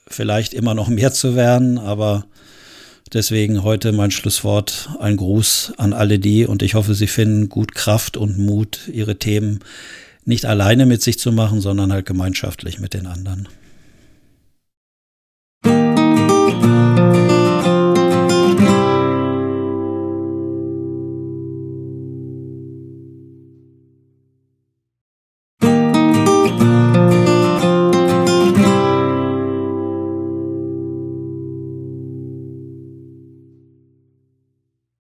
vielleicht 0.07 0.55
immer 0.55 0.73
noch 0.73 0.87
mehr 0.87 1.13
zu 1.13 1.35
werden, 1.35 1.77
aber 1.77 2.25
deswegen 3.13 3.61
heute 3.61 3.91
mein 3.91 4.09
Schlusswort, 4.09 4.89
ein 4.99 5.17
Gruß 5.17 5.73
an 5.77 5.93
alle 5.93 6.17
die 6.17 6.47
und 6.47 6.63
ich 6.63 6.73
hoffe, 6.73 6.95
Sie 6.95 7.05
finden 7.05 7.49
gut 7.49 7.75
Kraft 7.75 8.17
und 8.17 8.39
Mut, 8.39 8.87
Ihre 8.91 9.19
Themen 9.19 9.59
nicht 10.25 10.45
alleine 10.45 10.87
mit 10.87 11.03
sich 11.03 11.19
zu 11.19 11.31
machen, 11.31 11.61
sondern 11.61 11.93
halt 11.93 12.07
gemeinschaftlich 12.07 12.79
mit 12.79 12.95
den 12.95 13.05
anderen. 13.05 13.47